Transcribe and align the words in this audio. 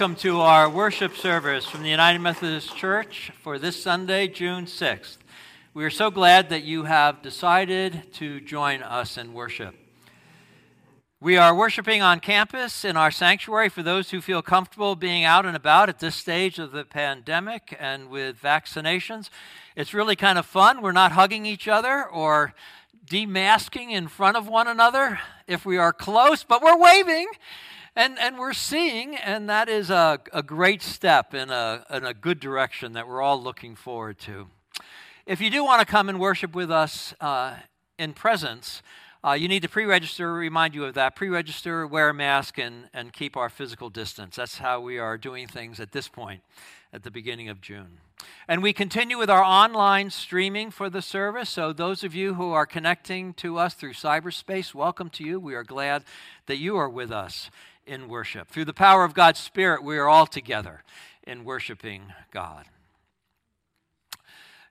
Welcome 0.00 0.16
to 0.20 0.40
our 0.40 0.70
worship 0.70 1.14
service 1.14 1.66
from 1.66 1.82
the 1.82 1.90
United 1.90 2.20
Methodist 2.20 2.74
Church 2.74 3.32
for 3.42 3.58
this 3.58 3.82
Sunday, 3.82 4.28
June 4.28 4.64
6th. 4.64 5.18
We 5.74 5.84
are 5.84 5.90
so 5.90 6.10
glad 6.10 6.48
that 6.48 6.64
you 6.64 6.84
have 6.84 7.20
decided 7.20 8.10
to 8.14 8.40
join 8.40 8.82
us 8.82 9.18
in 9.18 9.34
worship. 9.34 9.74
We 11.20 11.36
are 11.36 11.54
worshiping 11.54 12.00
on 12.00 12.20
campus 12.20 12.82
in 12.82 12.96
our 12.96 13.10
sanctuary 13.10 13.68
for 13.68 13.82
those 13.82 14.08
who 14.08 14.22
feel 14.22 14.40
comfortable 14.40 14.96
being 14.96 15.24
out 15.24 15.44
and 15.44 15.54
about 15.54 15.90
at 15.90 15.98
this 15.98 16.16
stage 16.16 16.58
of 16.58 16.72
the 16.72 16.86
pandemic 16.86 17.76
and 17.78 18.08
with 18.08 18.40
vaccinations. 18.40 19.28
It's 19.76 19.92
really 19.92 20.16
kind 20.16 20.38
of 20.38 20.46
fun. 20.46 20.80
We're 20.80 20.92
not 20.92 21.12
hugging 21.12 21.44
each 21.44 21.68
other 21.68 22.06
or 22.06 22.54
demasking 23.06 23.90
in 23.90 24.08
front 24.08 24.38
of 24.38 24.48
one 24.48 24.66
another 24.66 25.20
if 25.46 25.66
we 25.66 25.76
are 25.76 25.92
close, 25.92 26.42
but 26.42 26.62
we're 26.62 26.78
waving 26.78 27.26
and, 28.00 28.18
and 28.18 28.38
we're 28.38 28.54
seeing, 28.54 29.14
and 29.14 29.50
that 29.50 29.68
is 29.68 29.90
a, 29.90 30.20
a 30.32 30.42
great 30.42 30.80
step 30.80 31.34
in 31.34 31.50
a, 31.50 31.84
in 31.90 32.02
a 32.02 32.14
good 32.14 32.40
direction 32.40 32.94
that 32.94 33.06
we're 33.06 33.20
all 33.20 33.40
looking 33.40 33.76
forward 33.76 34.18
to. 34.20 34.46
If 35.26 35.42
you 35.42 35.50
do 35.50 35.62
want 35.62 35.80
to 35.80 35.86
come 35.86 36.08
and 36.08 36.18
worship 36.18 36.54
with 36.54 36.70
us 36.70 37.14
uh, 37.20 37.56
in 37.98 38.14
presence, 38.14 38.82
uh, 39.22 39.32
you 39.32 39.48
need 39.48 39.60
to 39.60 39.68
pre 39.68 39.84
register, 39.84 40.32
remind 40.32 40.74
you 40.74 40.86
of 40.86 40.94
that. 40.94 41.14
Pre 41.14 41.28
register, 41.28 41.86
wear 41.86 42.08
a 42.08 42.14
mask, 42.14 42.56
and, 42.56 42.88
and 42.94 43.12
keep 43.12 43.36
our 43.36 43.50
physical 43.50 43.90
distance. 43.90 44.36
That's 44.36 44.56
how 44.56 44.80
we 44.80 44.98
are 44.98 45.18
doing 45.18 45.46
things 45.46 45.78
at 45.78 45.92
this 45.92 46.08
point, 46.08 46.40
at 46.94 47.02
the 47.02 47.10
beginning 47.10 47.50
of 47.50 47.60
June. 47.60 47.98
And 48.48 48.62
we 48.62 48.72
continue 48.72 49.18
with 49.18 49.28
our 49.28 49.44
online 49.44 50.08
streaming 50.08 50.70
for 50.70 50.88
the 50.88 51.02
service. 51.02 51.50
So, 51.50 51.74
those 51.74 52.02
of 52.02 52.14
you 52.14 52.32
who 52.32 52.52
are 52.52 52.64
connecting 52.64 53.34
to 53.34 53.58
us 53.58 53.74
through 53.74 53.92
cyberspace, 53.92 54.74
welcome 54.74 55.10
to 55.10 55.22
you. 55.22 55.38
We 55.38 55.54
are 55.54 55.64
glad 55.64 56.04
that 56.46 56.56
you 56.56 56.78
are 56.78 56.88
with 56.88 57.12
us 57.12 57.50
in 57.86 58.08
worship. 58.08 58.48
Through 58.48 58.66
the 58.66 58.72
power 58.72 59.04
of 59.04 59.14
God's 59.14 59.40
Spirit, 59.40 59.82
we 59.82 59.98
are 59.98 60.08
all 60.08 60.26
together 60.26 60.82
in 61.26 61.44
worshiping 61.44 62.12
God. 62.30 62.66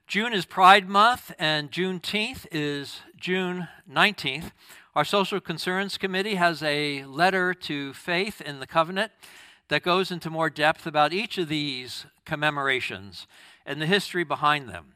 June 0.06 0.32
is 0.32 0.44
Pride 0.44 0.88
Month, 0.88 1.32
and 1.38 1.70
Juneteenth 1.70 2.46
is 2.50 3.00
June 3.16 3.68
19th. 3.88 4.50
Our 4.96 5.04
Social 5.04 5.38
Concerns 5.38 5.96
Committee 5.96 6.34
has 6.34 6.64
a 6.64 7.04
letter 7.04 7.54
to 7.54 7.92
faith 7.92 8.40
in 8.40 8.58
the 8.58 8.66
covenant 8.66 9.12
that 9.68 9.84
goes 9.84 10.10
into 10.10 10.28
more 10.28 10.50
depth 10.50 10.84
about 10.84 11.12
each 11.12 11.38
of 11.38 11.48
these 11.48 12.06
commemorations 12.24 13.28
and 13.64 13.80
the 13.80 13.86
history 13.86 14.24
behind 14.24 14.68
them. 14.68 14.94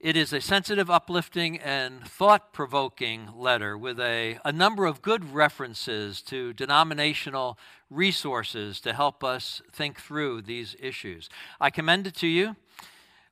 It 0.00 0.16
is 0.16 0.32
a 0.32 0.40
sensitive, 0.40 0.88
uplifting, 0.88 1.58
and 1.58 2.06
thought 2.06 2.52
provoking 2.52 3.30
letter 3.34 3.76
with 3.76 3.98
a, 3.98 4.38
a 4.44 4.52
number 4.52 4.86
of 4.86 5.02
good 5.02 5.34
references 5.34 6.22
to 6.22 6.52
denominational 6.52 7.58
resources 7.90 8.80
to 8.82 8.92
help 8.92 9.24
us 9.24 9.60
think 9.72 10.00
through 10.00 10.42
these 10.42 10.76
issues. 10.78 11.28
I 11.60 11.70
commend 11.70 12.06
it 12.06 12.14
to 12.18 12.28
you. 12.28 12.54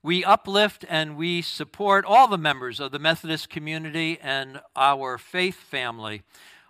We 0.03 0.25
uplift 0.25 0.85
and 0.89 1.17
we 1.17 1.41
support 1.41 2.05
all 2.05 2.27
the 2.27 2.37
members 2.37 2.81
of 2.81 2.91
the 2.91 2.99
Methodist 2.99 3.49
community 3.49 4.19
and 4.21 4.61
our 4.75 5.19
faith 5.19 5.61
family, 5.61 6.23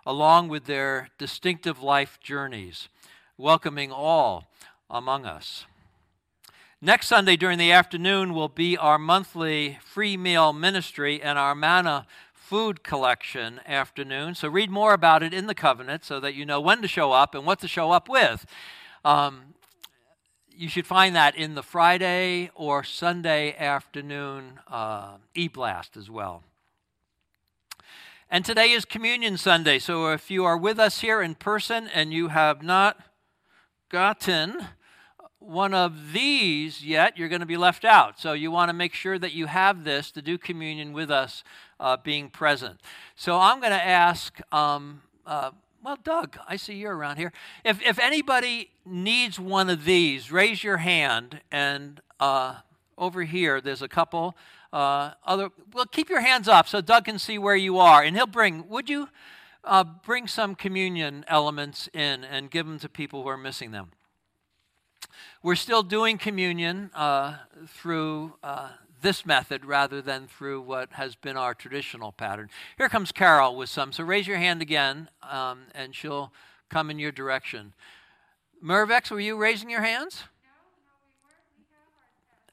along 0.05 0.49
with 0.49 0.65
their 0.65 1.09
distinctive 1.17 1.81
life 1.81 2.19
journeys, 2.21 2.87
welcoming 3.35 3.91
all 3.91 4.45
among 4.91 5.25
us. 5.25 5.65
Next 6.81 7.07
Sunday 7.07 7.37
during 7.37 7.57
the 7.57 7.71
afternoon 7.71 8.35
will 8.35 8.49
be 8.49 8.77
our 8.77 8.99
monthly 8.99 9.79
free 9.83 10.15
meal 10.15 10.53
ministry 10.53 11.19
and 11.19 11.39
our 11.39 11.55
manna 11.55 12.05
food 12.33 12.83
collection 12.83 13.59
afternoon. 13.65 14.35
So 14.35 14.47
read 14.47 14.69
more 14.69 14.93
about 14.93 15.23
it 15.23 15.33
in 15.33 15.47
the 15.47 15.55
covenant 15.55 16.05
so 16.05 16.19
that 16.19 16.35
you 16.35 16.45
know 16.45 16.61
when 16.61 16.83
to 16.83 16.87
show 16.87 17.13
up 17.13 17.33
and 17.33 17.47
what 17.47 17.59
to 17.61 17.67
show 17.67 17.89
up 17.89 18.07
with. 18.07 18.45
Um, 19.03 19.55
you 20.55 20.69
should 20.69 20.85
find 20.85 21.15
that 21.15 21.35
in 21.35 21.55
the 21.55 21.63
Friday 21.63 22.51
or 22.53 22.83
Sunday 22.83 23.55
afternoon 23.57 24.59
uh, 24.67 25.17
e 25.33 25.47
blast 25.47 25.97
as 25.97 26.11
well. 26.11 26.43
And 28.29 28.45
today 28.45 28.69
is 28.69 28.85
Communion 28.85 29.37
Sunday. 29.37 29.79
So 29.79 30.11
if 30.11 30.29
you 30.29 30.45
are 30.45 30.57
with 30.57 30.77
us 30.77 31.01
here 31.01 31.23
in 31.23 31.33
person 31.33 31.89
and 31.91 32.13
you 32.13 32.27
have 32.27 32.61
not 32.61 32.99
gotten 33.89 34.67
one 35.47 35.73
of 35.73 36.11
these 36.11 36.85
yet, 36.85 37.17
you're 37.17 37.29
going 37.29 37.39
to 37.39 37.47
be 37.47 37.57
left 37.57 37.85
out. 37.85 38.19
So 38.19 38.33
you 38.33 38.51
want 38.51 38.69
to 38.69 38.73
make 38.73 38.93
sure 38.93 39.17
that 39.17 39.31
you 39.31 39.45
have 39.45 39.85
this 39.85 40.11
to 40.11 40.21
do 40.21 40.37
communion 40.37 40.91
with 40.91 41.09
us 41.09 41.43
uh, 41.79 41.97
being 42.03 42.29
present. 42.29 42.81
So 43.15 43.39
I'm 43.39 43.61
going 43.61 43.71
to 43.71 43.83
ask, 43.83 44.39
um, 44.53 45.01
uh, 45.25 45.51
well, 45.83 45.97
Doug, 46.03 46.37
I 46.47 46.57
see 46.57 46.75
you're 46.75 46.95
around 46.95 47.15
here. 47.15 47.31
If, 47.63 47.81
if 47.81 47.97
anybody 47.97 48.71
needs 48.85 49.39
one 49.39 49.69
of 49.69 49.85
these, 49.85 50.31
raise 50.31 50.63
your 50.63 50.77
hand. 50.77 51.39
And 51.49 52.01
uh, 52.19 52.55
over 52.97 53.23
here, 53.23 53.61
there's 53.61 53.81
a 53.81 53.87
couple. 53.87 54.35
Uh, 54.73 55.11
other, 55.25 55.49
well, 55.73 55.85
keep 55.85 56.09
your 56.09 56.21
hands 56.21 56.49
up 56.49 56.67
so 56.67 56.81
Doug 56.81 57.05
can 57.05 57.19
see 57.19 57.37
where 57.37 57.55
you 57.55 57.79
are. 57.79 58.03
And 58.03 58.17
he'll 58.17 58.27
bring, 58.27 58.67
would 58.67 58.89
you 58.89 59.07
uh, 59.63 59.85
bring 59.85 60.27
some 60.27 60.55
communion 60.55 61.23
elements 61.29 61.87
in 61.93 62.25
and 62.25 62.51
give 62.51 62.65
them 62.65 62.79
to 62.79 62.89
people 62.89 63.23
who 63.23 63.29
are 63.29 63.37
missing 63.37 63.71
them? 63.71 63.91
We're 65.43 65.55
still 65.55 65.83
doing 65.83 66.17
communion 66.17 66.91
uh, 66.93 67.37
through 67.67 68.33
uh, 68.43 68.69
this 69.01 69.25
method 69.25 69.65
rather 69.65 70.01
than 70.01 70.27
through 70.27 70.61
what 70.61 70.93
has 70.93 71.15
been 71.15 71.37
our 71.37 71.53
traditional 71.53 72.11
pattern. 72.11 72.49
Here 72.77 72.89
comes 72.89 73.11
Carol 73.11 73.55
with 73.55 73.69
some. 73.69 73.91
So 73.91 74.03
raise 74.03 74.27
your 74.27 74.37
hand 74.37 74.61
again, 74.61 75.09
um, 75.23 75.63
and 75.73 75.95
she'll 75.95 76.31
come 76.69 76.89
in 76.89 76.99
your 76.99 77.11
direction. 77.11 77.73
Mervex, 78.63 79.11
were 79.11 79.19
you 79.19 79.37
raising 79.37 79.69
your 79.69 79.83
hands? 79.83 80.23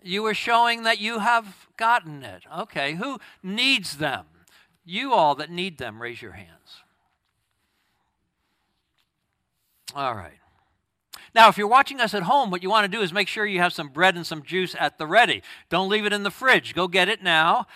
No. 0.02 0.10
You 0.10 0.22
were 0.22 0.34
showing 0.34 0.82
that 0.82 1.00
you 1.00 1.20
have 1.20 1.66
gotten 1.76 2.22
it. 2.22 2.42
Okay. 2.58 2.94
Who 2.94 3.18
needs 3.42 3.96
them? 3.96 4.26
You 4.84 5.14
all 5.14 5.34
that 5.36 5.50
need 5.50 5.78
them, 5.78 6.00
raise 6.00 6.20
your 6.20 6.32
hands. 6.32 6.82
All 9.94 10.14
right. 10.14 10.38
Now, 11.34 11.48
if 11.48 11.58
you're 11.58 11.66
watching 11.66 12.00
us 12.00 12.14
at 12.14 12.22
home, 12.22 12.50
what 12.50 12.62
you 12.62 12.70
want 12.70 12.84
to 12.84 12.96
do 12.96 13.02
is 13.02 13.12
make 13.12 13.26
sure 13.26 13.44
you 13.44 13.60
have 13.60 13.72
some 13.72 13.88
bread 13.88 14.14
and 14.14 14.24
some 14.24 14.42
juice 14.42 14.76
at 14.78 14.98
the 14.98 15.06
ready. 15.06 15.42
Don't 15.68 15.88
leave 15.88 16.06
it 16.06 16.12
in 16.12 16.22
the 16.22 16.30
fridge. 16.30 16.74
Go 16.74 16.86
get 16.86 17.08
it 17.08 17.22
now. 17.22 17.66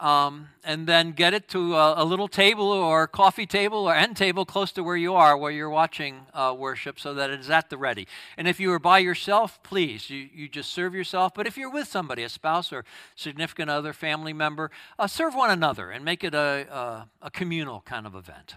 Um, 0.00 0.48
and 0.64 0.88
then 0.88 1.12
get 1.12 1.32
it 1.32 1.46
to 1.50 1.76
a, 1.76 2.02
a, 2.02 2.04
little 2.04 2.26
table 2.26 2.66
or 2.66 3.06
coffee 3.06 3.46
table 3.46 3.88
or 3.88 3.94
end 3.94 4.16
table 4.16 4.44
close 4.44 4.72
to 4.72 4.82
where 4.82 4.96
you 4.96 5.14
are, 5.14 5.36
where 5.36 5.52
you're 5.52 5.70
watching 5.70 6.22
uh, 6.34 6.52
worship, 6.58 6.98
so 6.98 7.14
that 7.14 7.30
it 7.30 7.38
is 7.38 7.48
at 7.48 7.70
the 7.70 7.76
ready. 7.76 8.08
And 8.36 8.48
if 8.48 8.58
you 8.58 8.72
are 8.72 8.80
by 8.80 8.98
yourself, 8.98 9.62
please, 9.62 10.10
you, 10.10 10.28
you 10.34 10.48
just 10.48 10.72
serve 10.72 10.92
yourself. 10.92 11.34
But 11.34 11.46
if 11.46 11.56
you're 11.56 11.70
with 11.70 11.86
somebody, 11.86 12.24
a 12.24 12.28
spouse 12.28 12.72
or 12.72 12.84
significant 13.14 13.70
other, 13.70 13.92
family 13.92 14.32
member, 14.32 14.72
uh, 14.98 15.06
serve 15.06 15.36
one 15.36 15.50
another 15.50 15.92
and 15.92 16.04
make 16.04 16.24
it 16.24 16.34
a, 16.34 16.66
a, 16.68 17.08
a 17.26 17.30
communal 17.30 17.82
kind 17.82 18.04
of 18.04 18.16
event. 18.16 18.56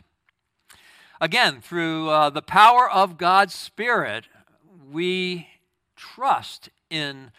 Again, 1.22 1.62
through 1.62 2.10
uh, 2.10 2.32
the 2.32 2.42
power 2.42 2.90
of 2.90 3.20
God's 3.20 3.54
Spirit, 3.54 4.26
we 4.92 5.48
trust 5.96 6.70
in 6.90 7.32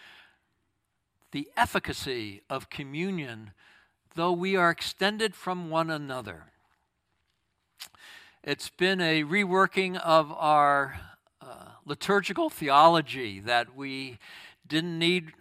the 1.32 1.48
efficacy 1.56 2.42
of 2.48 2.70
communion, 2.70 3.52
though 4.14 4.32
we 4.32 4.56
are 4.56 4.70
extended 4.70 5.34
from 5.34 5.70
one 5.70 5.90
another. 5.90 6.44
It's 8.42 8.70
been 8.70 9.00
a 9.00 9.24
reworking 9.24 9.98
of 9.98 10.32
our 10.32 11.00
uh, 11.40 11.72
liturgical 11.84 12.48
theology 12.48 13.40
that 13.40 13.74
we 13.74 14.18
didn't 14.66 14.98
need, 14.98 15.32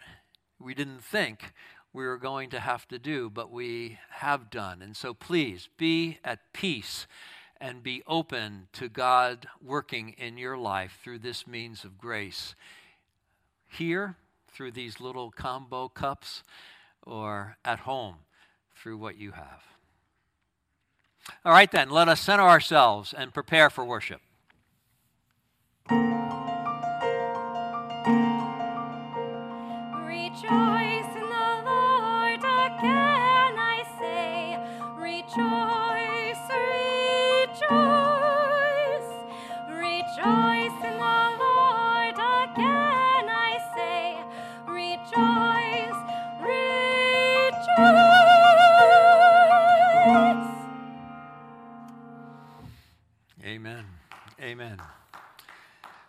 we 0.60 0.74
didn't 0.74 1.04
think 1.04 1.54
we 1.94 2.06
were 2.06 2.18
going 2.18 2.50
to 2.50 2.60
have 2.60 2.88
to 2.90 3.00
do, 3.00 3.30
but 3.30 3.52
we 3.52 4.00
have 4.10 4.50
done. 4.50 4.82
And 4.82 4.98
so 4.98 5.14
please 5.14 5.70
be 5.78 6.20
at 6.24 6.52
peace 6.52 7.08
and 7.66 7.82
be 7.82 8.04
open 8.06 8.68
to 8.74 8.88
God 8.88 9.48
working 9.60 10.10
in 10.20 10.38
your 10.38 10.56
life 10.56 11.00
through 11.04 11.18
this 11.18 11.48
means 11.48 11.84
of 11.84 11.98
grace. 11.98 12.54
Here, 13.68 14.18
through 14.54 14.74
these 14.74 15.00
little 15.00 15.32
combo 15.32 15.88
cups, 15.88 16.44
or 17.02 17.58
at 17.66 17.80
home 17.80 18.18
through 18.76 19.00
what 19.00 19.18
you 19.18 19.32
have. 19.32 19.64
All 21.44 21.54
right, 21.54 21.72
then, 21.72 21.90
let 21.90 22.08
us 22.08 22.22
center 22.22 22.44
ourselves 22.44 23.16
and 23.18 23.34
prepare 23.34 23.72
for 23.72 23.84
worship. 23.84 24.22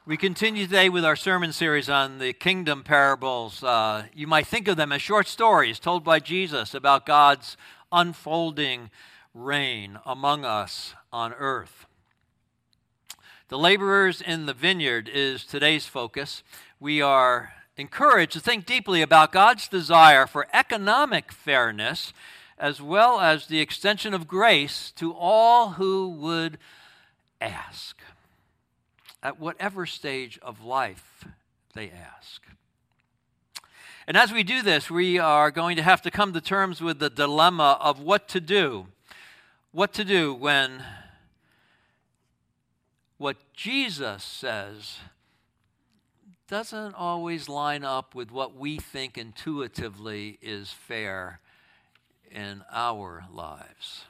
We 0.07 0.17
continue 0.17 0.67
today 0.67 0.89
with 0.89 1.05
our 1.05 1.17
sermon 1.17 1.53
series 1.53 1.91
on 1.91 2.19
the 2.19 2.33
kingdom 2.33 2.85
parables. 2.85 3.65
Uh, 3.65 4.05
you 4.15 4.27
might 4.27 4.47
think 4.47 4.69
of 4.69 4.77
them 4.77 4.93
as 4.93 5.03
short 5.03 5.27
stories 5.27 5.81
told 5.81 6.05
by 6.05 6.21
Jesus 6.21 6.75
about 6.75 7.07
God's 7.07 7.57
unfolding 7.91 8.91
reign 9.35 9.99
among 10.07 10.45
us 10.45 10.95
on 11.13 11.33
earth. 11.33 11.87
The 13.49 13.59
laborers 13.59 14.21
in 14.21 14.47
the 14.47 14.55
vineyard 14.55 15.11
is 15.13 15.45
today's 15.45 15.87
focus. 15.87 16.43
We 16.79 17.03
are 17.03 17.53
encouraged 17.77 18.33
to 18.35 18.41
think 18.41 18.65
deeply 18.65 19.03
about 19.03 19.33
God's 19.33 19.67
desire 19.67 20.27
for 20.27 20.47
economic 20.53 21.33
fairness 21.33 22.13
as 22.59 22.81
well 22.81 23.21
as 23.21 23.47
the 23.47 23.61
extension 23.61 24.15
of 24.15 24.29
grace 24.29 24.93
to 24.93 25.13
all 25.13 25.71
who 25.71 26.09
would 26.09 26.59
ask 27.41 28.01
at 29.23 29.41
whatever 29.41 29.87
stage 29.87 30.39
of 30.43 30.65
life 30.65 31.25
they 31.75 31.91
ask. 31.91 32.43
And 34.07 34.17
as 34.17 34.33
we 34.33 34.45
do 34.45 34.63
this, 34.63 34.89
we 34.89 35.19
are 35.19 35.51
going 35.51 35.77
to 35.77 35.83
have 35.83 36.01
to 36.03 36.11
come 36.11 36.33
to 36.33 36.41
terms 36.41 36.81
with 36.81 37.01
the 37.01 37.11
dilemma 37.11 37.77
of 37.81 37.99
what 37.99 38.29
to 38.29 38.41
do. 38.41 38.87
What 39.73 39.93
to 39.95 40.05
do 40.05 40.33
when 40.33 40.85
what 43.19 43.37
Jesus 43.53 44.23
says 44.23 44.99
doesn't 46.49 46.95
always 46.95 47.49
line 47.49 47.83
up 47.83 48.15
with 48.15 48.31
what 48.31 48.55
we 48.55 48.77
think 48.79 49.19
intuitively 49.19 50.39
is 50.41 50.71
fair 50.71 51.41
in 52.31 52.63
our 52.71 53.25
lives. 53.33 54.05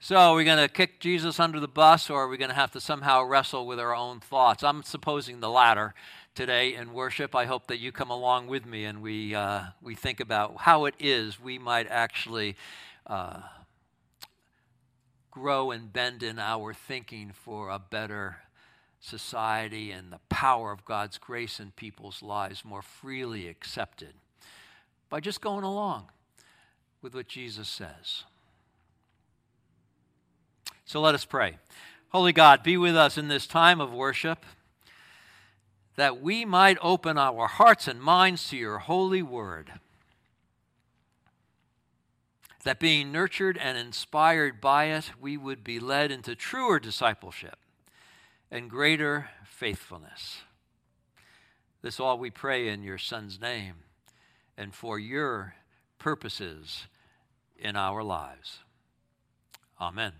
So, 0.00 0.14
are 0.16 0.36
we 0.36 0.44
going 0.44 0.58
to 0.58 0.72
kick 0.72 1.00
Jesus 1.00 1.40
under 1.40 1.58
the 1.58 1.66
bus, 1.66 2.08
or 2.08 2.22
are 2.22 2.28
we 2.28 2.36
going 2.36 2.50
to 2.50 2.54
have 2.54 2.70
to 2.70 2.80
somehow 2.80 3.24
wrestle 3.24 3.66
with 3.66 3.80
our 3.80 3.92
own 3.92 4.20
thoughts? 4.20 4.62
I'm 4.62 4.84
supposing 4.84 5.40
the 5.40 5.50
latter 5.50 5.92
today 6.36 6.76
in 6.76 6.92
worship. 6.92 7.34
I 7.34 7.46
hope 7.46 7.66
that 7.66 7.80
you 7.80 7.90
come 7.90 8.08
along 8.08 8.46
with 8.46 8.64
me 8.64 8.84
and 8.84 9.02
we, 9.02 9.34
uh, 9.34 9.62
we 9.82 9.96
think 9.96 10.20
about 10.20 10.58
how 10.58 10.84
it 10.84 10.94
is 11.00 11.40
we 11.40 11.58
might 11.58 11.88
actually 11.90 12.54
uh, 13.08 13.40
grow 15.32 15.72
and 15.72 15.92
bend 15.92 16.22
in 16.22 16.38
our 16.38 16.72
thinking 16.72 17.32
for 17.34 17.68
a 17.68 17.80
better 17.80 18.36
society 19.00 19.90
and 19.90 20.12
the 20.12 20.20
power 20.28 20.70
of 20.70 20.84
God's 20.84 21.18
grace 21.18 21.58
in 21.58 21.72
people's 21.72 22.22
lives 22.22 22.64
more 22.64 22.82
freely 22.82 23.48
accepted 23.48 24.14
by 25.10 25.18
just 25.18 25.40
going 25.40 25.64
along 25.64 26.04
with 27.02 27.16
what 27.16 27.26
Jesus 27.26 27.68
says. 27.68 28.22
So 30.88 31.02
let 31.02 31.14
us 31.14 31.26
pray. 31.26 31.58
Holy 32.12 32.32
God, 32.32 32.62
be 32.62 32.78
with 32.78 32.96
us 32.96 33.18
in 33.18 33.28
this 33.28 33.46
time 33.46 33.78
of 33.78 33.92
worship 33.92 34.46
that 35.96 36.22
we 36.22 36.46
might 36.46 36.78
open 36.80 37.18
our 37.18 37.46
hearts 37.46 37.86
and 37.86 38.00
minds 38.00 38.48
to 38.48 38.56
your 38.56 38.78
holy 38.78 39.20
word. 39.20 39.70
That 42.64 42.80
being 42.80 43.12
nurtured 43.12 43.58
and 43.58 43.76
inspired 43.76 44.62
by 44.62 44.84
it, 44.84 45.10
we 45.20 45.36
would 45.36 45.62
be 45.62 45.78
led 45.78 46.10
into 46.10 46.34
truer 46.34 46.80
discipleship 46.80 47.58
and 48.50 48.70
greater 48.70 49.28
faithfulness. 49.44 50.38
This 51.82 52.00
all 52.00 52.16
we 52.16 52.30
pray 52.30 52.66
in 52.66 52.82
your 52.82 52.96
Son's 52.96 53.38
name 53.38 53.74
and 54.56 54.74
for 54.74 54.98
your 54.98 55.54
purposes 55.98 56.86
in 57.58 57.76
our 57.76 58.02
lives. 58.02 58.60
Amen. 59.78 60.12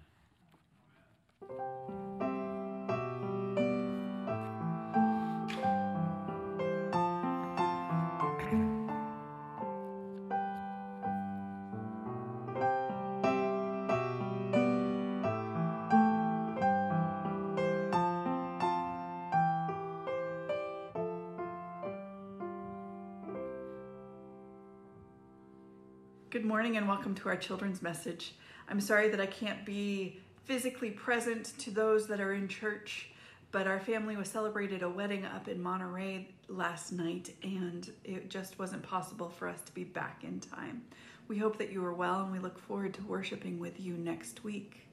Good 26.30 26.44
morning 26.44 26.76
and 26.76 26.86
welcome 26.86 27.14
to 27.16 27.28
our 27.30 27.36
children's 27.36 27.80
message. 27.80 28.34
I'm 28.68 28.80
sorry 28.80 29.08
that 29.08 29.20
I 29.20 29.26
can't 29.26 29.64
be 29.64 30.20
physically 30.48 30.90
present 30.90 31.52
to 31.58 31.70
those 31.70 32.06
that 32.06 32.20
are 32.20 32.32
in 32.32 32.48
church, 32.48 33.10
but 33.52 33.66
our 33.66 33.78
family 33.78 34.16
was 34.16 34.30
celebrated 34.30 34.82
a 34.82 34.88
wedding 34.88 35.26
up 35.26 35.46
in 35.46 35.62
Monterey 35.62 36.26
last 36.48 36.90
night, 36.90 37.34
and 37.42 37.92
it 38.02 38.30
just 38.30 38.58
wasn't 38.58 38.82
possible 38.82 39.28
for 39.28 39.46
us 39.46 39.60
to 39.60 39.74
be 39.74 39.84
back 39.84 40.24
in 40.24 40.40
time. 40.40 40.82
We 41.28 41.36
hope 41.36 41.58
that 41.58 41.70
you 41.70 41.84
are 41.84 41.92
well, 41.92 42.22
and 42.22 42.32
we 42.32 42.38
look 42.38 42.58
forward 42.58 42.94
to 42.94 43.02
worshiping 43.02 43.58
with 43.58 43.78
you 43.78 43.92
next 43.98 44.42
week. 44.42 44.88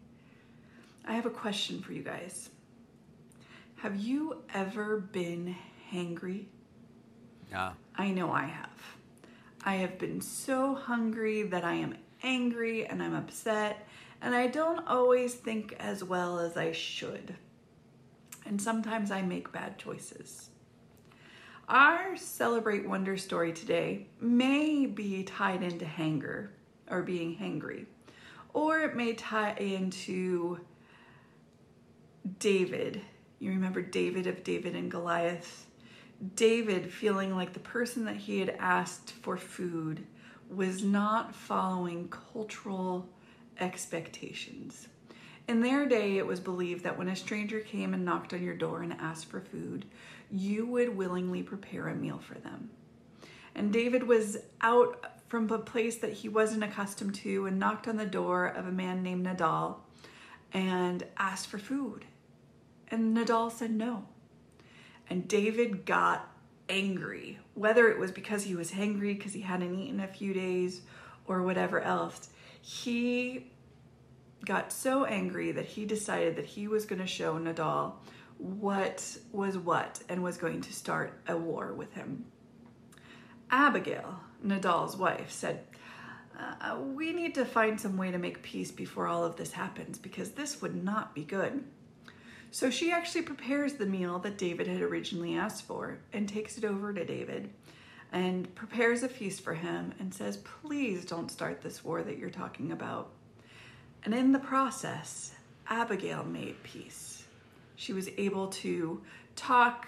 I 1.05 1.13
have 1.13 1.25
a 1.25 1.29
question 1.29 1.81
for 1.81 1.93
you 1.93 2.03
guys. 2.03 2.49
Have 3.77 3.95
you 3.95 4.43
ever 4.53 4.97
been 4.97 5.55
hangry? 5.89 6.47
Yeah. 7.49 7.71
I 7.95 8.11
know 8.11 8.29
I 8.29 8.43
have. 8.43 8.97
I 9.63 9.75
have 9.75 9.97
been 9.99 10.19
so 10.19 10.75
hungry 10.75 11.43
that 11.43 11.63
I 11.63 11.75
am 11.75 11.95
angry 12.23 12.85
and 12.85 13.01
I'm 13.01 13.15
upset 13.15 13.84
and 14.21 14.35
I 14.35 14.47
don't 14.47 14.87
always 14.87 15.33
think 15.33 15.75
as 15.79 16.03
well 16.03 16.39
as 16.39 16.57
I 16.57 16.71
should. 16.71 17.35
And 18.45 18.61
sometimes 18.61 19.11
I 19.11 19.21
make 19.21 19.51
bad 19.51 19.77
choices. 19.77 20.49
Our 21.67 22.15
Celebrate 22.15 22.87
Wonder 22.87 23.17
story 23.17 23.51
today 23.51 24.05
may 24.21 24.85
be 24.85 25.23
tied 25.23 25.63
into 25.63 25.85
hanger 25.85 26.51
or 26.89 27.01
being 27.01 27.35
hangry, 27.35 27.85
or 28.53 28.81
it 28.81 28.95
may 28.95 29.13
tie 29.13 29.53
into 29.53 30.59
David. 32.37 33.01
You 33.39 33.49
remember 33.49 33.81
David 33.81 34.27
of 34.27 34.43
David 34.43 34.75
and 34.75 34.91
Goliath? 34.91 35.65
David 36.35 36.93
feeling 36.93 37.35
like 37.35 37.53
the 37.53 37.59
person 37.59 38.05
that 38.05 38.15
he 38.15 38.39
had 38.39 38.55
asked 38.59 39.11
for 39.11 39.35
food 39.35 40.05
was 40.49 40.83
not 40.83 41.35
following 41.35 42.07
cultural 42.09 43.09
expectations. 43.59 44.87
In 45.47 45.61
their 45.61 45.85
day, 45.85 46.17
it 46.17 46.25
was 46.25 46.39
believed 46.39 46.83
that 46.83 46.97
when 46.97 47.07
a 47.07 47.15
stranger 47.15 47.59
came 47.59 47.93
and 47.93 48.03
knocked 48.03 48.33
on 48.33 48.43
your 48.43 48.55
door 48.55 48.81
and 48.81 48.93
asked 48.93 49.27
for 49.27 49.41
food, 49.41 49.85
you 50.31 50.65
would 50.65 50.97
willingly 50.97 51.43
prepare 51.43 51.87
a 51.87 51.95
meal 51.95 52.19
for 52.19 52.35
them. 52.35 52.71
And 53.53 53.71
David 53.71 54.03
was 54.03 54.37
out 54.61 55.05
from 55.27 55.49
a 55.49 55.59
place 55.59 55.97
that 55.97 56.13
he 56.13 56.29
wasn't 56.29 56.63
accustomed 56.63 57.15
to 57.15 57.45
and 57.45 57.59
knocked 57.59 57.87
on 57.87 57.97
the 57.97 58.05
door 58.05 58.47
of 58.47 58.67
a 58.67 58.71
man 58.71 59.03
named 59.03 59.23
Nabal 59.23 59.83
and 60.51 61.05
asked 61.17 61.47
for 61.47 61.57
food. 61.57 62.05
And 62.89 63.13
Nabal 63.13 63.49
said 63.49 63.71
no. 63.71 64.05
And 65.09 65.27
David 65.27 65.85
got 65.85 66.31
angry, 66.69 67.37
whether 67.53 67.89
it 67.89 67.99
was 67.99 68.11
because 68.11 68.43
he 68.43 68.55
was 68.55 68.71
hangry 68.71 69.15
because 69.15 69.33
he 69.33 69.41
hadn't 69.41 69.79
eaten 69.79 69.99
a 69.99 70.07
few 70.07 70.33
days 70.33 70.81
or 71.27 71.43
whatever 71.43 71.79
else 71.81 72.29
he 72.65 73.45
got 74.43 74.73
so 74.73 75.05
angry 75.05 75.51
that 75.51 75.65
he 75.65 75.85
decided 75.85 76.35
that 76.35 76.45
he 76.45 76.67
was 76.67 76.83
going 76.85 76.99
to 76.99 77.05
show 77.05 77.37
Nabal 77.37 78.01
what 78.39 79.17
was 79.31 79.55
what 79.55 80.01
and 80.09 80.23
was 80.23 80.37
going 80.37 80.61
to 80.61 80.73
start 80.73 81.13
a 81.27 81.37
war 81.37 81.73
with 81.73 81.93
him. 81.93 82.25
Abigail, 83.51 84.19
Nabal's 84.41 84.97
wife, 84.97 85.29
said, 85.29 85.63
uh, 86.39 86.79
We 86.79 87.13
need 87.13 87.35
to 87.35 87.45
find 87.45 87.79
some 87.79 87.97
way 87.97 88.09
to 88.09 88.17
make 88.17 88.41
peace 88.41 88.71
before 88.71 89.05
all 89.05 89.23
of 89.23 89.35
this 89.35 89.51
happens 89.51 89.99
because 89.99 90.31
this 90.31 90.59
would 90.63 90.83
not 90.83 91.13
be 91.13 91.23
good. 91.23 91.63
So 92.49 92.71
she 92.71 92.91
actually 92.91 93.21
prepares 93.21 93.73
the 93.73 93.85
meal 93.85 94.17
that 94.19 94.39
David 94.39 94.65
had 94.65 94.81
originally 94.81 95.37
asked 95.37 95.67
for 95.67 95.99
and 96.11 96.27
takes 96.27 96.57
it 96.57 96.65
over 96.65 96.91
to 96.93 97.05
David 97.05 97.51
and 98.15 98.55
prepares 98.55 99.03
a 99.03 99.09
feast 99.09 99.41
for 99.41 99.53
him 99.53 99.93
and 99.99 100.13
says, 100.13 100.37
Please 100.37 101.03
don't 101.03 101.29
start 101.29 101.61
this 101.61 101.83
war 101.83 102.01
that 102.01 102.17
you're 102.17 102.29
talking 102.29 102.71
about. 102.71 103.09
And 104.05 104.13
in 104.13 104.31
the 104.31 104.39
process, 104.39 105.33
Abigail 105.67 106.23
made 106.23 106.63
peace. 106.63 107.25
She 107.75 107.91
was 107.91 108.09
able 108.17 108.47
to 108.47 109.01
talk 109.35 109.87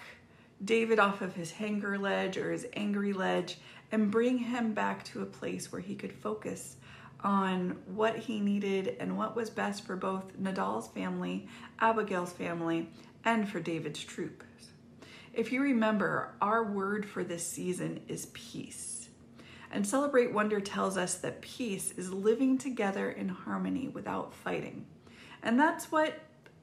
David 0.62 0.98
off 0.98 1.22
of 1.22 1.34
his 1.34 1.52
hanger 1.52 1.96
ledge 1.96 2.36
or 2.36 2.52
his 2.52 2.66
angry 2.74 3.14
ledge 3.14 3.56
and 3.92 4.10
bring 4.10 4.36
him 4.36 4.74
back 4.74 5.04
to 5.04 5.22
a 5.22 5.26
place 5.26 5.72
where 5.72 5.80
he 5.80 5.94
could 5.94 6.12
focus 6.12 6.76
on 7.24 7.78
what 7.86 8.18
he 8.18 8.40
needed 8.40 8.94
and 9.00 9.16
what 9.16 9.36
was 9.36 9.48
best 9.48 9.86
for 9.86 9.96
both 9.96 10.38
Nabal's 10.38 10.88
family, 10.88 11.48
Abigail's 11.80 12.32
family, 12.32 12.90
and 13.24 13.48
for 13.48 13.58
David's 13.58 14.04
troop. 14.04 14.44
If 15.32 15.52
you 15.52 15.62
remember, 15.62 16.34
our 16.40 16.64
word 16.64 17.06
for 17.06 17.22
this 17.22 17.46
season 17.46 18.00
is 18.08 18.26
peace. 18.26 19.08
And 19.70 19.86
Celebrate 19.86 20.32
Wonder 20.32 20.60
tells 20.60 20.96
us 20.96 21.16
that 21.16 21.42
peace 21.42 21.92
is 21.92 22.12
living 22.12 22.58
together 22.58 23.10
in 23.10 23.28
harmony 23.28 23.88
without 23.88 24.34
fighting. 24.34 24.86
And 25.42 25.60
that's 25.60 25.92
what 25.92 26.18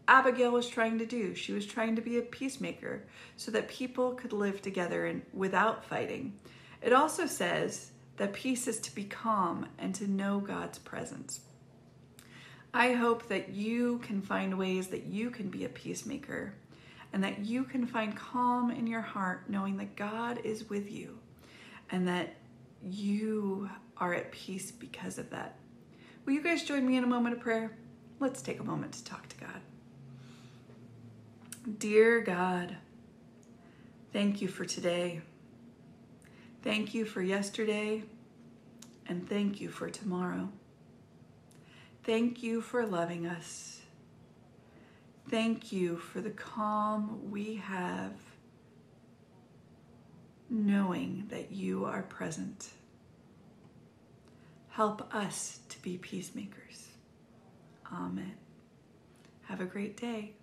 Abigail 0.08 0.52
was 0.52 0.68
trying 0.68 0.98
to 1.00 1.06
do. 1.06 1.36
She 1.36 1.54
was 1.54 1.66
trying 1.66 1.96
to 1.96 2.02
be 2.02 2.18
a 2.18 2.24
peacemaker 2.24 3.04
so 3.38 3.52
that 3.52 3.68
people 3.68 4.14
could 4.14 4.34
live 4.34 4.62
together 4.62 5.06
and 5.06 5.22
without 5.34 5.86
fighting. 5.86 6.34
It 6.82 6.94
also 6.94 7.26
says 7.26 7.92
that 8.18 8.34
peace 8.34 8.68
is 8.68 8.80
to 8.82 8.94
be 8.94 9.04
calm 9.04 9.68
and 9.78 9.94
to 9.96 10.10
know 10.10 10.40
God's 10.40 10.80
presence. 10.80 11.42
I 12.74 12.94
hope 12.94 13.28
that 13.30 13.50
you 13.50 14.00
can 14.00 14.22
find 14.22 14.58
ways 14.58 14.88
that 14.88 15.06
you 15.06 15.30
can 15.30 15.50
be 15.50 15.64
a 15.64 15.70
peacemaker 15.70 16.54
and 17.16 17.24
that 17.24 17.40
you 17.40 17.64
can 17.64 17.88
find 17.88 18.14
calm 18.14 18.70
in 18.70 18.86
your 18.86 19.00
heart 19.00 19.50
knowing 19.50 19.78
that 19.78 19.96
God 19.96 20.42
is 20.44 20.70
with 20.70 20.92
you 20.92 21.18
and 21.90 22.06
that 22.10 22.36
you 22.84 23.70
are 23.96 24.14
at 24.14 24.34
peace 24.34 24.70
because 24.70 25.18
of 25.18 25.30
that. 25.30 25.58
Will 26.26 26.34
you 26.34 26.44
guys 26.44 26.64
join 26.64 26.86
me 26.86 26.98
in 26.98 27.06
a 27.06 27.08
moment 27.08 27.34
of 27.34 27.42
prayer? 27.42 27.78
Let's 28.20 28.42
take 28.42 28.60
a 28.60 28.66
moment 28.66 28.92
to 28.96 29.04
talk 29.06 29.30
to 29.30 29.38
God. 29.38 29.62
Dear 31.80 32.20
God, 32.20 32.76
thank 34.12 34.42
you 34.42 34.50
for 34.50 34.66
today. 34.66 35.22
Thank 36.64 36.94
you 36.94 37.06
for 37.06 37.22
yesterday, 37.22 38.04
and 39.08 39.30
thank 39.30 39.62
you 39.62 39.70
for 39.70 39.90
tomorrow. 39.90 40.50
Thank 42.04 42.44
you 42.44 42.60
for 42.60 42.86
loving 42.86 43.26
us. 43.26 43.75
Thank 45.30 45.72
you 45.72 45.98
for 45.98 46.22
the 46.22 46.30
calm 46.30 47.32
we 47.32 47.56
have 47.56 48.14
knowing 50.50 51.26
that 51.30 51.52
you 51.52 51.86
are 51.86 52.04
present. 52.04 52.70
Help 54.70 55.14
us 55.14 55.60
to 55.70 55.82
be 55.82 55.98
peacemakers. 55.98 56.90
Amen. 57.92 58.36
Have 59.44 59.62
a 59.62 59.66
great 59.66 59.98
day. 59.98 60.34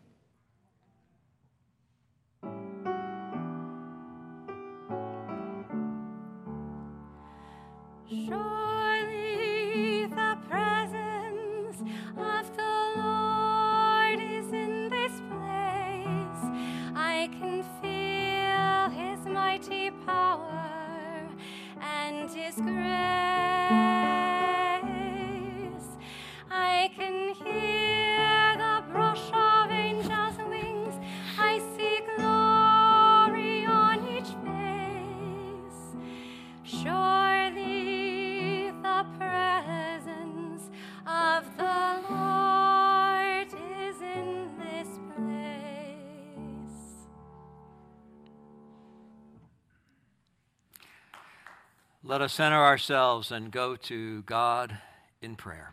Let 52.04 52.20
us 52.20 52.32
center 52.32 52.56
ourselves 52.56 53.30
and 53.30 53.52
go 53.52 53.76
to 53.76 54.22
God 54.22 54.76
in 55.20 55.36
prayer. 55.36 55.72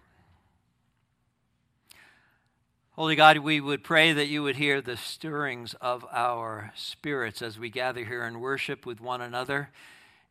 Holy 2.91 3.15
God, 3.15 3.39
we 3.39 3.59
would 3.59 3.83
pray 3.83 4.13
that 4.13 4.27
you 4.27 4.43
would 4.43 4.57
hear 4.57 4.79
the 4.79 4.95
stirrings 4.95 5.73
of 5.81 6.05
our 6.11 6.71
spirits 6.75 7.41
as 7.41 7.57
we 7.57 7.71
gather 7.71 8.05
here 8.05 8.23
and 8.23 8.39
worship 8.39 8.85
with 8.85 9.01
one 9.01 9.21
another 9.21 9.71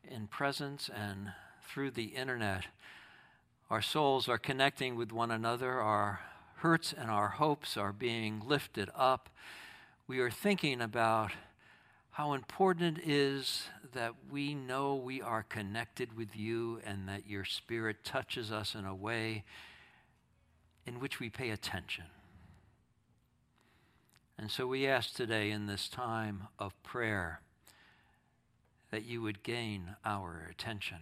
in 0.09 0.27
presence 0.27 0.89
and 0.95 1.33
through 1.67 1.91
the 1.91 2.15
internet. 2.15 2.67
Our 3.69 3.81
souls 3.81 4.29
are 4.29 4.37
connecting 4.37 4.95
with 4.95 5.11
one 5.11 5.31
another, 5.31 5.81
our 5.81 6.21
hurts 6.59 6.93
and 6.93 7.11
our 7.11 7.27
hopes 7.27 7.75
are 7.75 7.91
being 7.91 8.41
lifted 8.47 8.89
up. 8.95 9.27
We 10.07 10.19
are 10.19 10.31
thinking 10.31 10.79
about 10.79 11.33
how 12.19 12.33
important 12.33 12.97
it 12.97 13.09
is 13.09 13.63
that 13.93 14.13
we 14.29 14.53
know 14.53 14.93
we 14.93 15.21
are 15.21 15.41
connected 15.41 16.17
with 16.17 16.35
you 16.35 16.81
and 16.85 17.07
that 17.07 17.25
your 17.25 17.45
Spirit 17.45 18.03
touches 18.03 18.51
us 18.51 18.75
in 18.75 18.83
a 18.83 18.93
way 18.93 19.41
in 20.85 20.99
which 20.99 21.21
we 21.21 21.29
pay 21.29 21.49
attention. 21.49 22.03
And 24.37 24.51
so 24.51 24.67
we 24.67 24.85
ask 24.85 25.15
today 25.15 25.49
in 25.49 25.67
this 25.67 25.87
time 25.87 26.49
of 26.59 26.73
prayer 26.83 27.39
that 28.91 29.05
you 29.05 29.21
would 29.21 29.41
gain 29.41 29.95
our 30.03 30.45
attention. 30.51 30.97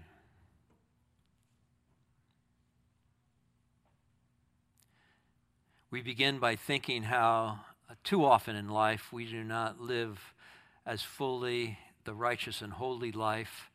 We 5.90 6.04
begin 6.04 6.38
by 6.38 6.56
thinking 6.56 7.02
how 7.02 7.62
too 8.04 8.24
often 8.24 8.56
in 8.56 8.70
life 8.70 9.12
we 9.12 9.26
do 9.26 9.44
not 9.44 9.82
live 9.82 10.36
as 10.88 11.02
fully 11.02 11.78
the 12.06 12.14
righteous 12.14 12.62
and 12.62 12.72
holy 12.72 13.12
life 13.12 13.70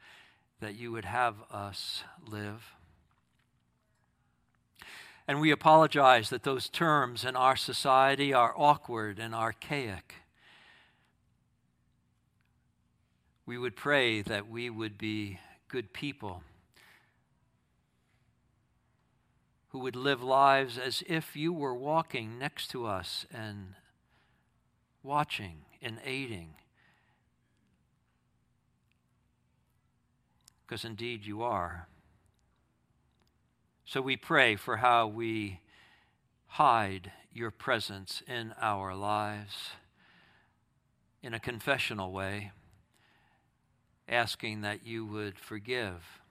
that 0.60 0.74
you 0.74 0.90
would 0.90 1.04
have 1.04 1.34
us 1.50 2.02
live. 2.26 2.72
And 5.28 5.38
we 5.38 5.50
apologize 5.50 6.30
that 6.30 6.42
those 6.42 6.70
terms 6.70 7.24
in 7.24 7.36
our 7.36 7.54
society 7.54 8.32
are 8.32 8.54
awkward 8.56 9.18
and 9.18 9.34
archaic. 9.34 10.14
We 13.44 13.58
would 13.58 13.76
pray 13.76 14.22
that 14.22 14.48
we 14.48 14.70
would 14.70 14.96
be 14.96 15.38
good 15.68 15.92
people 15.92 16.42
who 19.68 19.80
would 19.80 19.96
live 19.96 20.22
lives 20.22 20.78
as 20.78 21.02
if 21.06 21.36
you 21.36 21.52
were 21.52 21.74
walking 21.74 22.38
next 22.38 22.68
to 22.70 22.86
us 22.86 23.26
and 23.32 23.74
watching 25.02 25.66
and 25.82 25.98
aiding. 26.04 26.54
Because 30.72 30.86
indeed 30.86 31.26
you 31.26 31.42
are. 31.42 31.86
So 33.84 34.00
we 34.00 34.16
pray 34.16 34.56
for 34.56 34.78
how 34.78 35.06
we 35.06 35.60
hide 36.46 37.12
your 37.30 37.50
presence 37.50 38.22
in 38.26 38.54
our 38.58 38.94
lives 38.94 39.72
in 41.22 41.34
a 41.34 41.38
confessional 41.38 42.10
way, 42.10 42.52
asking 44.08 44.62
that 44.62 44.86
you 44.86 45.04
would 45.04 45.38
forgive 45.38 46.22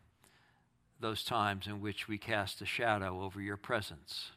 those 1.00 1.24
times 1.24 1.68
in 1.68 1.80
which 1.80 2.08
we 2.08 2.18
cast 2.18 2.64
a 2.64 2.66
shadow 2.66 3.22
over 3.22 3.40
your 3.40 3.58
presence. 3.58 4.32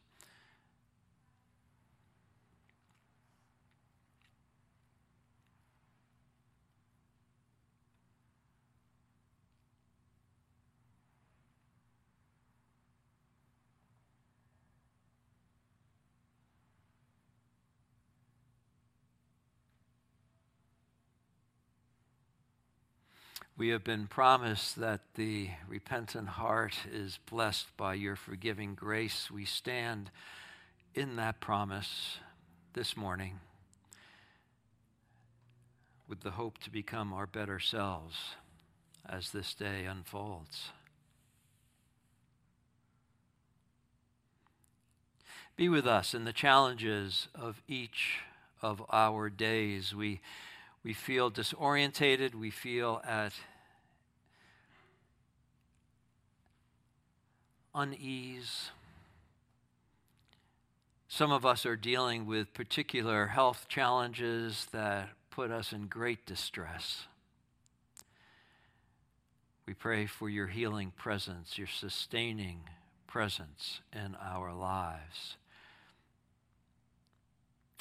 We 23.56 23.68
have 23.68 23.84
been 23.84 24.08
promised 24.08 24.80
that 24.80 25.00
the 25.14 25.50
repentant 25.68 26.26
heart 26.26 26.74
is 26.92 27.20
blessed 27.30 27.68
by 27.76 27.94
your 27.94 28.16
forgiving 28.16 28.74
grace. 28.74 29.30
We 29.30 29.44
stand 29.44 30.10
in 30.92 31.14
that 31.16 31.38
promise 31.38 32.18
this 32.72 32.96
morning 32.96 33.38
with 36.08 36.22
the 36.22 36.32
hope 36.32 36.58
to 36.58 36.70
become 36.70 37.12
our 37.12 37.28
better 37.28 37.60
selves 37.60 38.16
as 39.08 39.30
this 39.30 39.54
day 39.54 39.84
unfolds. 39.84 40.70
Be 45.56 45.68
with 45.68 45.86
us 45.86 46.12
in 46.12 46.24
the 46.24 46.32
challenges 46.32 47.28
of 47.36 47.62
each 47.68 48.18
of 48.60 48.82
our 48.90 49.30
days. 49.30 49.94
We 49.94 50.20
we 50.84 50.92
feel 50.92 51.30
disorientated, 51.30 52.34
we 52.34 52.50
feel 52.50 53.00
at 53.04 53.32
unease. 57.74 58.70
Some 61.08 61.32
of 61.32 61.46
us 61.46 61.64
are 61.64 61.76
dealing 61.76 62.26
with 62.26 62.52
particular 62.52 63.28
health 63.28 63.66
challenges 63.68 64.66
that 64.72 65.08
put 65.30 65.50
us 65.50 65.72
in 65.72 65.86
great 65.86 66.26
distress. 66.26 67.06
We 69.66 69.72
pray 69.72 70.04
for 70.04 70.28
your 70.28 70.48
healing 70.48 70.92
presence, 70.94 71.56
your 71.56 71.66
sustaining 71.66 72.60
presence 73.06 73.80
in 73.92 74.16
our 74.20 74.52
lives. 74.52 75.36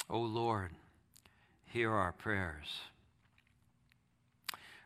O 0.08 0.20
Lord, 0.20 0.70
hear 1.66 1.92
our 1.92 2.12
prayers. 2.12 2.80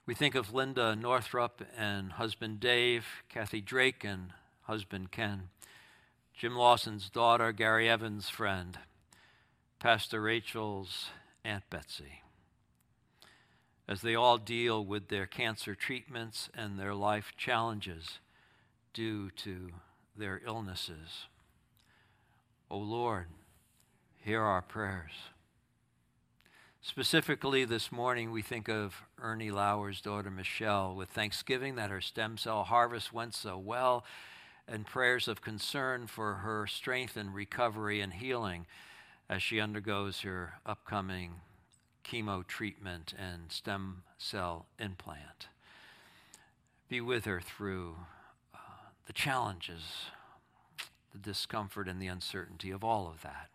We 0.09 0.15
think 0.15 0.35
of 0.35 0.55
Linda 0.55 0.97
Northrup 0.97 1.61
and 1.77 2.13
husband 2.13 2.61
Dave, 2.61 3.05
Kathy 3.29 3.61
Drake 3.61 4.05
and 4.05 4.31
husband 4.63 5.11
Ken, 5.11 5.51
Jim 6.33 6.57
Lawson's 6.57 7.11
daughter, 7.11 7.53
Gary 7.53 7.91
Evans' 7.91 8.31
friend, 8.31 8.79
Pastor 9.79 10.23
Rachel's 10.23 11.11
Aunt 11.45 11.65
Betsy, 11.69 12.23
as 13.87 14.01
they 14.01 14.15
all 14.15 14.39
deal 14.39 14.83
with 14.83 15.09
their 15.09 15.27
cancer 15.27 15.75
treatments 15.75 16.49
and 16.55 16.79
their 16.79 16.95
life 16.95 17.35
challenges 17.37 18.19
due 18.95 19.31
to 19.33 19.73
their 20.17 20.41
illnesses. 20.47 21.27
O 22.71 22.79
Lord, 22.79 23.27
hear 24.25 24.41
our 24.41 24.63
prayers. 24.63 25.13
Specifically, 26.81 27.65
this 27.65 27.91
morning, 27.91 28.31
we 28.31 28.41
think 28.41 28.69
of 28.69 29.03
Ernie 29.21 29.51
Lauer's 29.51 30.01
daughter, 30.01 30.31
Michelle, 30.31 30.95
with 30.95 31.09
thanksgiving 31.09 31.75
that 31.75 31.91
her 31.91 32.01
stem 32.01 32.39
cell 32.39 32.63
harvest 32.63 33.13
went 33.13 33.35
so 33.35 33.59
well, 33.59 34.05
and 34.69 34.87
prayers 34.87 35.27
of 35.27 35.43
concern 35.43 36.07
for 36.07 36.35
her 36.35 36.67
strength 36.69 37.17
and 37.17 37.35
recovery 37.35 38.01
and 38.01 38.15
healing 38.15 38.65
as 39.29 39.43
she 39.43 39.61
undergoes 39.61 40.21
her 40.21 40.55
upcoming 40.65 41.41
chemo 42.05 42.47
treatment 42.47 43.13
and 43.19 43.51
stem 43.51 44.05
cell 44.17 44.67
implant. 44.79 45.49
Be 46.89 47.01
with 47.01 47.25
her 47.25 47.41
through 47.41 47.97
uh, 48.55 48.59
the 49.07 49.13
challenges, 49.13 49.83
the 51.13 51.19
discomfort, 51.19 51.89
and 51.89 52.01
the 52.01 52.07
uncertainty 52.07 52.71
of 52.71 52.85
all 52.85 53.09
of 53.09 53.21
that. 53.23 53.49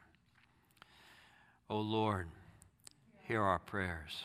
O 1.69 1.77
oh 1.77 1.79
Lord, 1.79 2.27
hear 3.23 3.41
our 3.41 3.59
prayers. 3.59 4.23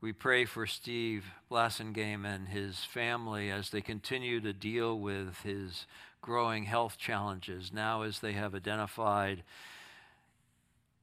We 0.00 0.12
pray 0.12 0.46
for 0.46 0.66
Steve 0.66 1.24
Blassingame 1.48 2.26
and 2.26 2.48
his 2.48 2.80
family 2.80 3.50
as 3.50 3.70
they 3.70 3.80
continue 3.80 4.40
to 4.40 4.52
deal 4.52 4.98
with 4.98 5.38
his 5.44 5.86
growing 6.20 6.64
health 6.64 6.98
challenges 6.98 7.72
now 7.72 8.02
as 8.02 8.18
they 8.18 8.32
have 8.32 8.54
identified 8.54 9.44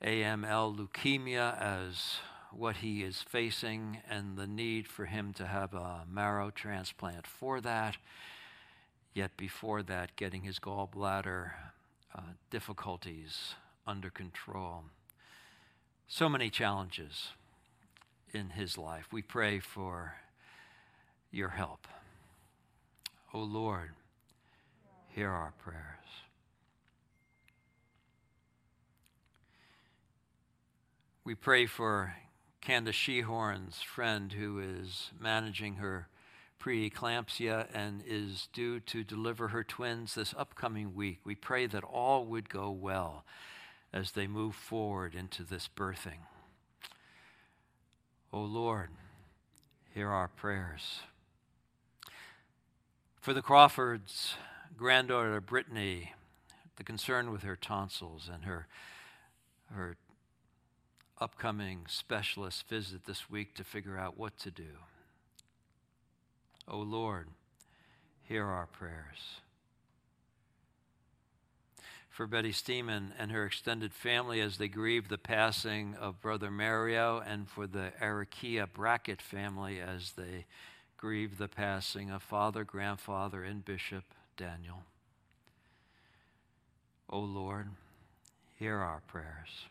AML 0.03 0.77
leukemia 0.77 1.57
as 1.61 2.17
what 2.51 2.77
he 2.77 3.03
is 3.03 3.21
facing 3.21 3.99
and 4.09 4.37
the 4.37 4.47
need 4.47 4.85
for 4.87 5.05
him 5.05 5.31
to 5.33 5.45
have 5.45 5.73
a 5.73 6.03
marrow 6.11 6.49
transplant 6.49 7.25
for 7.25 7.61
that. 7.61 7.95
Yet 9.13 9.37
before 9.37 9.81
that, 9.83 10.17
getting 10.17 10.43
his 10.43 10.59
gallbladder 10.59 11.51
uh, 12.13 12.21
difficulties 12.49 13.55
under 13.87 14.09
control. 14.09 14.83
So 16.11 16.27
many 16.27 16.49
challenges 16.49 17.33
in 18.33 18.49
his 18.49 18.79
life. 18.79 19.05
We 19.11 19.21
pray 19.21 19.59
for 19.59 20.15
your 21.29 21.49
help. 21.49 21.87
O 23.31 23.39
oh 23.39 23.43
Lord, 23.43 23.91
hear 25.09 25.29
our 25.29 25.53
prayers. 25.59 25.83
We 31.23 31.35
pray 31.35 31.67
for 31.67 32.15
Candace 32.59 32.95
Shehorn's 32.95 33.83
friend 33.83 34.33
who 34.33 34.57
is 34.57 35.11
managing 35.21 35.75
her 35.75 36.07
preeclampsia 36.59 37.67
and 37.71 38.01
is 38.03 38.49
due 38.51 38.79
to 38.79 39.03
deliver 39.03 39.49
her 39.49 39.63
twins 39.63 40.15
this 40.15 40.33
upcoming 40.35 40.95
week. 40.95 41.19
We 41.23 41.35
pray 41.35 41.67
that 41.67 41.83
all 41.83 42.25
would 42.25 42.49
go 42.49 42.71
well 42.71 43.25
as 43.91 44.11
they 44.11 44.27
move 44.27 44.55
forward 44.55 45.15
into 45.15 45.43
this 45.43 45.69
birthing. 45.75 46.19
O 48.31 48.39
oh 48.39 48.43
Lord, 48.43 48.89
hear 49.93 50.09
our 50.09 50.27
prayers. 50.27 51.01
For 53.19 53.33
the 53.33 53.41
Crawfords, 53.41 54.35
granddaughter 54.77 55.41
Brittany, 55.41 56.13
the 56.75 56.83
concern 56.83 57.31
with 57.31 57.41
her 57.41 57.55
tonsils 57.55 58.29
and 58.31 58.45
her, 58.45 58.67
her 59.73 59.97
upcoming 61.19 61.85
specialist 61.87 62.69
visit 62.69 63.05
this 63.05 63.29
week 63.29 63.55
to 63.55 63.63
figure 63.63 63.97
out 63.97 64.17
what 64.17 64.37
to 64.39 64.51
do. 64.51 64.77
O 66.67 66.77
oh 66.77 66.81
Lord, 66.81 67.29
hear 68.21 68.45
our 68.45 68.67
prayers 68.67 69.41
for 72.19 72.27
Betty 72.27 72.51
Steeman 72.51 73.13
and 73.17 73.31
her 73.31 73.45
extended 73.45 73.93
family 73.93 74.41
as 74.41 74.57
they 74.57 74.67
grieve 74.67 75.07
the 75.07 75.17
passing 75.17 75.95
of 75.95 76.19
Brother 76.19 76.51
Mario, 76.51 77.23
and 77.25 77.47
for 77.47 77.65
the 77.65 77.93
Arakia 78.01 78.67
Brackett 78.69 79.21
family 79.21 79.79
as 79.79 80.11
they 80.17 80.45
grieve 80.97 81.37
the 81.37 81.47
passing 81.47 82.11
of 82.11 82.21
father, 82.21 82.65
grandfather, 82.65 83.41
and 83.41 83.63
Bishop 83.63 84.03
Daniel. 84.35 84.83
O 87.09 87.19
oh 87.19 87.21
Lord, 87.21 87.69
hear 88.57 88.79
our 88.79 89.01
prayers. 89.07 89.67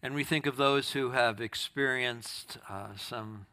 And 0.00 0.14
we 0.14 0.22
think 0.22 0.46
of 0.46 0.56
those 0.56 0.92
who 0.92 1.10
have 1.10 1.40
experienced 1.40 2.58
uh, 2.70 2.90
some 2.96 3.46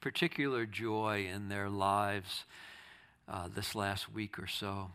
particular 0.00 0.66
joy 0.66 1.28
in 1.32 1.48
their 1.48 1.68
lives 1.68 2.44
uh, 3.28 3.48
this 3.54 3.74
last 3.74 4.12
week 4.12 4.38
or 4.38 4.46
so. 4.46 4.90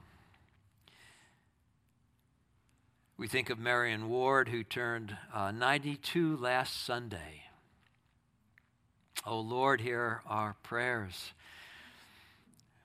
We 3.17 3.27
think 3.27 3.49
of 3.49 3.59
Marion 3.59 4.09
Ward, 4.09 4.49
who 4.49 4.63
turned 4.63 5.15
uh, 5.33 5.51
92 5.51 6.35
last 6.37 6.83
Sunday. 6.83 7.43
Oh 9.25 9.39
Lord, 9.39 9.81
hear 9.81 10.21
our 10.27 10.55
prayers. 10.63 11.31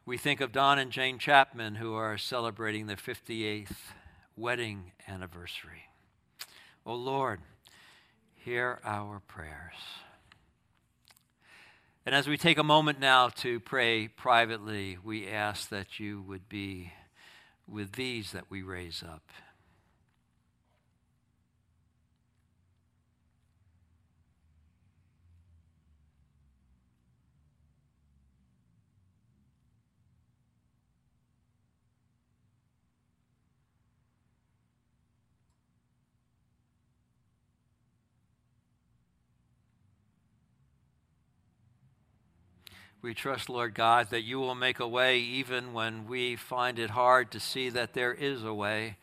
We 0.05 0.17
think 0.17 0.41
of 0.41 0.53
Don 0.53 0.79
and 0.79 0.93
Jane 0.93 1.19
Chapman, 1.19 1.77
who 1.77 1.95
are 1.95 2.17
celebrating 2.17 2.87
their 2.87 2.97
58th 2.97 3.75
wedding 4.37 4.93
anniversary. 5.09 5.85
Oh 6.87 6.95
Lord, 6.95 7.41
hear 8.37 8.81
our 8.85 9.21
prayers. 9.27 9.75
And 12.09 12.15
as 12.15 12.27
we 12.27 12.39
take 12.39 12.57
a 12.57 12.65
moment 12.65 12.99
now 13.01 13.29
to 13.29 13.61
pray 13.61 14.09
privately, 14.09 14.97
we 15.05 15.29
ask 15.29 15.69
that 15.69 16.01
you 16.01 16.23
would 16.23 16.49
be 16.49 16.91
with 17.71 17.93
these 17.93 18.33
that 18.33 18.45
we 18.49 18.63
raise 18.63 19.05
up. 19.07 19.31
We 43.01 43.15
trust, 43.15 43.49
Lord 43.49 43.75
God, 43.75 44.11
that 44.11 44.23
you 44.23 44.41
will 44.41 44.57
make 44.57 44.81
a 44.81 44.89
way 44.89 45.21
even 45.21 45.73
when 45.73 46.09
we 46.09 46.35
find 46.35 46.81
it 46.81 46.91
hard 46.91 47.31
to 47.31 47.39
see 47.39 47.71
that 47.71 47.95
there 47.95 48.13
is 48.13 48.43
a 48.43 48.53
way. 48.53 48.97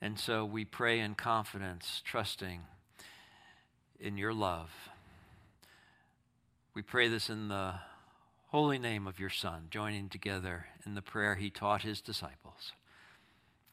And 0.00 0.20
so 0.20 0.44
we 0.44 0.64
pray 0.64 1.00
in 1.00 1.16
confidence, 1.16 2.00
trusting 2.04 2.60
in 3.98 4.18
your 4.18 4.32
love. 4.32 4.70
We 6.74 6.82
pray 6.82 7.08
this 7.08 7.28
in 7.28 7.48
the 7.48 7.74
holy 8.50 8.78
name 8.78 9.08
of 9.08 9.18
your 9.18 9.30
Son, 9.30 9.66
joining 9.68 10.08
together 10.08 10.66
in 10.86 10.94
the 10.94 11.02
prayer 11.02 11.34
he 11.34 11.50
taught 11.50 11.82
his 11.82 12.00
disciples. 12.00 12.72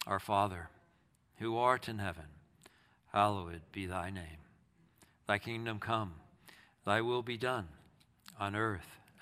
Our 0.07 0.19
Father, 0.19 0.69
who 1.37 1.55
art 1.55 1.87
in 1.87 1.99
heaven, 1.99 2.25
hallowed 3.13 3.61
be 3.71 3.85
thy 3.85 4.09
name. 4.09 4.41
Thy 5.27 5.37
kingdom 5.37 5.77
come, 5.77 6.13
thy 6.83 7.01
will 7.01 7.21
be 7.21 7.37
done 7.37 7.67
on 8.39 8.55
earth 8.55 8.95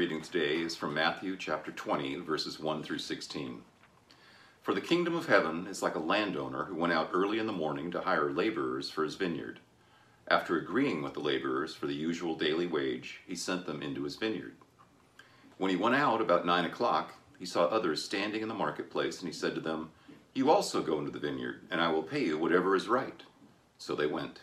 Reading 0.00 0.22
today 0.22 0.56
is 0.56 0.74
from 0.74 0.94
Matthew 0.94 1.36
chapter 1.36 1.70
20, 1.70 2.20
verses 2.20 2.58
1 2.58 2.82
through 2.82 3.00
16. 3.00 3.60
For 4.62 4.72
the 4.72 4.80
kingdom 4.80 5.14
of 5.14 5.26
heaven 5.26 5.66
is 5.66 5.82
like 5.82 5.94
a 5.94 5.98
landowner 5.98 6.64
who 6.64 6.74
went 6.74 6.94
out 6.94 7.10
early 7.12 7.38
in 7.38 7.46
the 7.46 7.52
morning 7.52 7.90
to 7.90 8.00
hire 8.00 8.32
laborers 8.32 8.88
for 8.88 9.04
his 9.04 9.16
vineyard. 9.16 9.60
After 10.26 10.56
agreeing 10.56 11.02
with 11.02 11.12
the 11.12 11.20
laborers 11.20 11.74
for 11.74 11.86
the 11.86 11.92
usual 11.92 12.34
daily 12.34 12.66
wage, 12.66 13.20
he 13.26 13.34
sent 13.34 13.66
them 13.66 13.82
into 13.82 14.04
his 14.04 14.16
vineyard. 14.16 14.54
When 15.58 15.70
he 15.70 15.76
went 15.76 15.96
out 15.96 16.22
about 16.22 16.46
nine 16.46 16.64
o'clock, 16.64 17.12
he 17.38 17.44
saw 17.44 17.64
others 17.64 18.02
standing 18.02 18.40
in 18.40 18.48
the 18.48 18.54
marketplace, 18.54 19.20
and 19.20 19.28
he 19.28 19.34
said 19.34 19.54
to 19.54 19.60
them, 19.60 19.90
You 20.32 20.50
also 20.50 20.80
go 20.80 20.98
into 20.98 21.10
the 21.10 21.18
vineyard, 21.18 21.66
and 21.70 21.78
I 21.78 21.92
will 21.92 22.04
pay 22.04 22.24
you 22.24 22.38
whatever 22.38 22.74
is 22.74 22.88
right. 22.88 23.22
So 23.76 23.94
they 23.94 24.06
went. 24.06 24.40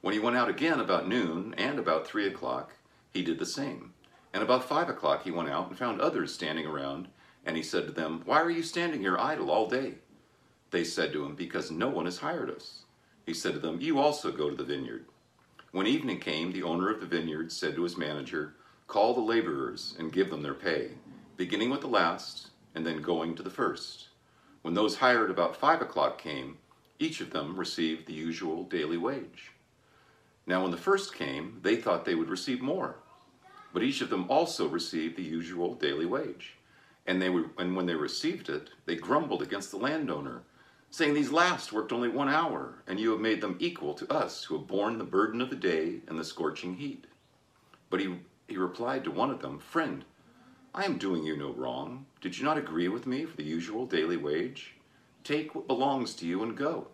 When 0.00 0.14
he 0.14 0.20
went 0.20 0.36
out 0.36 0.48
again 0.48 0.78
about 0.78 1.08
noon 1.08 1.56
and 1.58 1.80
about 1.80 2.06
three 2.06 2.28
o'clock, 2.28 2.74
he 3.12 3.24
did 3.24 3.40
the 3.40 3.44
same. 3.44 3.94
And 4.32 4.42
about 4.42 4.68
five 4.68 4.88
o'clock 4.88 5.24
he 5.24 5.30
went 5.30 5.48
out 5.48 5.68
and 5.68 5.78
found 5.78 6.00
others 6.00 6.34
standing 6.34 6.66
around, 6.66 7.08
and 7.44 7.56
he 7.56 7.62
said 7.62 7.86
to 7.86 7.92
them, 7.92 8.22
Why 8.24 8.40
are 8.40 8.50
you 8.50 8.62
standing 8.62 9.00
here 9.00 9.16
idle 9.18 9.50
all 9.50 9.68
day? 9.68 9.94
They 10.70 10.84
said 10.84 11.12
to 11.12 11.24
him, 11.24 11.34
Because 11.34 11.70
no 11.70 11.88
one 11.88 12.04
has 12.04 12.18
hired 12.18 12.50
us. 12.50 12.82
He 13.24 13.34
said 13.34 13.54
to 13.54 13.58
them, 13.58 13.80
You 13.80 13.98
also 13.98 14.30
go 14.30 14.50
to 14.50 14.56
the 14.56 14.64
vineyard. 14.64 15.06
When 15.72 15.86
evening 15.86 16.20
came, 16.20 16.52
the 16.52 16.62
owner 16.62 16.90
of 16.90 17.00
the 17.00 17.06
vineyard 17.06 17.52
said 17.52 17.74
to 17.74 17.82
his 17.82 17.96
manager, 17.96 18.54
Call 18.86 19.14
the 19.14 19.20
laborers 19.20 19.94
and 19.98 20.12
give 20.12 20.30
them 20.30 20.42
their 20.42 20.54
pay, 20.54 20.92
beginning 21.36 21.70
with 21.70 21.82
the 21.82 21.88
last 21.88 22.48
and 22.74 22.86
then 22.86 23.02
going 23.02 23.34
to 23.34 23.42
the 23.42 23.50
first. 23.50 24.08
When 24.62 24.74
those 24.74 24.96
hired 24.96 25.30
about 25.30 25.56
five 25.56 25.82
o'clock 25.82 26.18
came, 26.20 26.58
each 26.98 27.20
of 27.20 27.30
them 27.30 27.58
received 27.58 28.06
the 28.06 28.14
usual 28.14 28.64
daily 28.64 28.96
wage. 28.96 29.52
Now, 30.46 30.62
when 30.62 30.70
the 30.70 30.76
first 30.76 31.14
came, 31.14 31.60
they 31.62 31.76
thought 31.76 32.04
they 32.04 32.14
would 32.14 32.30
receive 32.30 32.60
more, 32.60 32.96
but 33.72 33.82
each 33.82 34.00
of 34.00 34.10
them 34.10 34.28
also 34.28 34.68
received 34.68 35.16
the 35.16 35.22
usual 35.22 35.74
daily 35.74 36.06
wage. 36.06 36.56
And 37.06 37.20
they 37.22 37.30
were, 37.30 37.50
and 37.56 37.74
when 37.76 37.86
they 37.86 37.94
received 37.94 38.48
it, 38.48 38.70
they 38.84 38.96
grumbled 38.96 39.42
against 39.42 39.70
the 39.70 39.78
landowner, 39.78 40.42
saying, 40.90 41.14
"These 41.14 41.32
last 41.32 41.72
worked 41.72 41.92
only 41.92 42.08
one 42.08 42.28
hour, 42.28 42.82
and 42.86 42.98
you 42.98 43.10
have 43.10 43.20
made 43.20 43.40
them 43.40 43.56
equal 43.58 43.94
to 43.94 44.12
us, 44.12 44.44
who 44.44 44.56
have 44.58 44.66
borne 44.66 44.98
the 44.98 45.04
burden 45.04 45.40
of 45.40 45.50
the 45.50 45.56
day 45.56 46.02
and 46.06 46.18
the 46.18 46.24
scorching 46.24 46.76
heat." 46.76 47.06
But 47.90 48.00
he 48.00 48.18
he 48.46 48.56
replied 48.56 49.04
to 49.04 49.10
one 49.10 49.30
of 49.30 49.40
them, 49.40 49.58
"Friend, 49.58 50.04
I 50.74 50.84
am 50.84 50.96
doing 50.98 51.24
you 51.24 51.36
no 51.36 51.52
wrong. 51.52 52.06
Did 52.20 52.38
you 52.38 52.44
not 52.44 52.58
agree 52.58 52.88
with 52.88 53.06
me 53.06 53.24
for 53.24 53.36
the 53.36 53.44
usual 53.44 53.86
daily 53.86 54.16
wage? 54.16 54.74
Take 55.24 55.54
what 55.54 55.66
belongs 55.66 56.14
to 56.14 56.26
you 56.26 56.42
and 56.42 56.56
go." 56.56 56.88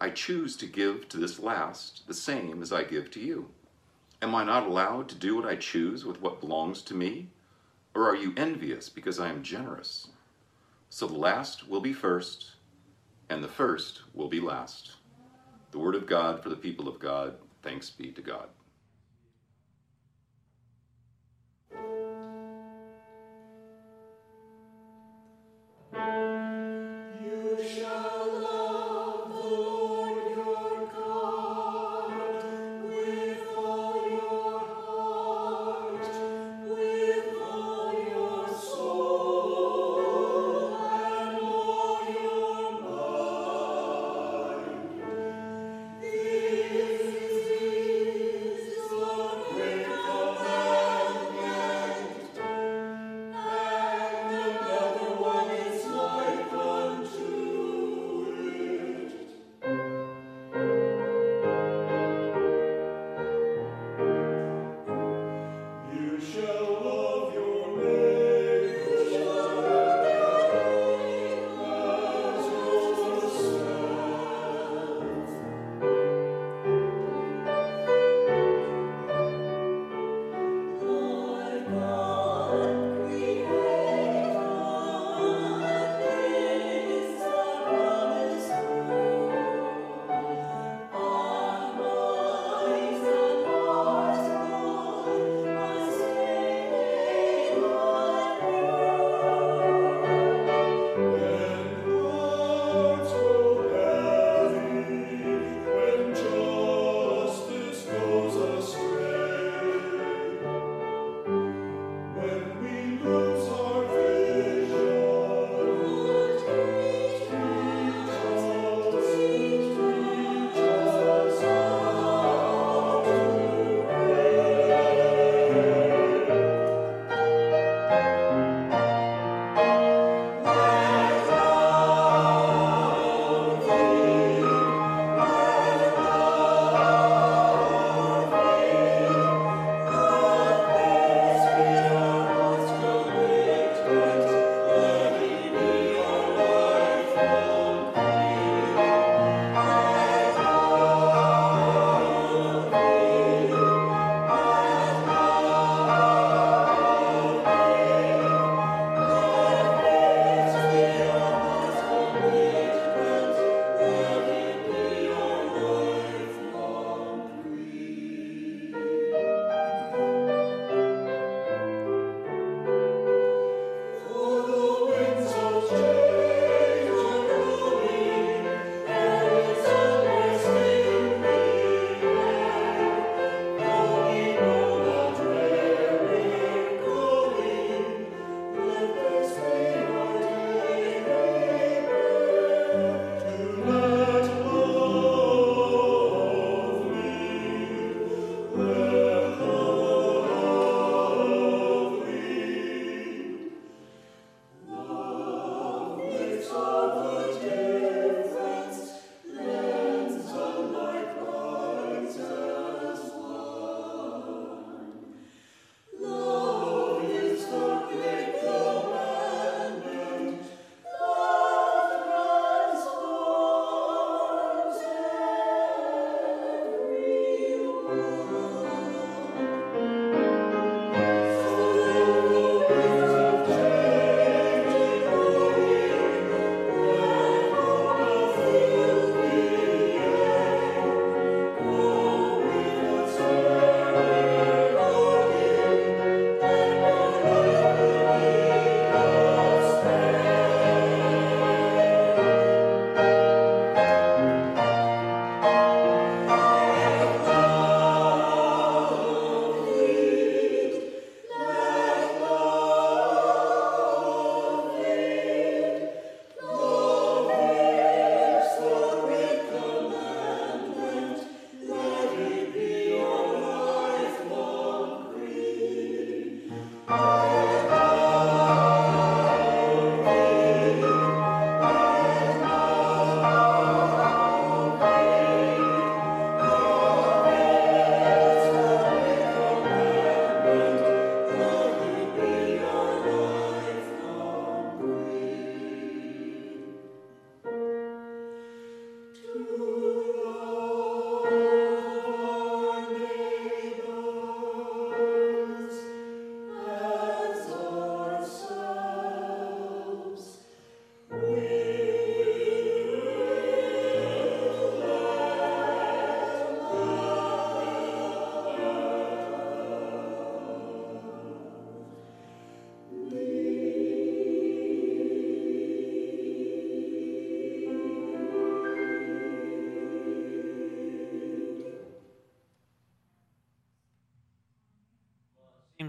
I 0.00 0.10
choose 0.10 0.56
to 0.56 0.66
give 0.66 1.08
to 1.10 1.18
this 1.18 1.38
last 1.38 2.06
the 2.06 2.14
same 2.14 2.62
as 2.62 2.72
I 2.72 2.84
give 2.84 3.10
to 3.12 3.20
you. 3.20 3.50
Am 4.22 4.34
I 4.34 4.44
not 4.44 4.66
allowed 4.66 5.08
to 5.08 5.14
do 5.14 5.34
what 5.36 5.46
I 5.46 5.56
choose 5.56 6.04
with 6.04 6.20
what 6.20 6.40
belongs 6.40 6.82
to 6.82 6.94
me? 6.94 7.28
Or 7.94 8.06
are 8.06 8.16
you 8.16 8.34
envious 8.36 8.90
because 8.90 9.18
I 9.18 9.30
am 9.30 9.42
generous? 9.42 10.08
So 10.90 11.06
the 11.06 11.14
last 11.14 11.68
will 11.68 11.80
be 11.80 11.94
first, 11.94 12.52
and 13.30 13.42
the 13.42 13.48
first 13.48 14.02
will 14.12 14.28
be 14.28 14.40
last. 14.40 14.92
The 15.70 15.78
word 15.78 15.94
of 15.94 16.06
God 16.06 16.42
for 16.42 16.50
the 16.50 16.56
people 16.56 16.86
of 16.86 16.98
God. 16.98 17.36
Thanks 17.62 17.88
be 17.88 18.12
to 18.12 18.20
God. 18.20 18.48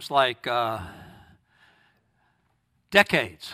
Seems 0.01 0.09
like 0.09 0.47
uh, 0.47 0.79
decades. 2.89 3.53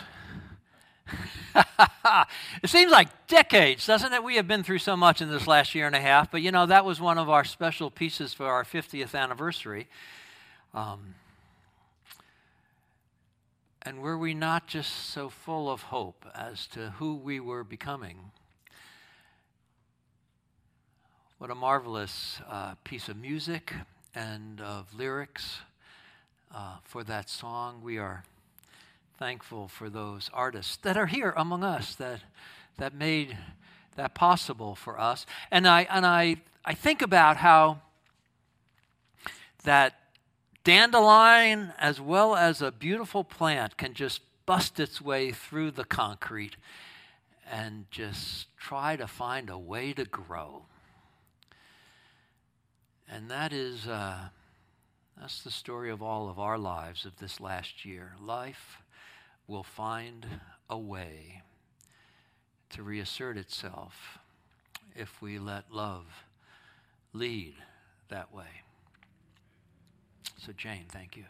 it 1.54 2.70
seems 2.70 2.90
like 2.90 3.26
decades, 3.26 3.86
doesn't 3.86 4.14
it? 4.14 4.24
We 4.24 4.36
have 4.36 4.48
been 4.48 4.62
through 4.62 4.78
so 4.78 4.96
much 4.96 5.20
in 5.20 5.28
this 5.28 5.46
last 5.46 5.74
year 5.74 5.86
and 5.86 5.94
a 5.94 6.00
half, 6.00 6.30
but 6.30 6.40
you 6.40 6.50
know, 6.50 6.64
that 6.64 6.86
was 6.86 7.02
one 7.02 7.18
of 7.18 7.28
our 7.28 7.44
special 7.44 7.90
pieces 7.90 8.32
for 8.32 8.46
our 8.46 8.64
50th 8.64 9.14
anniversary. 9.14 9.88
Um, 10.72 11.16
and 13.82 14.00
were 14.00 14.16
we 14.16 14.32
not 14.32 14.66
just 14.66 15.10
so 15.10 15.28
full 15.28 15.70
of 15.70 15.82
hope 15.82 16.24
as 16.34 16.66
to 16.68 16.92
who 16.92 17.16
we 17.16 17.40
were 17.40 17.62
becoming? 17.62 18.30
What 21.36 21.50
a 21.50 21.54
marvelous 21.54 22.40
uh, 22.48 22.76
piece 22.84 23.10
of 23.10 23.18
music 23.18 23.74
and 24.14 24.62
of 24.62 24.94
lyrics 24.94 25.58
uh, 26.54 26.76
for 26.84 27.04
that 27.04 27.28
song. 27.28 27.80
We 27.82 27.98
are 27.98 28.24
thankful 29.18 29.68
for 29.68 29.90
those 29.90 30.30
artists 30.32 30.76
that 30.78 30.96
are 30.96 31.06
here 31.06 31.34
among 31.36 31.64
us 31.64 31.94
that, 31.96 32.20
that 32.76 32.94
made 32.94 33.36
that 33.96 34.14
possible 34.14 34.74
for 34.74 34.98
us. 34.98 35.26
And 35.50 35.66
I, 35.66 35.86
and 35.90 36.06
I, 36.06 36.36
I 36.64 36.74
think 36.74 37.02
about 37.02 37.36
how 37.36 37.80
that 39.64 39.98
dandelion, 40.64 41.72
as 41.78 42.00
well 42.00 42.36
as 42.36 42.62
a 42.62 42.70
beautiful 42.70 43.24
plant, 43.24 43.76
can 43.76 43.94
just 43.94 44.20
bust 44.46 44.78
its 44.78 45.00
way 45.00 45.32
through 45.32 45.72
the 45.72 45.84
concrete 45.84 46.56
and 47.50 47.86
just 47.90 48.46
try 48.56 48.96
to 48.96 49.06
find 49.06 49.50
a 49.50 49.58
way 49.58 49.92
to 49.92 50.04
grow. 50.04 50.62
And 53.10 53.30
that 53.30 53.52
is, 53.52 53.88
uh, 53.88 54.28
that's 55.20 55.42
the 55.42 55.50
story 55.50 55.90
of 55.90 56.02
all 56.02 56.28
of 56.28 56.38
our 56.38 56.58
lives 56.58 57.04
of 57.04 57.16
this 57.18 57.40
last 57.40 57.84
year. 57.84 58.12
Life 58.20 58.82
will 59.46 59.62
find 59.62 60.26
a 60.70 60.78
way 60.78 61.42
to 62.70 62.82
reassert 62.82 63.36
itself 63.36 64.18
if 64.94 65.20
we 65.20 65.38
let 65.38 65.72
love 65.72 66.24
lead 67.12 67.54
that 68.08 68.32
way. 68.32 68.62
So, 70.38 70.52
Jane, 70.52 70.84
thank 70.88 71.16
you. 71.16 71.24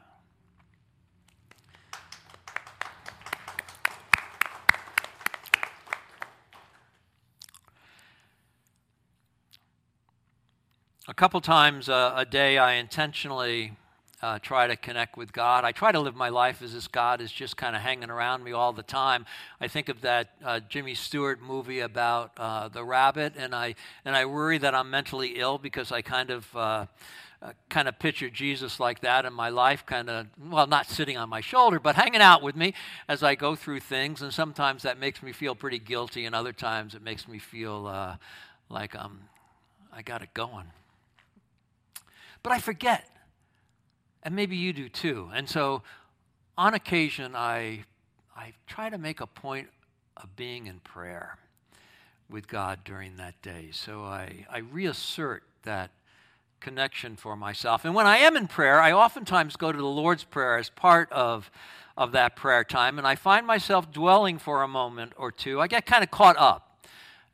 A 11.11 11.15
couple 11.15 11.41
times 11.41 11.89
uh, 11.89 12.13
a 12.17 12.27
day, 12.27 12.59
I 12.59 12.75
intentionally 12.75 13.73
uh, 14.21 14.39
try 14.41 14.67
to 14.67 14.77
connect 14.77 15.17
with 15.17 15.33
God. 15.33 15.65
I 15.65 15.73
try 15.73 15.91
to 15.91 15.99
live 15.99 16.15
my 16.15 16.29
life 16.29 16.61
as 16.61 16.75
if 16.75 16.93
God 16.93 17.23
is 17.23 17.33
just 17.33 17.57
kind 17.57 17.75
of 17.75 17.81
hanging 17.81 18.11
around 18.11 18.45
me 18.45 18.53
all 18.53 18.75
the 18.75 18.83
time. 18.83 19.25
I 19.59 19.69
think 19.69 19.89
of 19.89 20.03
that 20.03 20.33
uh, 20.45 20.61
Jimmy 20.69 20.95
Stewart 20.95 21.41
movie 21.41 21.81
about 21.81 22.33
uh, 22.37 22.69
the 22.69 22.85
rabbit, 22.85 23.33
and 23.39 23.55
I 23.55 23.75
and 24.05 24.15
I 24.15 24.27
worry 24.27 24.59
that 24.59 24.75
I'm 24.75 24.91
mentally 24.91 25.37
ill 25.37 25.57
because 25.57 25.91
I 25.91 26.03
kind 26.03 26.31
of. 26.31 26.55
Uh, 26.55 26.87
uh, 27.41 27.53
kind 27.69 27.87
of 27.87 27.97
picture 28.01 28.29
Jesus 28.29 28.81
like 28.81 28.99
that 29.03 29.25
in 29.25 29.33
my 29.33 29.49
life, 29.49 29.87
kind 29.87 30.11
of, 30.11 30.27
well, 30.51 30.67
not 30.67 30.87
sitting 30.87 31.17
on 31.17 31.29
my 31.29 31.41
shoulder, 31.41 31.79
but 31.79 31.95
hanging 31.95 32.21
out 32.21 32.43
with 32.43 32.57
me 32.57 32.75
as 33.07 33.23
I 33.23 33.37
go 33.37 33.55
through 33.55 33.79
things. 33.79 34.23
And 34.23 34.35
sometimes 34.35 34.83
that 34.83 34.99
makes 34.99 35.23
me 35.23 35.31
feel 35.31 35.55
pretty 35.55 35.79
guilty, 35.79 36.25
and 36.25 36.35
other 36.35 36.53
times 36.53 36.97
it 36.97 37.03
makes 37.03 37.29
me 37.29 37.39
feel 37.39 38.19
like 38.69 38.97
um, 38.97 39.21
I 39.93 40.03
got 40.03 40.21
it 40.23 40.35
going. 40.35 40.65
But 42.43 42.53
I 42.53 42.59
forget 42.59 43.09
and 44.23 44.35
maybe 44.35 44.57
you 44.57 44.73
do 44.73 44.89
too. 44.89 45.31
And 45.35 45.49
so 45.49 45.83
on 46.57 46.75
occasion, 46.75 47.35
I, 47.35 47.85
I 48.37 48.53
try 48.67 48.91
to 48.91 48.99
make 48.99 49.21
a 49.21 49.27
point 49.27 49.69
of 50.17 50.35
being 50.37 50.67
in 50.67 50.81
prayer 50.81 51.39
with 52.29 52.49
God 52.49 52.81
during 52.85 53.17
that 53.17 53.41
day. 53.41 53.71
So 53.73 54.03
I, 54.03 54.45
I 54.51 54.59
reassert 54.59 55.45
that 55.63 55.91
connection 56.61 57.17
for 57.17 57.37
myself. 57.37 57.85
And 57.85 57.95
when 57.95 58.07
I 58.07 58.19
am 58.19 58.37
in 58.37 58.49
prayer, 58.49 58.81
I 58.81 58.93
oftentimes 58.93 59.57
go 59.57 59.71
to 59.71 59.79
the 59.79 59.85
Lord's 59.85 60.25
Prayer 60.25 60.59
as 60.59 60.69
part 60.69 61.11
of, 61.13 61.51
of 61.97 62.13
that 62.13 62.35
prayer 62.37 62.65
time, 62.65 62.99
and 62.99 63.07
I 63.07 63.15
find 63.15 63.47
myself 63.47 63.91
dwelling 63.91 64.39
for 64.39 64.63
a 64.63 64.69
moment 64.69 65.13
or 65.17 65.31
two. 65.31 65.61
I 65.61 65.69
get 65.69 65.87
kind 65.87 66.03
of 66.03 66.11
caught 66.11 66.37
up. 66.37 66.68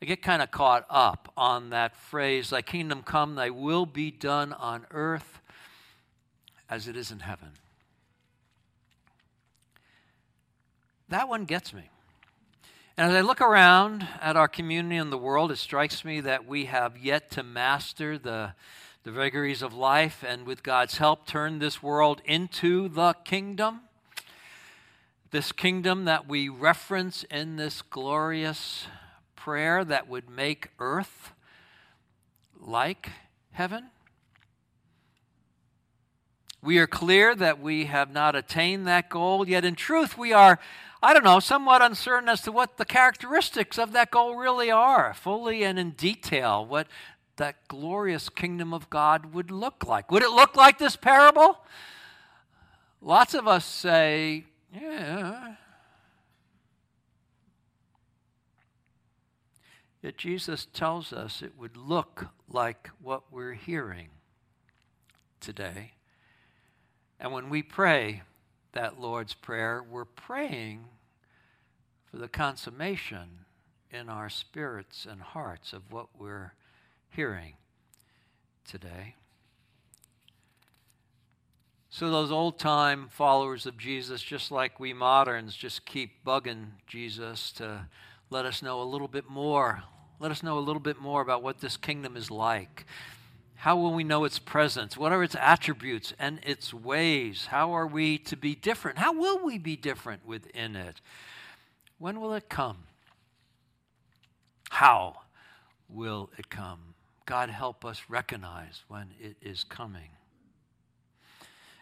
I 0.05 0.07
get 0.07 0.21
kind 0.21 0.43
of 0.43 0.51
caught 0.51 0.85
up 0.91 1.33
on 1.35 1.71
that 1.71 1.97
phrase, 1.97 2.51
Thy 2.51 2.61
kingdom 2.61 3.03
come, 3.03 3.37
thy 3.37 3.49
will 3.49 3.87
be 3.87 4.11
done 4.11 4.53
on 4.53 4.85
earth 4.91 5.41
as 6.69 6.89
it 6.89 6.95
is 6.95 7.11
in 7.11 7.21
heaven. 7.21 7.53
That 11.09 11.27
one 11.27 11.47
gets 11.47 11.73
me. 11.73 11.89
And 12.99 13.11
as 13.11 13.17
I 13.17 13.23
look 13.23 13.41
around 13.41 14.07
at 14.21 14.37
our 14.37 14.47
community 14.47 14.97
and 14.97 15.11
the 15.11 15.17
world, 15.17 15.51
it 15.51 15.57
strikes 15.57 16.05
me 16.05 16.21
that 16.21 16.47
we 16.47 16.67
have 16.67 16.99
yet 16.99 17.31
to 17.31 17.43
master 17.43 18.19
the, 18.19 18.53
the 19.05 19.11
vagaries 19.11 19.63
of 19.63 19.73
life 19.73 20.23
and, 20.23 20.45
with 20.45 20.63
God's 20.63 20.99
help, 20.99 21.27
turn 21.27 21.61
this 21.61 21.83
world 21.83 22.21
into 22.27 22.91
the 22.91 23.15
kingdom. 23.25 23.81
This 25.31 25.51
kingdom 25.51 26.05
that 26.05 26.29
we 26.29 26.51
reference 26.51 27.23
in 27.31 27.57
this 27.57 27.81
glorious 27.81 28.87
prayer 29.45 29.85
that 29.85 30.09
would 30.09 30.31
make 30.31 30.71
earth 30.79 31.35
like 32.59 33.11
heaven. 33.51 33.91
We 36.63 36.79
are 36.79 36.87
clear 36.87 37.35
that 37.35 37.61
we 37.61 37.85
have 37.85 38.11
not 38.11 38.35
attained 38.35 38.87
that 38.87 39.11
goal, 39.11 39.47
yet 39.47 39.67
in 39.67 39.75
truth, 39.75 40.17
we 40.17 40.33
are, 40.33 40.59
I 41.03 41.13
don't 41.13 41.25
know, 41.25 41.41
somewhat 41.41 41.83
uncertain 41.83 42.31
as 42.31 42.41
to 42.41 42.53
what 42.53 42.79
the 42.79 42.87
characteristics 42.87 43.79
of 43.79 43.93
that 43.93 44.11
goal 44.11 44.35
really 44.35 44.71
are, 44.71 45.13
fully 45.13 45.63
and 45.63 45.79
in 45.79 45.91
detail, 45.91 46.65
what 46.65 46.87
that 47.37 47.69
glorious 47.69 48.31
kingdom 48.31 48.73
of 48.73 48.89
God 48.89 49.35
would 49.35 49.51
look 49.51 49.85
like. 49.87 50.11
Would 50.11 50.23
it 50.23 50.31
look 50.31 50.57
like 50.57 50.79
this 50.79 50.97
parable? 50.97 51.59
Lots 53.03 53.35
of 53.35 53.47
us 53.47 53.67
say, 53.67 54.45
yeah. 54.73 55.57
Yet 60.05 60.19
Jesus 60.19 60.67
tells 60.67 61.15
us 61.15 61.41
it 61.41 61.57
would 61.57 61.79
look 61.79 62.27
like 62.47 62.91
what 63.01 63.33
we're 63.33 63.55
hearing 63.55 64.09
today. 65.41 65.93
And 67.19 67.33
when 67.33 67.49
we 67.49 67.63
pray 67.63 68.21
that 68.73 69.01
Lord's 69.01 69.33
Prayer, 69.33 69.83
we're 69.83 70.05
praying 70.05 70.85
for 72.11 72.19
the 72.19 72.29
consummation 72.29 73.47
in 73.91 74.11
our 74.11 74.29
spirits 74.29 75.07
and 75.11 75.23
hearts 75.23 75.73
of 75.73 75.91
what 75.91 76.09
we're 76.19 76.53
hearing 77.09 77.55
today. 78.69 79.15
So, 81.89 82.11
those 82.11 82.31
old 82.31 82.59
time 82.59 83.09
followers 83.11 83.65
of 83.65 83.79
Jesus, 83.79 84.21
just 84.21 84.51
like 84.51 84.79
we 84.79 84.93
moderns, 84.93 85.57
just 85.57 85.87
keep 85.87 86.23
bugging 86.27 86.73
Jesus 86.87 87.53
to 87.53 87.87
let 88.29 88.45
us 88.45 88.63
know 88.63 88.83
a 88.83 88.85
little 88.85 89.09
bit 89.09 89.31
more. 89.31 89.85
Let 90.21 90.31
us 90.31 90.43
know 90.43 90.59
a 90.59 90.61
little 90.61 90.81
bit 90.81 91.01
more 91.01 91.21
about 91.21 91.43
what 91.43 91.61
this 91.61 91.77
kingdom 91.77 92.17
is 92.17 92.31
like. 92.31 92.87
How 93.57 93.77
will 93.77 93.95
we 93.95 94.05
know 94.05 94.25
its 94.25 94.39
presence? 94.39 94.97
What 94.97 95.13
are 95.13 95.23
its 95.23 95.37
attributes 95.41 96.13
and 96.19 96.39
its 96.43 96.75
ways? 96.75 97.47
How 97.47 97.73
are 97.73 97.87
we 97.87 98.19
to 98.19 98.37
be 98.37 98.55
different? 98.55 98.99
How 98.99 99.13
will 99.13 99.45
we 99.45 99.59
be 99.59 99.77
different 99.77 100.27
within 100.27 100.77
it? 100.77 101.01
When 101.99 102.21
will 102.21 102.35
it 102.35 102.49
come? 102.49 102.85
How 104.71 105.21
will 105.89 106.31
it 106.37 106.51
come? 106.51 106.95
God 107.27 107.49
help 107.49 107.85
us 107.85 108.03
recognize 108.09 108.85
when 108.89 109.13
it 109.19 109.37
is 109.41 109.65
coming. 109.65 110.11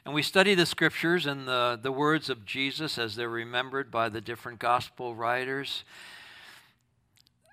And 0.05 0.15
we 0.15 0.23
study 0.23 0.55
the 0.55 0.67
scriptures 0.67 1.27
and 1.27 1.47
the, 1.47 1.79
the 1.81 1.93
words 1.93 2.29
of 2.29 2.45
Jesus 2.45 2.99
as 2.99 3.17
they're 3.17 3.29
remembered 3.29 3.91
by 3.91 4.09
the 4.09 4.21
different 4.21 4.59
gospel 4.59 5.15
writers. 5.15 5.85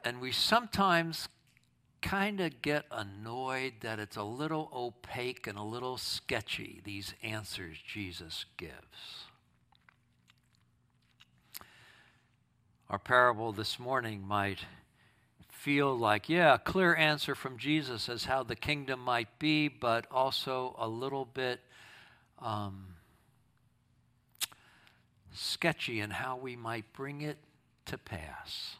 And 0.04 0.22
we 0.22 0.32
sometimes 0.32 1.28
kind 2.02 2.40
of 2.40 2.62
get 2.62 2.86
annoyed 2.92 3.74
that 3.82 4.00
it's 4.00 4.16
a 4.16 4.24
little 4.24 4.70
opaque 4.74 5.48
and 5.48 5.58
a 5.58 5.64
little 5.64 5.98
sketchy, 5.98 6.82
these 6.84 7.14
answers 7.22 7.78
Jesus 7.86 8.46
gives. 8.58 9.26
Our 12.90 13.00
parable 13.00 13.52
this 13.52 13.78
morning 13.78 14.26
might 14.26 14.60
feel 15.50 15.96
like, 15.96 16.30
yeah, 16.30 16.56
a 16.56 16.58
clear 16.58 16.96
answer 16.96 17.36
from 17.36 17.58
Jesus 17.58 18.08
as 18.08 18.26
how 18.26 18.44
the 18.44 18.56
kingdom 18.56 19.02
might 19.02 19.38
be, 19.38 19.68
but 19.68 20.08
also 20.10 20.76
a 20.80 20.88
little 20.88 21.26
bit 21.26 21.60
um, 22.40 22.96
sketchy 25.34 26.00
in 26.00 26.12
how 26.12 26.38
we 26.38 26.56
might 26.56 26.92
bring 26.94 27.22
it 27.22 27.38
to 27.86 27.98
pass. 27.98 28.78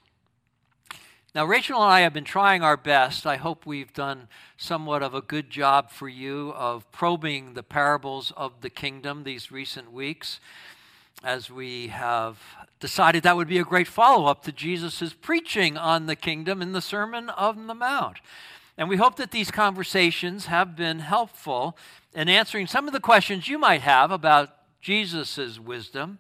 Now, 1.36 1.46
Rachel 1.46 1.84
and 1.84 1.92
I 1.92 2.00
have 2.00 2.14
been 2.14 2.24
trying 2.24 2.64
our 2.64 2.76
best. 2.76 3.28
I 3.28 3.36
hope 3.36 3.68
we've 3.68 3.94
done 3.94 4.30
somewhat 4.58 5.04
of 5.04 5.14
a 5.14 5.22
good 5.22 5.52
job 5.52 5.92
for 5.92 6.10
you 6.10 6.54
of 6.56 6.92
probing 6.92 7.54
the 7.54 7.62
parables 7.62 8.34
of 8.36 8.62
the 8.62 8.70
kingdom 8.72 9.24
these 9.24 9.52
recent 9.52 9.94
weeks 9.94 10.40
as 11.24 11.52
we 11.52 11.90
have 11.90 12.40
decided 12.80 13.22
that 13.22 13.36
would 13.36 13.48
be 13.48 13.60
a 13.60 13.64
great 13.64 13.88
follow 13.88 14.26
up 14.26 14.44
to 14.46 14.52
Jesus' 14.52 15.14
preaching 15.14 15.78
on 15.78 16.08
the 16.08 16.16
kingdom 16.16 16.64
in 16.64 16.72
the 16.72 16.82
Sermon 16.82 17.30
on 17.30 17.68
the 17.68 17.76
Mount. 17.76 18.18
And 18.76 18.90
we 18.90 18.98
hope 18.98 19.16
that 19.18 19.30
these 19.30 19.52
conversations 19.52 20.48
have 20.48 20.76
been 20.76 20.98
helpful 20.98 21.78
in 22.16 22.28
answering 22.28 22.66
some 22.66 22.88
of 22.88 22.94
the 22.94 23.00
questions 23.00 23.48
you 23.48 23.60
might 23.60 23.82
have 23.82 24.10
about 24.10 24.56
Jesus' 24.82 25.60
wisdom, 25.60 26.18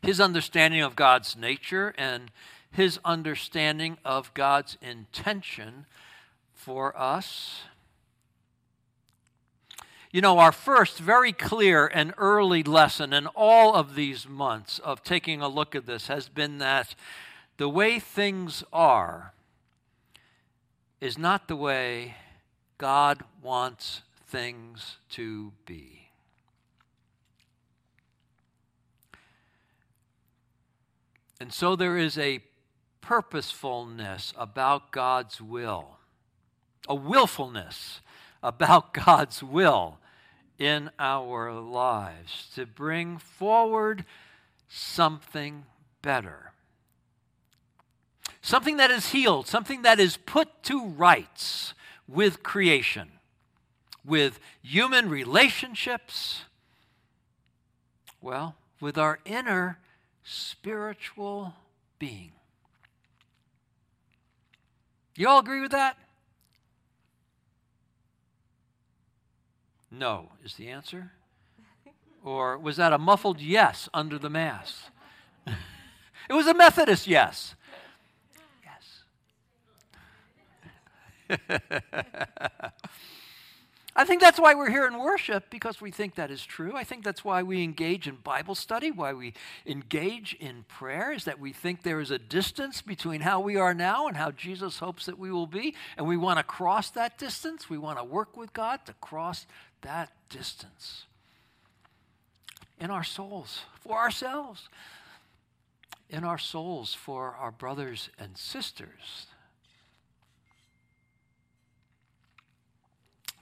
his 0.00 0.22
understanding 0.22 0.80
of 0.80 0.96
God's 0.96 1.36
nature, 1.36 1.94
and 1.98 2.30
his 2.72 2.98
understanding 3.04 3.98
of 4.04 4.32
God's 4.34 4.76
intention 4.82 5.86
for 6.52 6.98
us. 6.98 7.62
You 10.10 10.20
know, 10.20 10.38
our 10.38 10.52
first 10.52 10.98
very 10.98 11.32
clear 11.32 11.86
and 11.86 12.12
early 12.18 12.62
lesson 12.62 13.12
in 13.12 13.26
all 13.28 13.74
of 13.74 13.94
these 13.94 14.28
months 14.28 14.78
of 14.78 15.02
taking 15.02 15.40
a 15.40 15.48
look 15.48 15.74
at 15.74 15.86
this 15.86 16.08
has 16.08 16.28
been 16.28 16.58
that 16.58 16.94
the 17.56 17.68
way 17.68 17.98
things 17.98 18.64
are 18.72 19.32
is 21.00 21.18
not 21.18 21.48
the 21.48 21.56
way 21.56 22.16
God 22.78 23.22
wants 23.42 24.02
things 24.26 24.98
to 25.10 25.52
be. 25.66 26.10
And 31.40 31.52
so 31.52 31.74
there 31.74 31.96
is 31.96 32.16
a 32.18 32.40
purposefulness 33.02 34.32
about 34.38 34.90
God's 34.90 35.40
will, 35.42 35.98
a 36.88 36.94
willfulness 36.94 38.00
about 38.42 38.94
God's 39.04 39.42
will 39.42 39.98
in 40.58 40.90
our 40.98 41.52
lives 41.52 42.48
to 42.54 42.64
bring 42.64 43.18
forward 43.18 44.04
something 44.68 45.64
better. 46.00 46.52
Something 48.40 48.76
that 48.78 48.90
is 48.90 49.10
healed, 49.10 49.46
something 49.46 49.82
that 49.82 50.00
is 50.00 50.16
put 50.16 50.62
to 50.64 50.86
rights 50.86 51.74
with 52.08 52.42
creation, 52.42 53.10
with 54.04 54.40
human 54.62 55.08
relationships, 55.08 56.44
well, 58.20 58.56
with 58.80 58.98
our 58.98 59.20
inner 59.24 59.78
spiritual 60.24 61.54
being. 61.98 62.32
You 65.22 65.28
all 65.28 65.38
agree 65.38 65.60
with 65.60 65.70
that? 65.70 65.96
No 69.88 70.30
is 70.44 70.54
the 70.54 70.68
answer. 70.68 71.12
Or 72.24 72.58
was 72.58 72.76
that 72.78 72.92
a 72.92 72.98
muffled 72.98 73.40
yes 73.40 73.88
under 73.94 74.18
the 74.18 74.28
mass? 74.28 74.90
it 75.46 76.32
was 76.32 76.48
a 76.48 76.54
Methodist 76.54 77.06
yes. 77.06 77.54
Yes. 81.30 81.38
I 83.94 84.04
think 84.04 84.22
that's 84.22 84.40
why 84.40 84.54
we're 84.54 84.70
here 84.70 84.86
in 84.86 84.98
worship, 84.98 85.50
because 85.50 85.80
we 85.80 85.90
think 85.90 86.14
that 86.14 86.30
is 86.30 86.44
true. 86.44 86.74
I 86.74 86.82
think 86.82 87.04
that's 87.04 87.24
why 87.24 87.42
we 87.42 87.62
engage 87.62 88.08
in 88.08 88.16
Bible 88.16 88.54
study, 88.54 88.90
why 88.90 89.12
we 89.12 89.34
engage 89.66 90.34
in 90.40 90.64
prayer, 90.66 91.12
is 91.12 91.24
that 91.24 91.38
we 91.38 91.52
think 91.52 91.82
there 91.82 92.00
is 92.00 92.10
a 92.10 92.18
distance 92.18 92.80
between 92.80 93.20
how 93.20 93.40
we 93.40 93.56
are 93.56 93.74
now 93.74 94.06
and 94.06 94.16
how 94.16 94.30
Jesus 94.30 94.78
hopes 94.78 95.04
that 95.04 95.18
we 95.18 95.30
will 95.30 95.46
be. 95.46 95.74
And 95.98 96.06
we 96.06 96.16
want 96.16 96.38
to 96.38 96.42
cross 96.42 96.88
that 96.90 97.18
distance. 97.18 97.68
We 97.68 97.76
want 97.76 97.98
to 97.98 98.04
work 98.04 98.34
with 98.34 98.54
God 98.54 98.80
to 98.86 98.94
cross 98.94 99.46
that 99.82 100.10
distance 100.30 101.04
in 102.80 102.90
our 102.90 103.04
souls, 103.04 103.60
for 103.80 103.98
ourselves, 103.98 104.70
in 106.08 106.24
our 106.24 106.38
souls, 106.38 106.94
for 106.94 107.36
our 107.36 107.50
brothers 107.50 108.08
and 108.18 108.38
sisters 108.38 109.26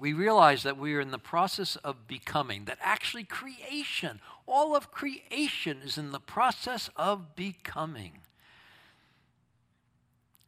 we 0.01 0.15
realize 0.15 0.63
that 0.63 0.79
we 0.79 0.95
are 0.95 1.01
in 1.01 1.11
the 1.11 1.19
process 1.19 1.77
of 1.77 2.09
becoming, 2.09 2.65
that 2.65 2.79
actually 2.81 3.25
creation, 3.25 4.21
all 4.47 4.75
of 4.75 4.91
creation 4.91 5.79
is 5.85 5.99
in 5.99 6.11
the 6.11 6.19
process 6.19 6.89
of 6.97 7.37
becoming. 7.37 8.13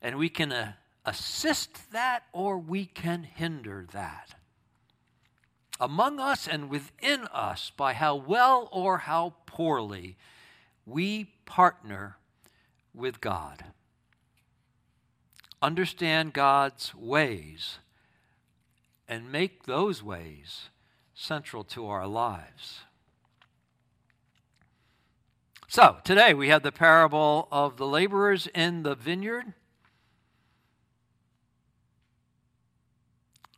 And 0.00 0.16
we 0.16 0.30
can 0.30 0.53
uh, 0.53 0.72
assist 1.05 1.92
that 1.92 2.24
or 2.32 2.57
we 2.57 2.86
can 2.86 3.24
hinder 3.24 3.86
that. 3.92 4.34
Among 5.78 6.18
us 6.18 6.48
and 6.48 6.70
within 6.70 7.26
us, 7.26 7.70
by 7.76 7.92
how 7.92 8.16
well 8.16 8.68
or 8.72 8.98
how 8.98 9.34
poorly 9.44 10.16
we 10.86 11.24
partner 11.44 12.16
with 12.94 13.20
God. 13.20 13.64
Understand 15.61 16.32
God's 16.32 16.94
ways 16.94 17.78
and 19.09 19.30
make 19.30 19.64
those 19.64 20.03
ways 20.03 20.70
central 21.14 21.64
to 21.64 21.86
our 21.86 22.07
lives. 22.07 22.80
So, 25.68 25.96
today 26.05 26.34
we 26.34 26.48
have 26.48 26.62
the 26.62 26.72
parable 26.72 27.48
of 27.50 27.78
the 27.78 27.86
laborers 27.86 28.46
in 28.55 28.82
the 28.82 28.94
vineyard. 28.94 29.55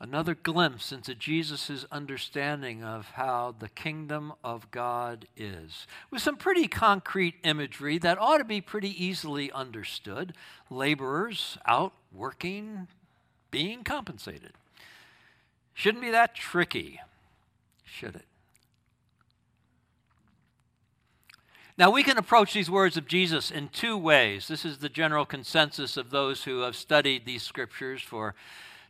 Another 0.00 0.34
glimpse 0.34 0.92
into 0.92 1.14
Jesus' 1.14 1.86
understanding 1.90 2.84
of 2.84 3.06
how 3.14 3.54
the 3.58 3.68
kingdom 3.68 4.32
of 4.44 4.70
God 4.70 5.26
is, 5.36 5.86
with 6.10 6.20
some 6.20 6.36
pretty 6.36 6.68
concrete 6.68 7.36
imagery 7.42 7.98
that 7.98 8.18
ought 8.18 8.38
to 8.38 8.44
be 8.44 8.60
pretty 8.60 9.02
easily 9.02 9.50
understood. 9.50 10.34
Laborers 10.68 11.58
out 11.66 11.94
working, 12.12 12.86
being 13.50 13.82
compensated. 13.82 14.52
Shouldn't 15.74 16.02
be 16.02 16.10
that 16.12 16.34
tricky, 16.34 17.00
should 17.84 18.14
it? 18.14 18.26
Now, 21.76 21.90
we 21.90 22.04
can 22.04 22.16
approach 22.16 22.54
these 22.54 22.70
words 22.70 22.96
of 22.96 23.08
Jesus 23.08 23.50
in 23.50 23.68
two 23.68 23.98
ways. 23.98 24.46
This 24.46 24.64
is 24.64 24.78
the 24.78 24.88
general 24.88 25.26
consensus 25.26 25.96
of 25.96 26.10
those 26.10 26.44
who 26.44 26.60
have 26.60 26.76
studied 26.76 27.26
these 27.26 27.42
scriptures 27.42 28.00
for 28.00 28.36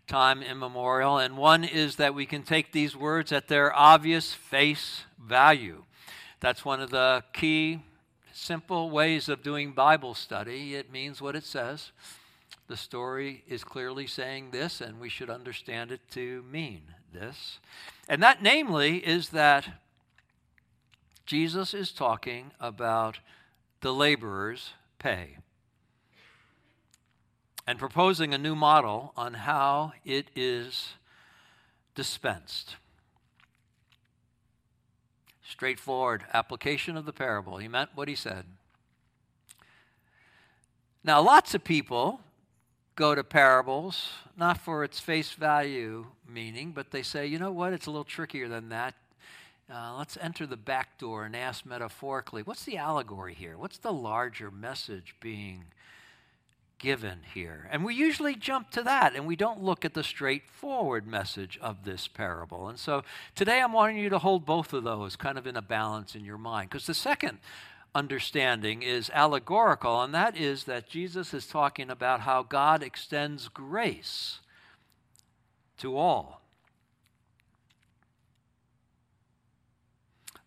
time 0.07 0.43
immemorial. 0.43 1.17
And 1.17 1.39
one 1.39 1.65
is 1.65 1.97
that 1.97 2.15
we 2.15 2.27
can 2.27 2.43
take 2.43 2.73
these 2.73 2.95
words 2.95 3.33
at 3.33 3.49
their 3.49 3.75
obvious 3.75 4.35
face 4.35 5.05
value. 5.19 5.85
That's 6.41 6.63
one 6.63 6.83
of 6.83 6.91
the 6.91 7.25
key, 7.33 7.81
simple 8.35 8.91
ways 8.91 9.31
of 9.31 9.43
doing 9.43 9.73
Bible 9.73 10.13
study. 10.13 10.75
It 10.75 10.93
means 10.93 11.23
what 11.23 11.37
it 11.37 11.45
says. 11.45 11.91
The 12.67 12.77
story 12.77 13.45
is 13.47 13.63
clearly 13.63 14.07
saying 14.07 14.51
this, 14.51 14.81
and 14.81 14.99
we 14.99 15.09
should 15.09 15.29
understand 15.29 15.93
it 15.93 16.01
to 16.13 16.43
mean 16.51 16.83
this. 17.13 17.59
And 18.09 18.23
that, 18.23 18.43
namely, 18.43 18.99
is 18.99 19.31
that 19.31 19.69
Jesus 21.27 21.75
is 21.75 21.93
talking 21.93 22.53
about 22.59 23.19
the 23.81 23.93
laborer's 23.93 24.73
pay 24.99 25.37
and 27.67 27.79
proposing 27.79 28.35
a 28.35 28.39
new 28.39 28.55
model 28.55 29.13
on 29.17 29.35
how 29.35 29.93
it 30.05 30.31
is 30.35 30.95
dispensed. 31.95 32.77
Straightforward 35.47 36.25
application 36.33 36.97
of 36.97 37.05
the 37.05 37.13
parable. 37.13 37.59
He 37.59 37.69
meant 37.69 37.91
what 37.95 38.09
he 38.09 38.15
said. 38.15 38.45
Now, 41.03 41.21
lots 41.21 41.55
of 41.55 41.65
people 41.65 42.21
go 42.97 43.15
to 43.15 43.25
parables, 43.25 44.11
not 44.37 44.59
for 44.59 44.85
its 44.85 45.01
face 45.01 45.33
value 45.33 46.07
meaning, 46.29 46.73
but 46.73 46.91
they 46.91 47.03
say, 47.03 47.27
you 47.27 47.39
know 47.39 47.53
what, 47.53 47.73
it's 47.73 47.87
a 47.87 47.91
little 47.91 48.05
trickier 48.05 48.49
than 48.49 48.69
that. 48.69 48.95
Uh, 49.73 49.97
let's 49.97 50.19
enter 50.21 50.47
the 50.47 50.57
back 50.57 50.99
door 50.99 51.25
and 51.25 51.35
ask 51.35 51.65
metaphorically, 51.65 52.43
what's 52.43 52.65
the 52.65 52.77
allegory 52.77 53.35
here? 53.35 53.57
What's 53.57 53.79
the 53.79 53.93
larger 53.93 54.51
message 54.51 55.17
being 55.21 55.65
given 56.79 57.21
here? 57.33 57.69
And 57.73 57.83
we 57.83 57.95
usually 57.95 58.35
jump 58.35 58.71
to 58.73 58.83
that 58.83 59.17
and 59.17 59.27
we 59.27 59.37
don't 59.37 59.63
look 59.63 59.85
at 59.85 59.95
the 59.95 60.05
straightforward 60.05 61.07
message 61.07 61.59
of 61.63 61.85
this 61.85 62.07
parable. 62.07 62.69
And 62.69 62.79
so 62.79 63.05
today 63.35 63.61
I'm 63.61 63.73
wanting 63.73 63.97
you 63.97 64.11
to 64.11 64.19
hold 64.19 64.45
both 64.45 64.75
of 64.75 64.85
those 64.85 65.17
kind 65.17 65.39
of 65.39 65.47
in 65.47 65.57
a 65.57 65.63
balance 65.63 66.15
in 66.15 66.25
your 66.25 66.39
mind. 66.39 66.69
Because 66.69 66.87
the 66.87 66.95
second 66.95 67.39
understanding 67.95 68.83
is 68.83 69.11
allegorical, 69.15 70.03
and 70.03 70.15
that 70.15 70.37
is 70.37 70.65
that 70.65 70.89
Jesus 70.89 71.33
is 71.33 71.47
talking 71.47 71.91
about 71.91 72.21
how 72.21 72.43
God 72.43 72.83
extends 72.83 73.49
grace 73.49 74.41
to 75.79 75.97
all. 75.97 76.41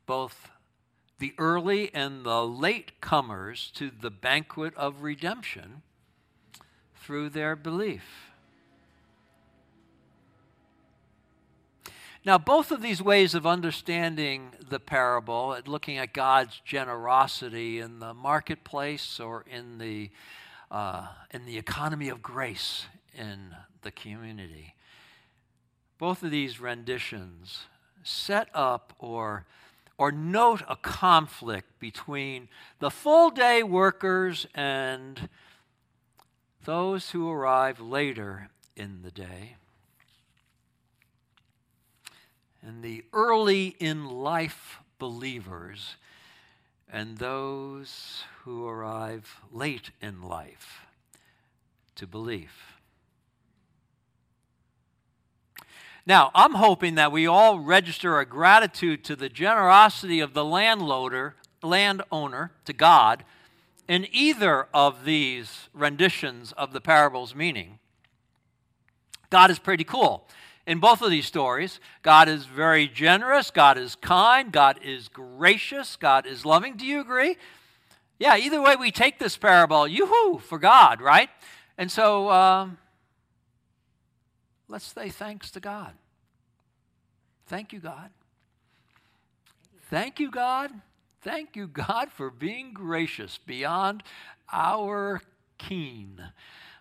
Both 0.05 0.49
the 1.19 1.33
early 1.37 1.93
and 1.93 2.23
the 2.23 2.45
late 2.45 3.01
comers 3.01 3.71
to 3.75 3.89
the 3.89 4.11
banquet 4.11 4.75
of 4.75 5.01
redemption 5.01 5.81
through 6.95 7.29
their 7.29 7.55
belief. 7.55 8.26
Now, 12.27 12.37
both 12.37 12.71
of 12.71 12.81
these 12.81 13.01
ways 13.01 13.33
of 13.35 13.47
understanding 13.47 14.51
the 14.67 14.81
parable, 14.81 15.53
at 15.53 15.65
looking 15.65 15.97
at 15.97 16.13
God's 16.13 16.59
generosity 16.65 17.79
in 17.79 17.99
the 17.99 18.13
marketplace 18.13 19.17
or 19.21 19.45
in 19.49 19.77
the, 19.77 20.09
uh, 20.69 21.07
in 21.31 21.45
the 21.45 21.57
economy 21.57 22.09
of 22.09 22.21
grace 22.21 22.87
in 23.17 23.55
the 23.81 23.91
community, 23.91 24.75
both 25.97 26.21
of 26.21 26.29
these 26.29 26.59
renditions 26.59 27.61
set 28.03 28.49
up 28.53 28.91
or, 28.99 29.45
or 29.97 30.11
note 30.11 30.63
a 30.67 30.75
conflict 30.75 31.79
between 31.79 32.49
the 32.79 32.91
full 32.91 33.29
day 33.29 33.63
workers 33.63 34.47
and 34.53 35.29
those 36.65 37.11
who 37.11 37.31
arrive 37.31 37.79
later 37.79 38.49
in 38.75 39.01
the 39.01 39.11
day 39.11 39.55
and 42.61 42.83
the 42.83 43.03
early 43.13 43.75
in 43.79 44.09
life 44.09 44.79
believers 44.99 45.95
and 46.91 47.17
those 47.17 48.23
who 48.43 48.67
arrive 48.67 49.39
late 49.51 49.91
in 50.01 50.21
life 50.21 50.85
to 51.95 52.07
believe. 52.07 52.77
Now, 56.05 56.31
I'm 56.33 56.53
hoping 56.53 56.95
that 56.95 57.11
we 57.11 57.27
all 57.27 57.59
register 57.59 58.17
a 58.17 58.25
gratitude 58.25 59.03
to 59.05 59.15
the 59.15 59.27
generosity 59.27 60.21
of 60.21 60.33
the 60.33 60.45
landlord, 60.45 61.33
landowner 61.61 62.51
to 62.63 62.71
God 62.71 63.25
in 63.89 64.07
either 64.11 64.67
of 64.73 65.03
these 65.03 65.67
renditions 65.73 66.53
of 66.53 66.71
the 66.71 66.79
parable's 66.79 67.35
meaning. 67.35 67.79
God 69.29 69.51
is 69.51 69.59
pretty 69.59 69.83
cool 69.83 70.25
in 70.67 70.79
both 70.79 71.01
of 71.01 71.09
these 71.09 71.25
stories. 71.25 71.79
God 72.03 72.27
is 72.27 72.45
very 72.45 72.87
generous, 72.87 73.49
God 73.49 73.77
is 73.77 73.95
kind, 73.95 74.51
God 74.51 74.79
is 74.83 75.07
gracious, 75.07 75.95
God 75.95 76.27
is 76.27 76.45
loving. 76.45 76.75
Do 76.75 76.85
you 76.85 76.99
agree? 76.99 77.37
Yeah, 78.19 78.35
either 78.37 78.61
way 78.61 78.75
we 78.75 78.91
take 78.91 79.17
this 79.17 79.37
parable, 79.37 79.87
yoo-hoo, 79.87 80.39
for 80.39 80.59
God, 80.59 81.01
right? 81.01 81.29
And 81.77 81.89
so 81.91 82.29
um, 82.29 82.77
let's 84.67 84.85
say 84.85 85.09
thanks 85.09 85.49
to 85.51 85.59
God. 85.59 85.93
Thank 87.47 87.71
you, 87.71 87.79
God. 87.79 88.09
Thank 89.89 90.19
you, 90.19 90.29
God. 90.29 90.71
Thank 91.21 91.55
you, 91.55 91.67
God, 91.67 92.11
for 92.11 92.29
being 92.29 92.73
gracious 92.73 93.39
beyond 93.45 94.03
our 94.51 95.21
keen 95.57 96.21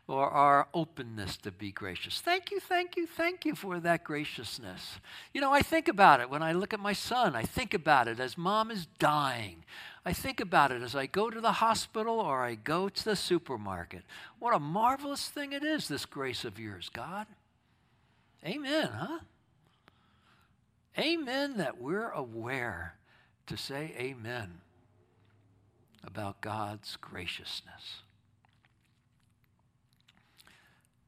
or 0.08 0.30
our 0.30 0.68
openness 0.72 1.36
to 1.38 1.50
be 1.50 1.72
gracious. 1.72 2.20
Thank 2.20 2.50
you, 2.52 2.60
thank 2.60 2.96
you, 2.96 3.06
thank 3.06 3.44
you 3.44 3.56
for 3.56 3.80
that 3.80 4.04
graciousness. 4.04 4.98
You 5.34 5.40
know, 5.40 5.52
I 5.52 5.62
think 5.62 5.88
about 5.88 6.20
it 6.20 6.30
when 6.30 6.42
I 6.42 6.52
look 6.52 6.72
at 6.72 6.78
my 6.80 6.92
son. 6.92 7.34
I 7.34 7.42
think 7.42 7.74
about 7.74 8.06
it 8.06 8.20
as 8.20 8.38
mom 8.38 8.70
is 8.70 8.86
dying. 8.98 9.64
I 10.04 10.12
think 10.12 10.40
about 10.40 10.70
it 10.70 10.82
as 10.82 10.94
I 10.94 11.06
go 11.06 11.30
to 11.30 11.40
the 11.40 11.52
hospital 11.52 12.20
or 12.20 12.44
I 12.44 12.54
go 12.54 12.88
to 12.88 13.04
the 13.04 13.16
supermarket. 13.16 14.04
What 14.38 14.54
a 14.54 14.60
marvelous 14.60 15.28
thing 15.28 15.52
it 15.52 15.64
is, 15.64 15.88
this 15.88 16.06
grace 16.06 16.44
of 16.44 16.60
yours, 16.60 16.88
God. 16.92 17.26
Amen, 18.44 18.88
huh? 18.94 19.18
Amen 20.96 21.56
that 21.56 21.80
we're 21.80 22.10
aware 22.10 22.94
to 23.48 23.56
say 23.56 23.92
amen 23.98 24.60
about 26.04 26.40
God's 26.40 26.96
graciousness. 26.96 28.02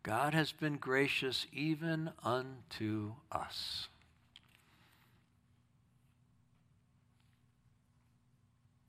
God 0.08 0.32
has 0.32 0.52
been 0.52 0.78
gracious 0.78 1.46
even 1.52 2.12
unto 2.24 3.12
us. 3.30 3.88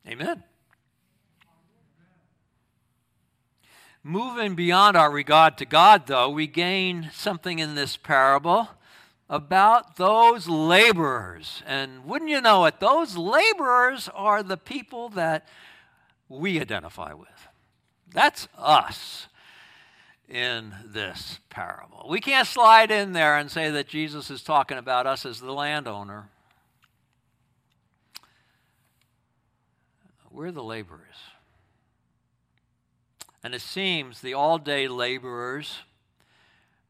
Amen. 0.07 0.45
Moving 4.01 4.55
beyond 4.55 4.95
our 4.95 5.11
regard 5.11 5.57
to 5.57 5.65
God, 5.65 6.07
though, 6.07 6.29
we 6.29 6.47
gain 6.47 7.09
something 7.13 7.59
in 7.59 7.75
this 7.75 7.97
parable 7.97 8.69
about 9.29 9.97
those 9.97 10.47
laborers. 10.47 11.61
And 11.67 12.05
wouldn't 12.05 12.31
you 12.31 12.39
know 12.39 12.63
it, 12.63 12.79
those 12.79 13.17
laborers 13.17 14.07
are 14.15 14.41
the 14.41 14.55
people 14.55 15.09
that 15.09 15.45
we 16.29 16.61
identify 16.61 17.11
with. 17.11 17.27
That's 18.09 18.47
us 18.57 19.27
in 20.29 20.73
this 20.85 21.39
parable. 21.49 22.05
We 22.07 22.21
can't 22.21 22.47
slide 22.47 22.91
in 22.91 23.13
there 23.13 23.37
and 23.37 23.49
say 23.49 23.71
that 23.71 23.87
Jesus 23.87 24.29
is 24.29 24.43
talking 24.43 24.77
about 24.77 25.07
us 25.07 25.25
as 25.25 25.39
the 25.39 25.51
landowner. 25.51 26.29
We're 30.31 30.51
the 30.51 30.63
laborers. 30.63 31.01
And 33.43 33.55
it 33.55 33.61
seems 33.61 34.21
the 34.21 34.33
all 34.33 34.57
day 34.57 34.87
laborers 34.87 35.79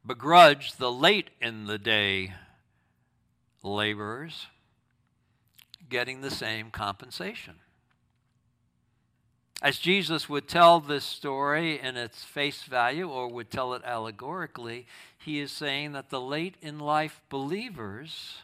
begrudge 0.06 0.76
the 0.76 0.92
late 0.92 1.30
in 1.42 1.66
the 1.66 1.78
day 1.78 2.34
laborers 3.64 4.48
getting 5.90 6.22
the 6.22 6.32
same 6.32 6.72
compensation. 6.72 7.56
As 9.62 9.78
Jesus 9.78 10.30
would 10.30 10.48
tell 10.48 10.80
this 10.80 11.04
story 11.04 11.80
in 11.80 11.98
its 11.98 12.24
face 12.24 12.64
value 12.64 13.10
or 13.10 13.28
would 13.28 13.52
tell 13.52 13.74
it 13.74 13.84
allegorically, 13.84 14.88
he 15.18 15.40
is 15.40 15.52
saying 15.52 15.92
that 15.92 16.10
the 16.10 16.22
late 16.22 16.56
in 16.62 16.80
life 16.80 17.22
believers 17.30 18.44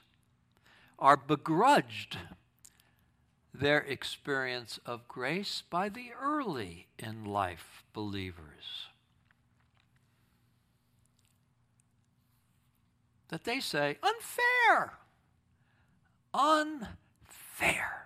are 1.00 1.16
begrudged 1.16 2.18
their 3.54 3.80
experience 3.80 4.78
of 4.86 5.08
grace 5.08 5.64
by 5.70 5.88
the 5.88 6.12
early 6.22 6.88
in 7.00 7.24
life 7.24 7.84
believers. 7.94 8.90
That 13.30 13.46
they 13.46 13.62
say, 13.62 13.98
unfair, 14.04 14.98
unfair. 16.34 18.06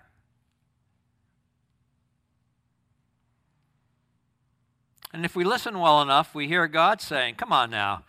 And 5.12 5.26
if 5.26 5.36
we 5.36 5.44
listen 5.44 5.80
well 5.80 6.02
enough, 6.02 6.36
we 6.36 6.48
hear 6.48 6.68
God 6.68 7.02
saying, 7.02 7.36
Come 7.36 7.52
on 7.52 7.72
now, 7.72 8.04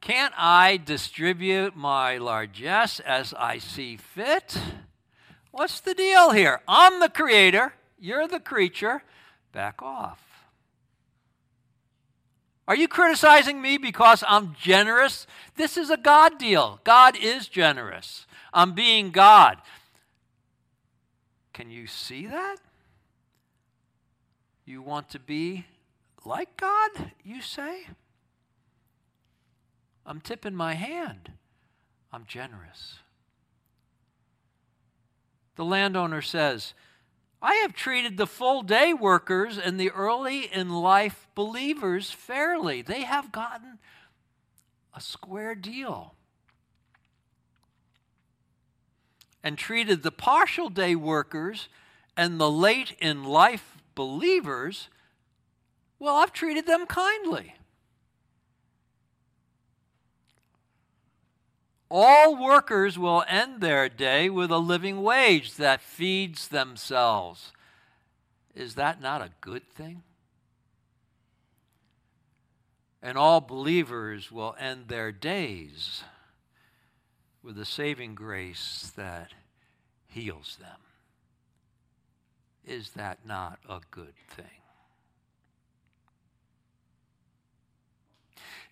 can't 0.00 0.34
I 0.36 0.76
distribute 0.76 1.76
my 1.76 2.16
largesse 2.16 3.00
as 3.00 3.34
I 3.34 3.58
see 3.58 3.96
fit? 3.96 4.56
What's 5.50 5.80
the 5.80 5.94
deal 5.94 6.30
here? 6.30 6.60
I'm 6.68 7.00
the 7.00 7.08
creator, 7.08 7.74
you're 7.98 8.28
the 8.28 8.40
creature. 8.40 9.02
Back 9.52 9.80
off. 9.82 10.22
Are 12.68 12.76
you 12.76 12.88
criticizing 12.88 13.62
me 13.62 13.78
because 13.78 14.24
I'm 14.26 14.54
generous? 14.60 15.26
This 15.56 15.76
is 15.76 15.88
a 15.88 15.96
God 15.96 16.38
deal. 16.38 16.80
God 16.84 17.16
is 17.16 17.48
generous. 17.48 18.26
I'm 18.52 18.74
being 18.74 19.10
God. 19.10 19.58
Can 21.52 21.70
you 21.70 21.86
see 21.86 22.26
that? 22.26 22.56
You 24.64 24.82
want 24.82 25.08
to 25.10 25.18
be 25.18 25.64
like 26.26 26.56
God, 26.56 27.12
you 27.22 27.40
say? 27.40 27.86
I'm 30.04 30.20
tipping 30.20 30.54
my 30.54 30.74
hand. 30.74 31.32
I'm 32.12 32.24
generous. 32.26 32.98
The 35.56 35.64
landowner 35.64 36.22
says, 36.22 36.74
I 37.40 37.54
have 37.56 37.74
treated 37.74 38.16
the 38.16 38.26
full 38.26 38.62
day 38.62 38.92
workers 38.92 39.58
and 39.58 39.78
the 39.78 39.90
early 39.90 40.40
in 40.52 40.70
life 40.70 41.28
believers 41.34 42.10
fairly. 42.10 42.82
They 42.82 43.02
have 43.02 43.32
gotten 43.32 43.78
a 44.94 45.00
square 45.00 45.54
deal. 45.54 46.14
And 49.42 49.56
treated 49.56 50.02
the 50.02 50.10
partial 50.10 50.70
day 50.70 50.96
workers 50.96 51.68
and 52.16 52.40
the 52.40 52.50
late 52.50 52.96
in 52.98 53.22
life 53.22 53.76
believers 53.94 54.88
well, 55.98 56.16
I've 56.16 56.32
treated 56.32 56.66
them 56.66 56.86
kindly. 56.86 57.54
All 61.88 62.36
workers 62.36 62.98
will 62.98 63.24
end 63.28 63.60
their 63.60 63.88
day 63.88 64.28
with 64.28 64.50
a 64.50 64.58
living 64.58 65.02
wage 65.02 65.54
that 65.54 65.80
feeds 65.80 66.48
themselves. 66.48 67.52
Is 68.54 68.74
that 68.74 69.00
not 69.00 69.22
a 69.22 69.30
good 69.40 69.68
thing? 69.70 70.02
And 73.02 73.16
all 73.16 73.40
believers 73.40 74.32
will 74.32 74.56
end 74.58 74.88
their 74.88 75.12
days 75.12 76.02
with 77.42 77.54
the 77.54 77.64
saving 77.64 78.16
grace 78.16 78.92
that 78.96 79.32
heals 80.08 80.56
them. 80.60 80.80
Is 82.64 82.90
that 82.90 83.24
not 83.24 83.60
a 83.68 83.80
good 83.92 84.14
thing? 84.28 84.65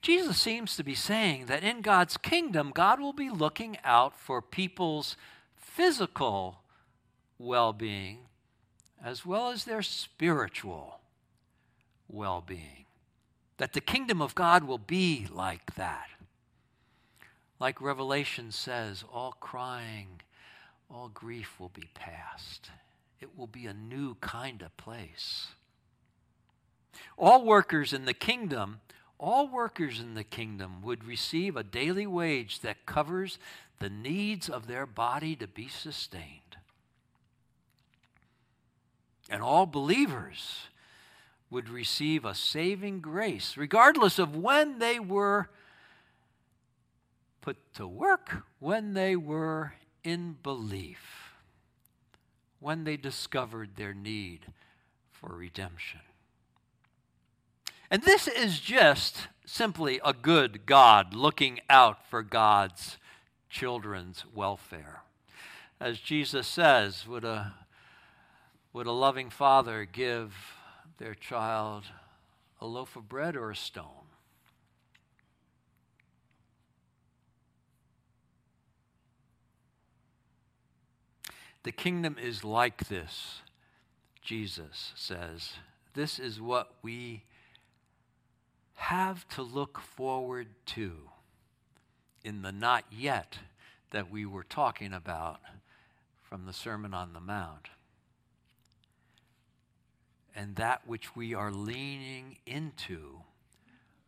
Jesus 0.04 0.38
seems 0.38 0.76
to 0.76 0.84
be 0.84 0.94
saying 0.94 1.46
that 1.46 1.64
in 1.64 1.80
God's 1.80 2.18
kingdom, 2.18 2.72
God 2.74 3.00
will 3.00 3.14
be 3.14 3.30
looking 3.30 3.78
out 3.82 4.14
for 4.20 4.42
people's 4.42 5.16
physical 5.56 6.58
well 7.38 7.72
being 7.72 8.18
as 9.02 9.24
well 9.24 9.48
as 9.48 9.64
their 9.64 9.80
spiritual 9.80 11.00
well 12.06 12.44
being. 12.46 12.84
That 13.56 13.72
the 13.72 13.80
kingdom 13.80 14.20
of 14.20 14.34
God 14.34 14.64
will 14.64 14.76
be 14.76 15.26
like 15.32 15.74
that. 15.76 16.08
Like 17.58 17.80
Revelation 17.80 18.52
says, 18.52 19.04
all 19.10 19.32
crying, 19.40 20.20
all 20.90 21.08
grief 21.08 21.58
will 21.58 21.70
be 21.70 21.88
past. 21.94 22.70
It 23.22 23.38
will 23.38 23.46
be 23.46 23.64
a 23.64 23.72
new 23.72 24.16
kind 24.16 24.60
of 24.60 24.76
place. 24.76 25.46
All 27.16 27.42
workers 27.42 27.94
in 27.94 28.04
the 28.04 28.12
kingdom, 28.12 28.80
all 29.18 29.48
workers 29.48 30.00
in 30.00 30.14
the 30.14 30.24
kingdom 30.24 30.82
would 30.82 31.04
receive 31.04 31.56
a 31.56 31.62
daily 31.62 32.06
wage 32.06 32.60
that 32.60 32.86
covers 32.86 33.38
the 33.78 33.90
needs 33.90 34.48
of 34.48 34.66
their 34.66 34.86
body 34.86 35.36
to 35.36 35.46
be 35.46 35.68
sustained. 35.68 36.40
And 39.30 39.42
all 39.42 39.66
believers 39.66 40.68
would 41.50 41.68
receive 41.68 42.24
a 42.24 42.34
saving 42.34 43.00
grace, 43.00 43.56
regardless 43.56 44.18
of 44.18 44.36
when 44.36 44.78
they 44.78 44.98
were 44.98 45.48
put 47.40 47.56
to 47.74 47.86
work, 47.86 48.42
when 48.58 48.94
they 48.94 49.16
were 49.16 49.74
in 50.02 50.36
belief, 50.42 51.32
when 52.60 52.84
they 52.84 52.96
discovered 52.96 53.76
their 53.76 53.94
need 53.94 54.46
for 55.12 55.34
redemption. 55.34 56.00
And 57.90 58.02
this 58.02 58.26
is 58.26 58.60
just 58.60 59.28
simply 59.46 60.00
a 60.04 60.12
good 60.12 60.66
God 60.66 61.14
looking 61.14 61.60
out 61.68 62.08
for 62.08 62.22
God's 62.22 62.98
children's 63.48 64.24
welfare. 64.34 65.02
As 65.80 66.00
Jesus 66.00 66.46
says, 66.46 67.06
would 67.06 67.24
a, 67.24 67.54
would 68.72 68.86
a 68.86 68.92
loving 68.92 69.30
father 69.30 69.84
give 69.84 70.34
their 70.98 71.14
child 71.14 71.84
a 72.60 72.66
loaf 72.66 72.96
of 72.96 73.08
bread 73.08 73.36
or 73.36 73.50
a 73.50 73.56
stone? 73.56 74.04
The 81.64 81.72
kingdom 81.72 82.16
is 82.20 82.44
like 82.44 82.88
this, 82.88 83.40
Jesus 84.22 84.92
says. 84.94 85.54
This 85.94 86.18
is 86.18 86.40
what 86.40 86.74
we 86.82 87.24
have 88.74 89.26
to 89.28 89.42
look 89.42 89.80
forward 89.80 90.48
to 90.66 90.92
in 92.22 92.42
the 92.42 92.52
not 92.52 92.84
yet 92.90 93.38
that 93.90 94.10
we 94.10 94.26
were 94.26 94.42
talking 94.42 94.92
about 94.92 95.40
from 96.22 96.46
the 96.46 96.52
Sermon 96.52 96.92
on 96.92 97.12
the 97.12 97.20
Mount. 97.20 97.68
And 100.34 100.56
that 100.56 100.82
which 100.86 101.14
we 101.14 101.32
are 101.32 101.52
leaning 101.52 102.38
into 102.44 103.20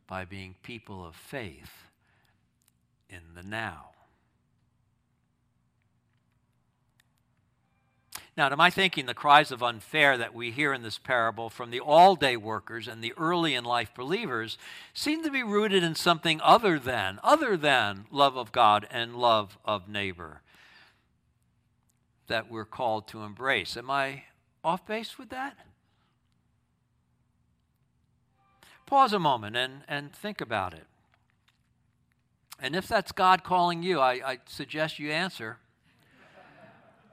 by 0.08 0.24
being 0.24 0.56
people 0.62 1.06
of 1.06 1.14
faith 1.14 1.88
in 3.08 3.20
the 3.34 3.42
now. 3.42 3.90
Now, 8.36 8.50
to 8.50 8.56
my 8.56 8.68
thinking, 8.68 9.06
the 9.06 9.14
cries 9.14 9.50
of 9.50 9.62
unfair 9.62 10.18
that 10.18 10.34
we 10.34 10.50
hear 10.50 10.74
in 10.74 10.82
this 10.82 10.98
parable 10.98 11.48
from 11.48 11.70
the 11.70 11.80
all 11.80 12.16
day 12.16 12.36
workers 12.36 12.86
and 12.86 13.02
the 13.02 13.14
early 13.16 13.54
in 13.54 13.64
life 13.64 13.94
believers 13.94 14.58
seem 14.92 15.24
to 15.24 15.30
be 15.30 15.42
rooted 15.42 15.82
in 15.82 15.94
something 15.94 16.38
other 16.42 16.78
than, 16.78 17.18
other 17.22 17.56
than 17.56 18.04
love 18.10 18.36
of 18.36 18.52
God 18.52 18.86
and 18.90 19.16
love 19.16 19.56
of 19.64 19.88
neighbor 19.88 20.42
that 22.26 22.50
we're 22.50 22.66
called 22.66 23.08
to 23.08 23.22
embrace. 23.22 23.74
Am 23.74 23.90
I 23.90 24.24
off 24.62 24.86
base 24.86 25.16
with 25.16 25.30
that? 25.30 25.56
Pause 28.84 29.14
a 29.14 29.18
moment 29.18 29.56
and, 29.56 29.82
and 29.88 30.12
think 30.12 30.42
about 30.42 30.74
it. 30.74 30.84
And 32.60 32.76
if 32.76 32.86
that's 32.86 33.12
God 33.12 33.44
calling 33.44 33.82
you, 33.82 33.98
I, 34.00 34.12
I 34.12 34.38
suggest 34.46 34.98
you 34.98 35.10
answer. 35.10 35.56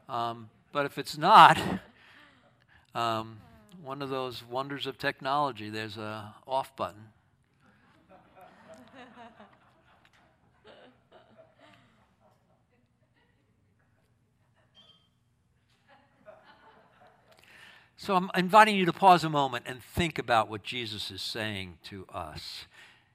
Um, 0.09 0.49
but 0.73 0.85
if 0.85 0.97
it's 0.97 1.17
not, 1.17 1.57
um, 2.95 3.37
one 3.81 4.01
of 4.01 4.09
those 4.09 4.43
wonders 4.43 4.85
of 4.85 4.97
technology, 4.97 5.69
there's 5.69 5.95
a 5.95 6.33
off 6.45 6.75
button. 6.75 7.05
So 17.95 18.17
I'm 18.17 18.29
inviting 18.35 18.75
you 18.75 18.85
to 18.85 18.91
pause 18.91 19.23
a 19.23 19.29
moment 19.29 19.63
and 19.65 19.81
think 19.81 20.19
about 20.19 20.49
what 20.49 20.61
Jesus 20.61 21.09
is 21.09 21.21
saying 21.21 21.77
to 21.85 22.05
us. 22.13 22.65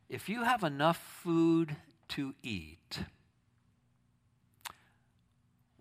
If 0.09 0.31
you 0.31 0.45
have 0.45 0.65
enough 0.65 0.97
food 0.97 1.77
to 2.09 2.35
eat, 2.43 3.01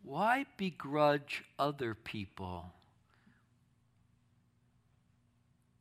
why 0.08 0.45
begrudge 0.55 1.43
other 1.60 1.93
people 1.93 2.72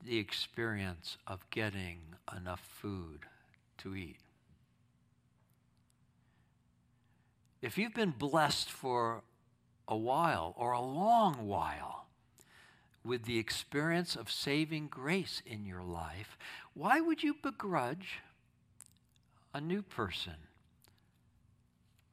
the 0.04 0.18
experience 0.18 1.16
of 1.26 1.48
getting 1.50 1.98
enough 2.36 2.60
food 2.60 3.20
to 3.78 3.94
eat? 3.94 4.18
If 7.62 7.78
you've 7.78 7.94
been 7.94 8.14
blessed 8.18 8.68
for 8.68 9.22
a 9.86 9.96
while 9.96 10.54
or 10.56 10.72
a 10.72 10.80
long 10.80 11.46
while 11.46 12.06
with 13.04 13.24
the 13.24 13.38
experience 13.38 14.16
of 14.16 14.30
saving 14.30 14.88
grace 14.88 15.40
in 15.46 15.64
your 15.64 15.82
life, 15.82 16.36
why 16.74 17.00
would 17.00 17.22
you 17.22 17.36
begrudge 17.40 18.20
a 19.54 19.60
new 19.60 19.82
person 19.82 20.34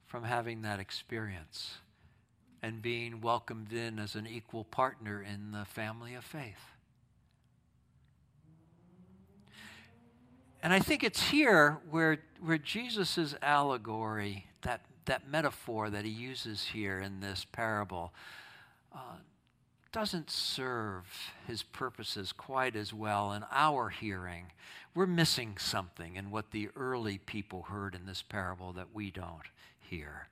from 0.05 0.23
having 0.23 0.61
that 0.61 0.79
experience? 0.79 1.77
And 2.63 2.81
being 2.81 3.19
welcomed 3.19 3.73
in 3.73 3.99
as 3.99 4.15
an 4.15 4.25
equal 4.25 4.63
partner 4.63 5.21
in 5.21 5.51
the 5.51 5.65
family 5.65 6.15
of 6.15 6.23
faith. 6.23 6.71
And 10.63 10.71
I 10.71 10.79
think 10.79 11.03
it's 11.03 11.29
here 11.29 11.79
where, 11.91 12.19
where 12.41 12.57
Jesus' 12.57 13.35
allegory, 13.41 14.45
that, 14.61 14.85
that 15.05 15.29
metaphor 15.29 15.89
that 15.89 16.05
he 16.05 16.11
uses 16.11 16.63
here 16.63 16.99
in 16.99 17.19
this 17.19 17.45
parable, 17.51 18.13
uh, 18.95 19.17
doesn't 19.91 20.31
serve 20.31 21.03
his 21.45 21.63
purposes 21.63 22.31
quite 22.31 22.77
as 22.77 22.93
well 22.93 23.33
in 23.33 23.43
our 23.51 23.89
hearing. 23.89 24.45
We're 24.95 25.05
missing 25.05 25.57
something 25.59 26.15
in 26.15 26.31
what 26.31 26.51
the 26.51 26.69
early 26.77 27.17
people 27.17 27.63
heard 27.63 27.93
in 27.93 28.05
this 28.05 28.21
parable 28.21 28.71
that 28.73 28.87
we 28.93 29.11
don't 29.11 29.49
hear. 29.81 30.29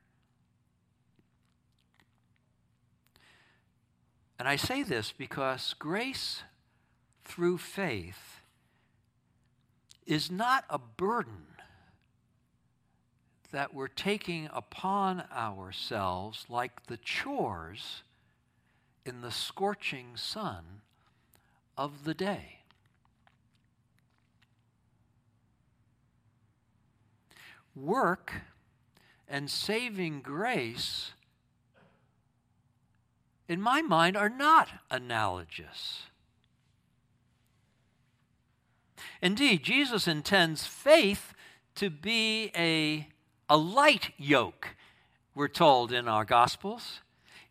And 4.41 4.49
I 4.49 4.55
say 4.55 4.81
this 4.81 5.13
because 5.15 5.75
grace 5.77 6.41
through 7.23 7.59
faith 7.59 8.41
is 10.07 10.31
not 10.31 10.65
a 10.67 10.79
burden 10.79 11.45
that 13.51 13.71
we're 13.71 13.87
taking 13.87 14.49
upon 14.51 15.25
ourselves 15.31 16.47
like 16.49 16.87
the 16.87 16.97
chores 16.97 18.01
in 19.05 19.21
the 19.21 19.29
scorching 19.29 20.17
sun 20.17 20.81
of 21.77 22.03
the 22.03 22.15
day. 22.15 22.61
Work 27.75 28.33
and 29.27 29.51
saving 29.51 30.21
grace 30.21 31.11
in 33.52 33.62
my 33.62 33.82
mind, 33.82 34.16
are 34.16 34.30
not 34.30 34.70
analogous. 34.89 36.04
Indeed, 39.22 39.62
Jesus 39.62 40.08
intends 40.08 40.66
faith 40.66 41.34
to 41.76 41.89
be 41.89 42.49
a, 42.56 43.10
a 43.49 43.58
light 43.58 44.12
yoke, 44.18 44.70
we're 45.36 45.49
told 45.49 45.91
in 45.91 46.08
our 46.08 46.24
Gospels, 46.24 47.02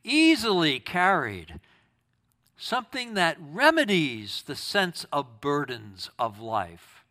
easily 0.03 0.81
carried, 0.81 1.61
something 2.57 3.13
that 3.13 3.37
remedies 3.39 4.43
the 4.47 4.57
sense 4.57 5.05
of 5.13 5.43
burdens 5.43 6.09
of 6.19 6.41
life, 6.41 7.05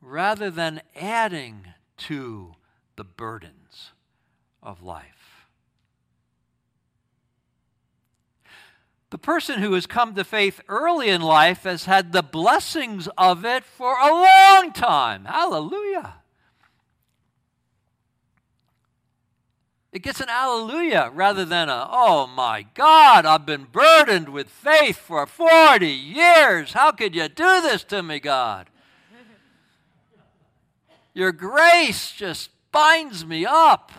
rather 0.00 0.50
than 0.50 0.80
adding 0.98 1.74
to 1.98 2.54
the 2.96 3.04
burdens 3.04 3.92
of 4.62 4.82
life. 4.82 5.15
The 9.10 9.18
person 9.18 9.60
who 9.60 9.72
has 9.74 9.86
come 9.86 10.14
to 10.14 10.24
faith 10.24 10.60
early 10.68 11.08
in 11.08 11.22
life 11.22 11.62
has 11.62 11.84
had 11.84 12.12
the 12.12 12.22
blessings 12.22 13.08
of 13.16 13.44
it 13.44 13.64
for 13.64 13.96
a 13.98 14.10
long 14.10 14.72
time. 14.72 15.26
Hallelujah. 15.26 16.14
It 19.92 20.02
gets 20.02 20.20
an 20.20 20.28
hallelujah 20.28 21.10
rather 21.14 21.46
than 21.46 21.70
a, 21.70 21.88
oh 21.90 22.26
my 22.26 22.66
God, 22.74 23.24
I've 23.24 23.46
been 23.46 23.66
burdened 23.70 24.28
with 24.28 24.50
faith 24.50 24.98
for 24.98 25.24
40 25.24 25.86
years. 25.86 26.74
How 26.74 26.90
could 26.90 27.14
you 27.14 27.28
do 27.28 27.62
this 27.62 27.82
to 27.84 28.02
me, 28.02 28.20
God? 28.20 28.68
Your 31.14 31.32
grace 31.32 32.12
just 32.12 32.50
binds 32.72 33.24
me 33.24 33.46
up. 33.46 33.90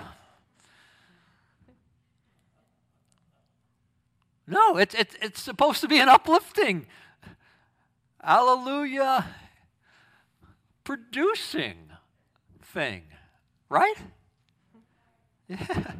No, 4.48 4.78
it's, 4.78 4.96
it's, 4.96 5.16
it's 5.22 5.42
supposed 5.42 5.82
to 5.82 5.90
be 5.90 6.00
an 6.00 6.08
uplifting, 6.08 6.88
hallelujah, 8.24 9.26
producing 10.86 11.92
thing, 12.62 13.04
right? 13.70 13.98
Yeah. 15.50 15.92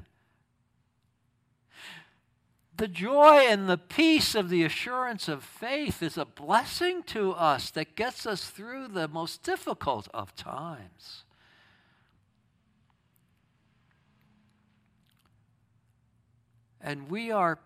The 2.78 2.88
joy 2.88 3.48
and 3.50 3.68
the 3.68 3.78
peace 3.78 4.36
of 4.36 4.50
the 4.50 4.64
assurance 4.64 5.28
of 5.28 5.44
faith 5.44 6.04
is 6.04 6.16
a 6.16 6.26
blessing 6.26 7.02
to 7.08 7.32
us 7.32 7.72
that 7.72 7.96
gets 7.96 8.28
us 8.28 8.52
through 8.52 8.90
the 8.90 9.08
most 9.08 9.42
difficult 9.42 10.08
of 10.14 10.36
times. 10.36 11.24
And 16.80 17.10
we 17.10 17.32
are 17.32 17.58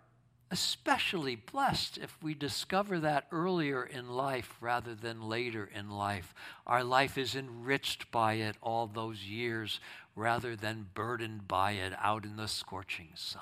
especially 0.51 1.35
blessed 1.37 1.97
if 1.97 2.21
we 2.21 2.33
discover 2.33 2.99
that 2.99 3.25
earlier 3.31 3.83
in 3.83 4.09
life 4.09 4.57
rather 4.59 4.93
than 4.93 5.29
later 5.29 5.69
in 5.73 5.89
life. 5.89 6.35
Our 6.67 6.83
life 6.83 7.17
is 7.17 7.35
enriched 7.35 8.11
by 8.11 8.33
it 8.33 8.57
all 8.61 8.85
those 8.85 9.23
years 9.23 9.79
rather 10.13 10.57
than 10.57 10.89
burdened 10.93 11.47
by 11.47 11.71
it 11.71 11.93
out 11.97 12.25
in 12.25 12.35
the 12.35 12.49
scorching 12.49 13.11
sun. 13.15 13.41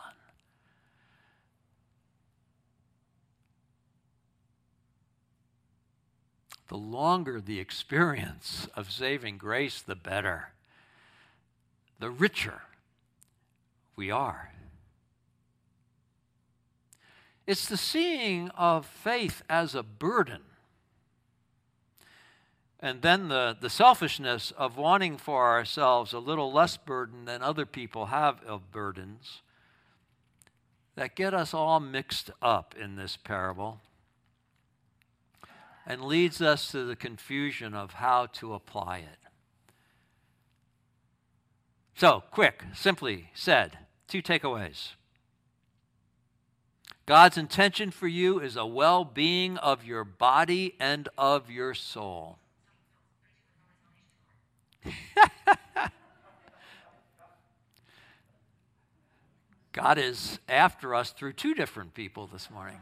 The 6.68 6.78
longer 6.78 7.42
the 7.42 7.60
experience 7.60 8.68
of 8.76 8.92
saving 8.92 9.40
grace, 9.40 9.82
the 9.82 9.96
better, 9.96 10.50
the 11.98 12.12
richer 12.12 12.62
we 13.96 14.12
are. 14.12 14.52
It's 17.50 17.66
the 17.66 17.78
seeing 17.78 18.50
of 18.50 18.86
faith 18.86 19.42
as 19.50 19.74
a 19.74 19.82
burden. 19.82 20.42
And 22.80 23.02
then 23.02 23.30
the, 23.30 23.58
the 23.60 23.72
selfishness 23.72 24.54
of 24.56 24.78
wanting 24.78 25.18
for 25.18 25.48
ourselves 25.48 26.14
a 26.14 26.20
little 26.20 26.54
less 26.54 26.78
burden 26.78 27.26
than 27.26 27.42
other 27.42 27.66
people 27.66 28.06
have 28.06 28.44
of 28.46 28.70
burdens 28.70 29.42
that 30.96 31.16
get 31.16 31.34
us 31.34 31.52
all 31.52 31.80
mixed 31.80 32.30
up 32.40 32.76
in 32.80 32.98
this 32.98 33.18
parable 33.18 33.80
and 35.88 36.04
leads 36.04 36.44
us 36.44 36.70
to 36.70 36.86
the 36.86 36.96
confusion 36.96 37.74
of 37.74 37.94
how 37.94 38.28
to 38.28 38.54
apply 38.54 39.00
it. 39.00 39.18
So, 41.96 42.22
quick, 42.30 42.62
simply 42.76 43.32
said, 43.34 43.80
two 44.08 44.22
takeaways. 44.22 44.90
God's 47.10 47.38
intention 47.40 47.90
for 47.90 48.08
you 48.08 48.40
is 48.40 48.56
a 48.56 48.68
well 48.68 49.04
being 49.04 49.58
of 49.58 49.84
your 49.84 50.04
body 50.04 50.76
and 50.80 51.10
of 51.18 51.50
your 51.50 51.74
soul. 51.74 52.38
God 59.72 59.98
is 59.98 60.38
after 60.48 60.94
us 60.94 61.10
through 61.10 61.34
two 61.34 61.56
different 61.56 61.96
people 61.96 62.28
this 62.28 62.52
morning. 62.52 62.78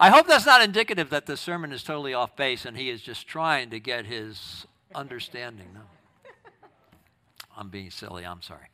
I 0.00 0.08
hope 0.08 0.26
that's 0.26 0.46
not 0.46 0.62
indicative 0.62 1.10
that 1.10 1.26
the 1.26 1.36
sermon 1.36 1.70
is 1.70 1.82
totally 1.82 2.14
off 2.14 2.34
base 2.34 2.64
and 2.64 2.78
he 2.78 2.88
is 2.88 3.02
just 3.02 3.28
trying 3.28 3.68
to 3.68 3.78
get 3.78 4.06
his 4.06 4.66
understanding. 4.94 5.68
No. 5.74 5.82
I'm 7.56 7.70
being 7.70 7.90
silly, 7.90 8.24
I'm 8.24 8.42
sorry. 8.42 8.66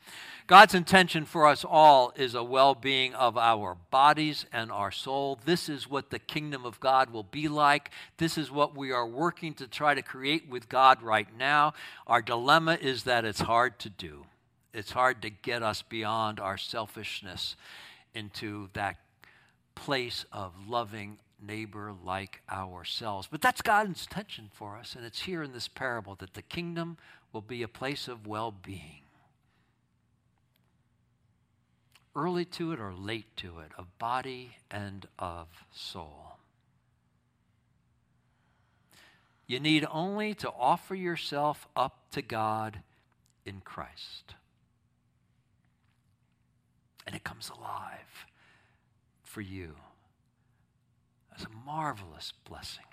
God's 0.49 0.74
intention 0.74 1.24
for 1.24 1.47
us 1.47 1.64
all 1.64 2.12
is 2.16 2.35
a 2.35 2.43
well 2.43 2.74
being 2.74 3.14
of 3.14 3.39
our 3.39 3.76
bodies 3.91 4.45
and 4.53 4.72
our 4.72 4.91
soul. 4.91 5.39
This 5.45 5.68
is 5.68 5.89
what 5.89 6.11
the 6.11 6.18
kingdom 6.18 6.66
of 6.66 6.80
God 6.80 7.11
will 7.11 7.22
be 7.22 7.47
like. 7.47 7.91
This 8.18 8.37
is 8.37 8.51
what 8.51 8.76
we 8.76 8.91
are 8.91 9.07
working 9.07 9.55
to 9.55 9.68
try 9.68 9.95
to 9.95 10.03
create 10.03 10.49
with 10.49 10.68
God 10.68 11.01
right 11.01 11.28
now. 11.39 11.74
Our 12.09 12.22
dilemma 12.22 12.76
is 12.80 13.05
that 13.05 13.24
it's 13.24 13.41
hard 13.41 13.78
to 13.80 13.89
do, 13.89 14.26
it's 14.74 14.93
hard 14.93 15.22
to 15.22 15.30
get 15.30 15.62
us 15.62 15.83
beyond 15.83 16.41
our 16.41 16.59
selfishness 16.59 17.55
into 18.14 18.68
that 18.72 18.97
place 19.74 20.26
of 20.33 20.53
loving 20.68 21.18
neighbor 21.41 21.93
like 22.05 22.41
ourselves. 22.51 23.28
But 23.30 23.41
that's 23.41 23.62
God's 23.62 24.07
intention 24.07 24.51
for 24.53 24.76
us, 24.76 24.95
and 24.95 25.05
it's 25.05 25.22
here 25.22 25.43
in 25.43 25.53
this 25.53 25.68
parable 25.68 26.14
that 26.16 26.35
the 26.35 26.43
kingdom 26.43 26.99
will 27.33 27.41
be 27.41 27.62
a 27.62 27.68
place 27.68 28.09
of 28.09 28.26
well 28.26 28.51
being 28.51 29.03
early 32.14 32.45
to 32.45 32.72
it 32.72 32.80
or 32.80 32.93
late 32.93 33.37
to 33.37 33.59
it, 33.61 33.72
of 33.78 33.99
body 33.99 34.57
and 34.70 35.07
of 35.18 35.49
soul. 35.70 36.37
You 39.47 39.61
need 39.61 39.87
only 39.91 40.35
to 40.35 40.51
offer 40.51 40.95
yourself 40.95 41.66
up 41.76 42.11
to 42.12 42.22
God 42.22 42.80
in 43.45 43.61
Christ. 43.61 44.35
And 47.07 47.16
it 47.16 47.24
comes 47.24 47.51
alive 47.51 48.26
for 49.22 49.41
you 49.41 49.74
as 51.37 51.45
a 51.45 51.66
marvelous 51.66 52.33
blessing. 52.49 52.85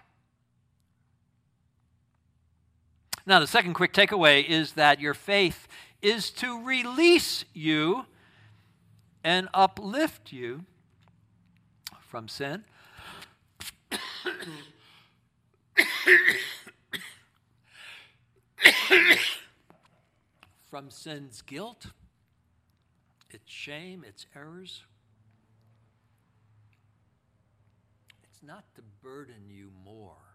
Now, 3.29 3.39
the 3.39 3.45
second 3.45 3.75
quick 3.75 3.93
takeaway 3.93 4.43
is 4.43 4.71
that 4.71 4.99
your 4.99 5.13
faith 5.13 5.67
is 6.01 6.31
to 6.31 6.65
release 6.65 7.45
you 7.53 8.07
and 9.23 9.47
uplift 9.53 10.33
you 10.33 10.65
from 11.99 12.27
sin. 12.27 12.63
from 20.71 20.89
sin's 20.89 21.43
guilt, 21.43 21.85
its 23.29 23.51
shame, 23.51 24.03
its 24.03 24.25
errors. 24.35 24.81
It's 28.23 28.41
not 28.41 28.63
to 28.73 28.81
burden 29.03 29.51
you 29.51 29.69
more, 29.85 30.28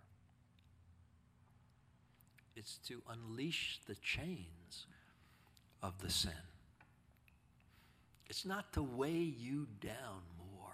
it's 2.64 2.78
to 2.78 3.02
unleash 3.10 3.78
the 3.86 3.94
chains 3.96 4.86
of 5.82 6.00
the 6.00 6.08
sin. 6.08 6.32
It's 8.30 8.46
not 8.46 8.72
to 8.72 8.82
weigh 8.82 9.34
you 9.38 9.66
down 9.82 10.22
more, 10.38 10.72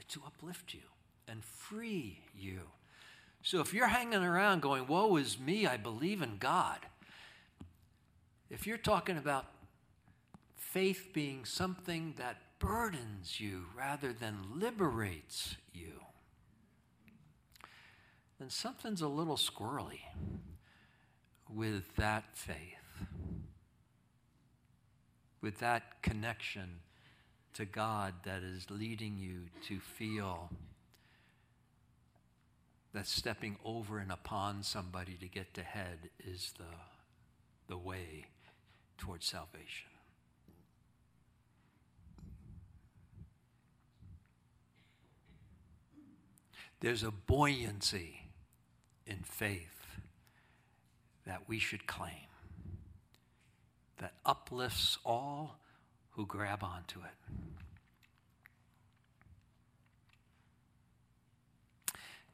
it's 0.00 0.14
to 0.14 0.22
uplift 0.26 0.72
you 0.72 0.80
and 1.28 1.44
free 1.44 2.20
you. 2.34 2.60
So 3.42 3.60
if 3.60 3.74
you're 3.74 3.88
hanging 3.88 4.24
around 4.24 4.62
going, 4.62 4.86
Woe 4.86 5.16
is 5.16 5.38
me, 5.38 5.66
I 5.66 5.76
believe 5.76 6.22
in 6.22 6.38
God, 6.38 6.78
if 8.48 8.66
you're 8.66 8.78
talking 8.78 9.18
about 9.18 9.48
faith 10.56 11.10
being 11.12 11.44
something 11.44 12.14
that 12.16 12.38
burdens 12.58 13.38
you 13.38 13.66
rather 13.76 14.14
than 14.14 14.38
liberates 14.58 15.56
you, 15.74 16.00
then 18.42 18.50
something's 18.50 19.02
a 19.02 19.06
little 19.06 19.36
squirrely 19.36 20.00
with 21.48 21.94
that 21.94 22.24
faith 22.34 23.06
with 25.40 25.60
that 25.60 26.02
connection 26.02 26.80
to 27.54 27.64
God 27.64 28.14
that 28.24 28.42
is 28.42 28.68
leading 28.68 29.16
you 29.16 29.42
to 29.68 29.78
feel 29.78 30.50
that 32.92 33.06
stepping 33.06 33.58
over 33.64 34.00
and 34.00 34.10
upon 34.10 34.64
somebody 34.64 35.14
to 35.20 35.28
get 35.28 35.54
to 35.54 35.62
head 35.62 36.10
is 36.18 36.52
the, 36.58 36.64
the 37.68 37.78
way 37.78 38.26
towards 38.98 39.24
salvation. 39.24 39.88
There's 46.80 47.04
a 47.04 47.12
buoyancy 47.12 48.21
in 49.06 49.18
faith 49.18 50.00
that 51.26 51.48
we 51.48 51.58
should 51.58 51.86
claim 51.86 52.28
that 53.98 54.14
uplifts 54.26 54.98
all 55.04 55.58
who 56.10 56.26
grab 56.26 56.62
onto 56.62 57.00
it. 57.00 57.52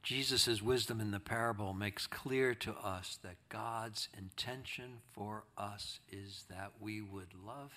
Jesus' 0.03 0.63
wisdom 0.63 1.03
in 1.03 1.11
the 1.11 1.21
parable 1.21 1.75
makes 1.75 2.07
clear 2.07 2.55
to 2.55 2.73
us 2.73 3.19
that 3.23 3.37
God's 3.51 4.09
intention 4.17 5.01
for 5.13 5.45
us 5.59 6.01
is 6.11 6.47
that 6.49 6.73
we 6.81 7.03
would 7.03 7.35
love 7.47 7.73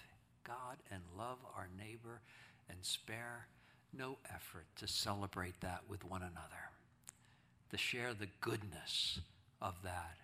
God 0.46 0.78
and 0.90 1.02
love 1.18 1.40
our 1.58 1.68
neighbor 1.78 2.22
and 2.70 2.78
spare 2.84 3.48
no 3.92 4.18
effort 4.34 4.66
to 4.78 4.88
celebrate 4.88 5.60
that 5.60 5.82
with 5.90 6.06
one 6.06 6.22
another, 6.22 6.72
to 7.72 7.78
share 7.78 8.14
the 8.14 8.28
goodness 8.42 9.20
of 9.62 9.76
that, 9.84 10.18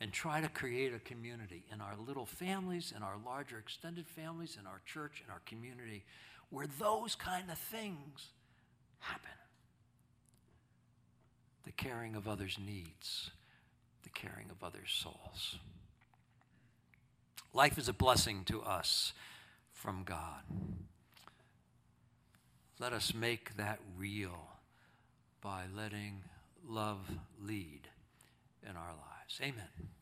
and 0.00 0.12
try 0.12 0.40
to 0.40 0.48
create 0.48 0.92
a 0.92 0.98
community 0.98 1.64
in 1.72 1.80
our 1.80 1.94
little 2.06 2.26
families, 2.26 2.92
in 2.96 3.02
our 3.02 3.16
larger 3.24 3.58
extended 3.58 4.08
families, 4.08 4.56
in 4.60 4.66
our 4.66 4.80
church, 4.84 5.22
in 5.24 5.30
our 5.30 5.40
community, 5.46 6.04
where 6.50 6.66
those 6.78 7.14
kind 7.14 7.50
of 7.50 7.58
things 7.58 8.28
happen 8.98 9.30
the 11.64 11.72
caring 11.72 12.14
of 12.14 12.28
others' 12.28 12.58
needs, 12.64 13.30
the 14.04 14.08
caring 14.10 14.48
of 14.50 14.62
others' 14.62 14.92
souls. 14.92 15.58
Life 17.52 17.76
is 17.76 17.88
a 17.88 17.92
blessing 17.92 18.44
to 18.44 18.62
us 18.62 19.12
from 19.72 20.04
God. 20.04 20.42
Let 22.78 22.92
us 22.92 23.12
make 23.12 23.56
that 23.56 23.80
real 23.98 24.50
by 25.40 25.64
letting 25.74 26.22
love 26.68 26.98
lead 27.40 27.88
in 28.62 28.76
our 28.76 28.92
lives. 28.92 29.40
Amen. 29.40 29.95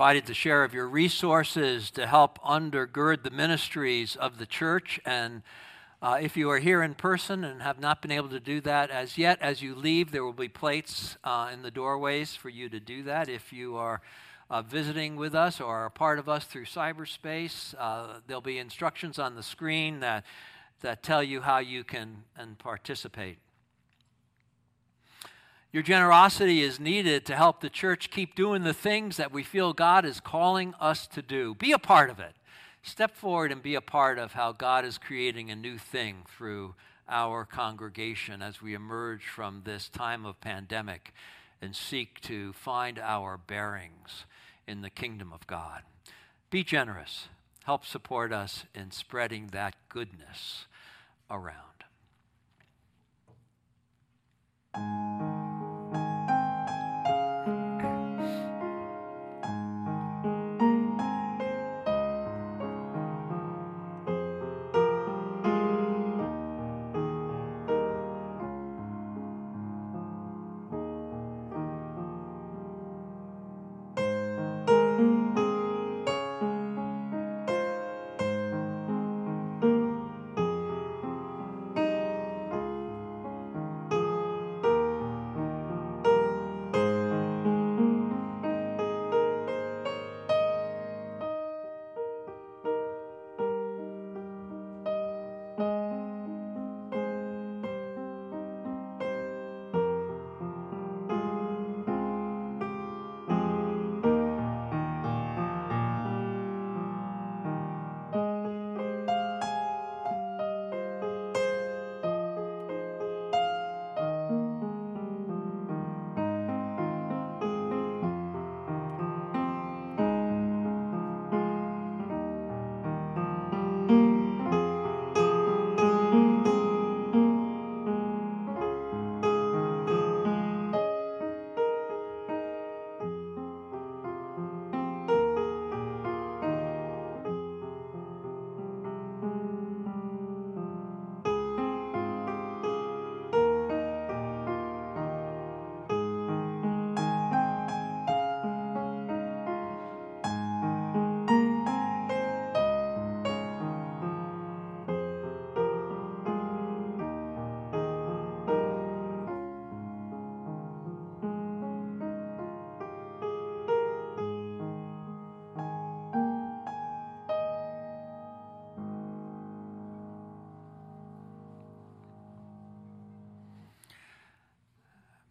Invited 0.00 0.24
to 0.24 0.32
share 0.32 0.64
of 0.64 0.72
your 0.72 0.88
resources 0.88 1.90
to 1.90 2.06
help 2.06 2.38
undergird 2.38 3.22
the 3.22 3.30
ministries 3.30 4.16
of 4.16 4.38
the 4.38 4.46
church. 4.46 4.98
And 5.04 5.42
uh, 6.00 6.16
if 6.22 6.38
you 6.38 6.50
are 6.50 6.58
here 6.58 6.82
in 6.82 6.94
person 6.94 7.44
and 7.44 7.60
have 7.60 7.78
not 7.78 8.00
been 8.00 8.10
able 8.10 8.30
to 8.30 8.40
do 8.40 8.62
that 8.62 8.88
as 8.88 9.18
yet, 9.18 9.38
as 9.42 9.60
you 9.60 9.74
leave, 9.74 10.10
there 10.10 10.24
will 10.24 10.32
be 10.32 10.48
plates 10.48 11.18
uh, 11.22 11.50
in 11.52 11.60
the 11.60 11.70
doorways 11.70 12.34
for 12.34 12.48
you 12.48 12.70
to 12.70 12.80
do 12.80 13.02
that. 13.02 13.28
If 13.28 13.52
you 13.52 13.76
are 13.76 14.00
uh, 14.48 14.62
visiting 14.62 15.16
with 15.16 15.34
us 15.34 15.60
or 15.60 15.76
are 15.76 15.84
a 15.84 15.90
part 15.90 16.18
of 16.18 16.30
us 16.30 16.46
through 16.46 16.64
cyberspace, 16.64 17.74
uh, 17.78 18.20
there'll 18.26 18.40
be 18.40 18.56
instructions 18.56 19.18
on 19.18 19.34
the 19.34 19.42
screen 19.42 20.00
that, 20.00 20.24
that 20.80 21.02
tell 21.02 21.22
you 21.22 21.42
how 21.42 21.58
you 21.58 21.84
can 21.84 22.24
and 22.38 22.58
participate. 22.58 23.36
Your 25.72 25.82
generosity 25.84 26.62
is 26.62 26.80
needed 26.80 27.24
to 27.26 27.36
help 27.36 27.60
the 27.60 27.70
church 27.70 28.10
keep 28.10 28.34
doing 28.34 28.64
the 28.64 28.74
things 28.74 29.16
that 29.18 29.30
we 29.30 29.44
feel 29.44 29.72
God 29.72 30.04
is 30.04 30.18
calling 30.18 30.74
us 30.80 31.06
to 31.08 31.22
do. 31.22 31.54
Be 31.54 31.70
a 31.70 31.78
part 31.78 32.10
of 32.10 32.18
it. 32.18 32.34
Step 32.82 33.14
forward 33.14 33.52
and 33.52 33.62
be 33.62 33.76
a 33.76 33.80
part 33.80 34.18
of 34.18 34.32
how 34.32 34.50
God 34.52 34.84
is 34.84 34.98
creating 34.98 35.50
a 35.50 35.54
new 35.54 35.78
thing 35.78 36.24
through 36.26 36.74
our 37.08 37.44
congregation 37.44 38.42
as 38.42 38.60
we 38.60 38.74
emerge 38.74 39.26
from 39.26 39.62
this 39.64 39.88
time 39.88 40.26
of 40.26 40.40
pandemic 40.40 41.12
and 41.62 41.76
seek 41.76 42.20
to 42.22 42.52
find 42.52 42.98
our 42.98 43.36
bearings 43.36 44.24
in 44.66 44.80
the 44.82 44.90
kingdom 44.90 45.32
of 45.32 45.46
God. 45.46 45.82
Be 46.50 46.64
generous. 46.64 47.28
Help 47.64 47.84
support 47.84 48.32
us 48.32 48.64
in 48.74 48.90
spreading 48.90 49.48
that 49.48 49.76
goodness 49.88 50.66
around. 51.30 51.70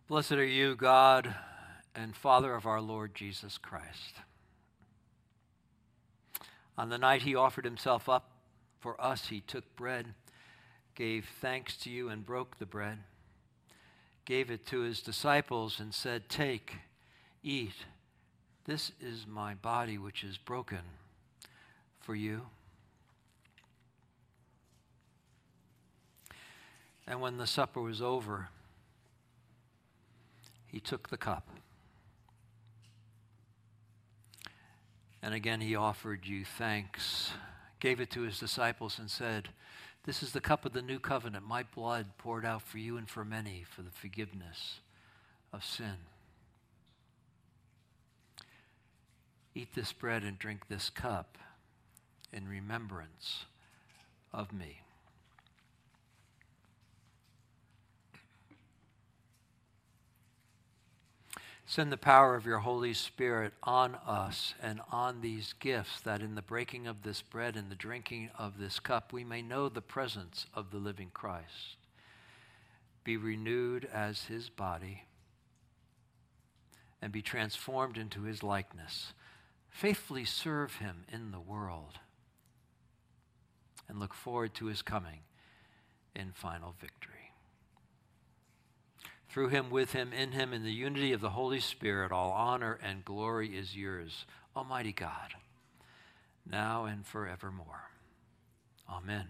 Blessed 0.09 0.31
are 0.31 0.43
you, 0.43 0.75
God 0.75 1.35
and 1.93 2.15
Father 2.15 2.55
of 2.55 2.65
our 2.65 2.81
Lord 2.81 3.13
Jesus 3.13 3.59
Christ. 3.59 4.15
On 6.79 6.89
the 6.89 6.97
night 6.97 7.21
he 7.21 7.35
offered 7.35 7.63
himself 7.63 8.09
up 8.09 8.31
for 8.79 8.99
us, 8.99 9.27
he 9.27 9.41
took 9.41 9.75
bread, 9.75 10.15
gave 10.95 11.29
thanks 11.39 11.77
to 11.77 11.91
you, 11.91 12.09
and 12.09 12.25
broke 12.25 12.57
the 12.57 12.65
bread, 12.65 12.97
gave 14.25 14.49
it 14.49 14.65
to 14.65 14.79
his 14.79 14.99
disciples, 14.99 15.79
and 15.79 15.93
said, 15.93 16.27
Take, 16.27 16.77
eat. 17.43 17.85
This 18.65 18.91
is 18.99 19.27
my 19.27 19.53
body, 19.53 19.99
which 19.99 20.23
is 20.23 20.39
broken 20.39 20.81
for 21.99 22.15
you. 22.15 22.47
And 27.05 27.21
when 27.21 27.37
the 27.37 27.45
supper 27.45 27.79
was 27.79 28.01
over, 28.01 28.49
he 30.71 30.79
took 30.79 31.09
the 31.09 31.17
cup. 31.17 31.49
And 35.21 35.33
again, 35.33 35.61
he 35.61 35.75
offered 35.75 36.25
you 36.25 36.45
thanks, 36.45 37.31
gave 37.79 37.99
it 37.99 38.09
to 38.11 38.21
his 38.21 38.39
disciples, 38.39 38.97
and 38.97 39.11
said, 39.11 39.49
This 40.05 40.23
is 40.23 40.31
the 40.31 40.41
cup 40.41 40.65
of 40.65 40.73
the 40.73 40.81
new 40.81 40.99
covenant, 40.99 41.45
my 41.45 41.63
blood 41.63 42.17
poured 42.17 42.45
out 42.45 42.61
for 42.61 42.77
you 42.77 42.97
and 42.97 43.09
for 43.09 43.25
many 43.25 43.65
for 43.69 43.81
the 43.81 43.91
forgiveness 43.91 44.79
of 45.51 45.65
sin. 45.65 45.97
Eat 49.55 49.75
this 49.75 49.91
bread 49.91 50.23
and 50.23 50.39
drink 50.39 50.67
this 50.69 50.89
cup 50.89 51.37
in 52.31 52.47
remembrance 52.47 53.45
of 54.31 54.53
me. 54.53 54.81
Send 61.69 61.91
the 61.91 61.97
power 61.97 62.33
of 62.33 62.47
your 62.47 62.57
Holy 62.57 62.95
Spirit 62.95 63.53
on 63.61 63.93
us 63.93 64.55
and 64.59 64.81
on 64.91 65.21
these 65.21 65.53
gifts, 65.59 66.01
that 66.01 66.19
in 66.19 66.33
the 66.33 66.41
breaking 66.41 66.87
of 66.87 67.03
this 67.03 67.21
bread 67.21 67.55
and 67.55 67.69
the 67.69 67.75
drinking 67.75 68.31
of 68.39 68.57
this 68.57 68.79
cup, 68.79 69.13
we 69.13 69.23
may 69.23 69.43
know 69.43 69.69
the 69.69 69.79
presence 69.79 70.47
of 70.55 70.71
the 70.71 70.79
living 70.79 71.11
Christ, 71.13 71.77
be 73.03 73.17
renewed 73.17 73.87
as 73.93 74.23
his 74.23 74.49
body, 74.49 75.03
and 77.03 77.11
be 77.11 77.21
transformed 77.21 77.99
into 77.99 78.23
his 78.23 78.41
likeness. 78.41 79.13
Faithfully 79.69 80.25
serve 80.25 80.77
him 80.77 81.05
in 81.13 81.29
the 81.29 81.39
world, 81.39 81.99
and 83.87 83.99
look 83.99 84.15
forward 84.15 84.55
to 84.55 84.65
his 84.65 84.81
coming 84.81 85.19
in 86.15 86.31
final 86.31 86.73
victory 86.81 87.18
through 89.29 89.49
him, 89.49 89.69
with 89.69 89.93
him, 89.93 90.11
in 90.11 90.31
him, 90.31 90.53
in 90.53 90.63
the 90.63 90.71
unity 90.71 91.13
of 91.13 91.21
the 91.21 91.29
Holy 91.29 91.59
Spirit, 91.59 92.11
all 92.11 92.31
honor 92.31 92.79
and 92.83 93.05
glory 93.05 93.55
is 93.57 93.75
yours, 93.75 94.25
Almighty 94.55 94.91
God, 94.91 95.35
now 96.49 96.85
and 96.85 97.05
forevermore. 97.05 97.89
Amen. 98.89 99.27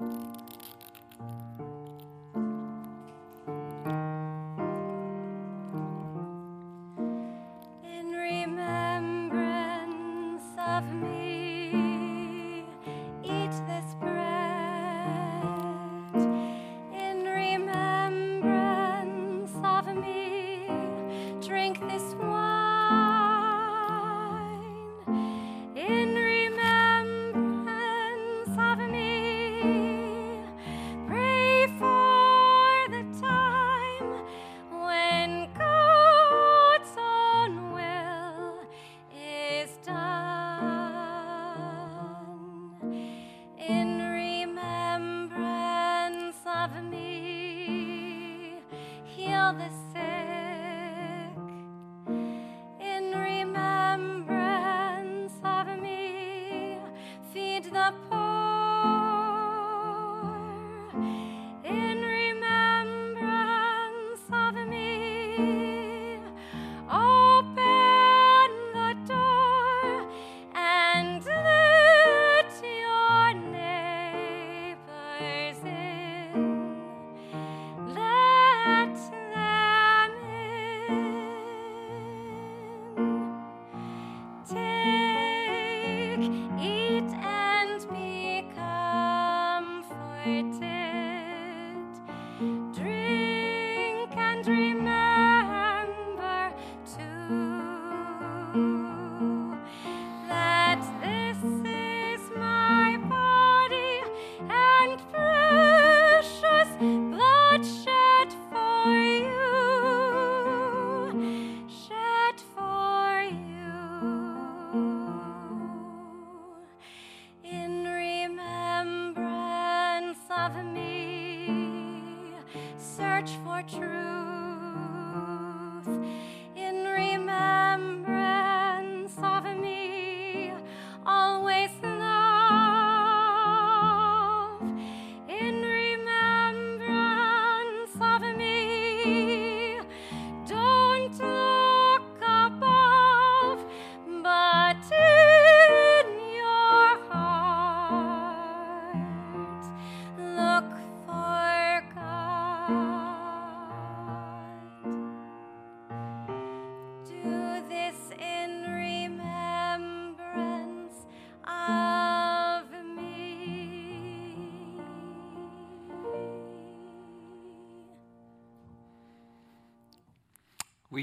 in 0.00 0.51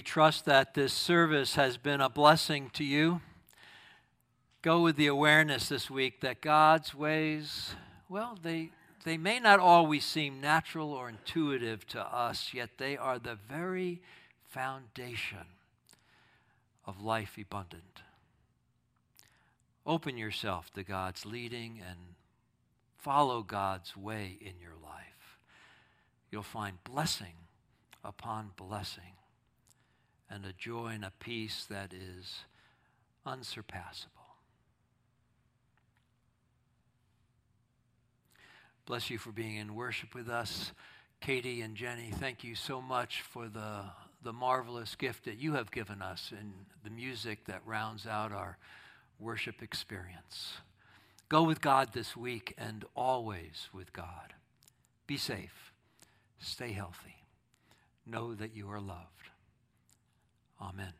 trust 0.09 0.45
that 0.45 0.73
this 0.73 0.91
service 0.91 1.53
has 1.53 1.77
been 1.77 2.01
a 2.01 2.09
blessing 2.09 2.71
to 2.73 2.83
you. 2.83 3.21
Go 4.63 4.81
with 4.81 4.95
the 4.95 5.05
awareness 5.05 5.69
this 5.69 5.87
week 5.87 6.21
that 6.21 6.41
God's 6.41 6.95
ways, 6.95 7.75
well, 8.09 8.35
they, 8.41 8.71
they 9.05 9.17
may 9.17 9.39
not 9.39 9.59
always 9.59 10.03
seem 10.03 10.41
natural 10.41 10.93
or 10.93 11.09
intuitive 11.09 11.85
to 11.89 12.01
us, 12.01 12.55
yet 12.55 12.71
they 12.79 12.97
are 12.97 13.19
the 13.19 13.37
very 13.47 14.01
foundation 14.47 15.45
of 16.87 16.99
life 16.99 17.37
abundant. 17.39 18.01
Open 19.85 20.17
yourself 20.17 20.73
to 20.73 20.81
God's 20.81 21.23
leading 21.23 21.81
and 21.87 21.99
follow 22.97 23.43
God's 23.43 23.95
way 23.95 24.39
in 24.41 24.53
your 24.59 24.75
life. 24.83 25.37
You'll 26.31 26.41
find 26.41 26.83
blessing 26.83 27.35
upon 28.03 28.53
blessing 28.57 29.18
and 30.29 30.45
a 30.45 30.53
joy 30.53 30.89
and 30.93 31.03
a 31.03 31.11
peace 31.19 31.65
that 31.69 31.93
is 31.93 32.45
unsurpassable. 33.25 34.13
Bless 38.85 39.09
you 39.09 39.17
for 39.17 39.31
being 39.31 39.55
in 39.57 39.75
worship 39.75 40.15
with 40.15 40.29
us. 40.29 40.71
Katie 41.21 41.61
and 41.61 41.75
Jenny, 41.75 42.11
thank 42.11 42.43
you 42.43 42.55
so 42.55 42.81
much 42.81 43.21
for 43.21 43.47
the, 43.47 43.83
the 44.23 44.33
marvelous 44.33 44.95
gift 44.95 45.25
that 45.25 45.37
you 45.37 45.53
have 45.53 45.69
given 45.69 46.01
us 46.01 46.31
in 46.31 46.53
the 46.83 46.89
music 46.89 47.45
that 47.45 47.61
rounds 47.65 48.07
out 48.07 48.31
our 48.31 48.57
worship 49.19 49.61
experience. 49.61 50.53
Go 51.27 51.43
with 51.43 51.61
God 51.61 51.89
this 51.93 52.17
week 52.17 52.55
and 52.57 52.83
always 52.95 53.69
with 53.71 53.93
God. 53.93 54.33
Be 55.05 55.17
safe. 55.17 55.71
Stay 56.39 56.71
healthy. 56.71 57.23
Know 58.05 58.33
that 58.33 58.55
you 58.55 58.71
are 58.71 58.79
loved. 58.79 59.29
Amen. 60.61 60.93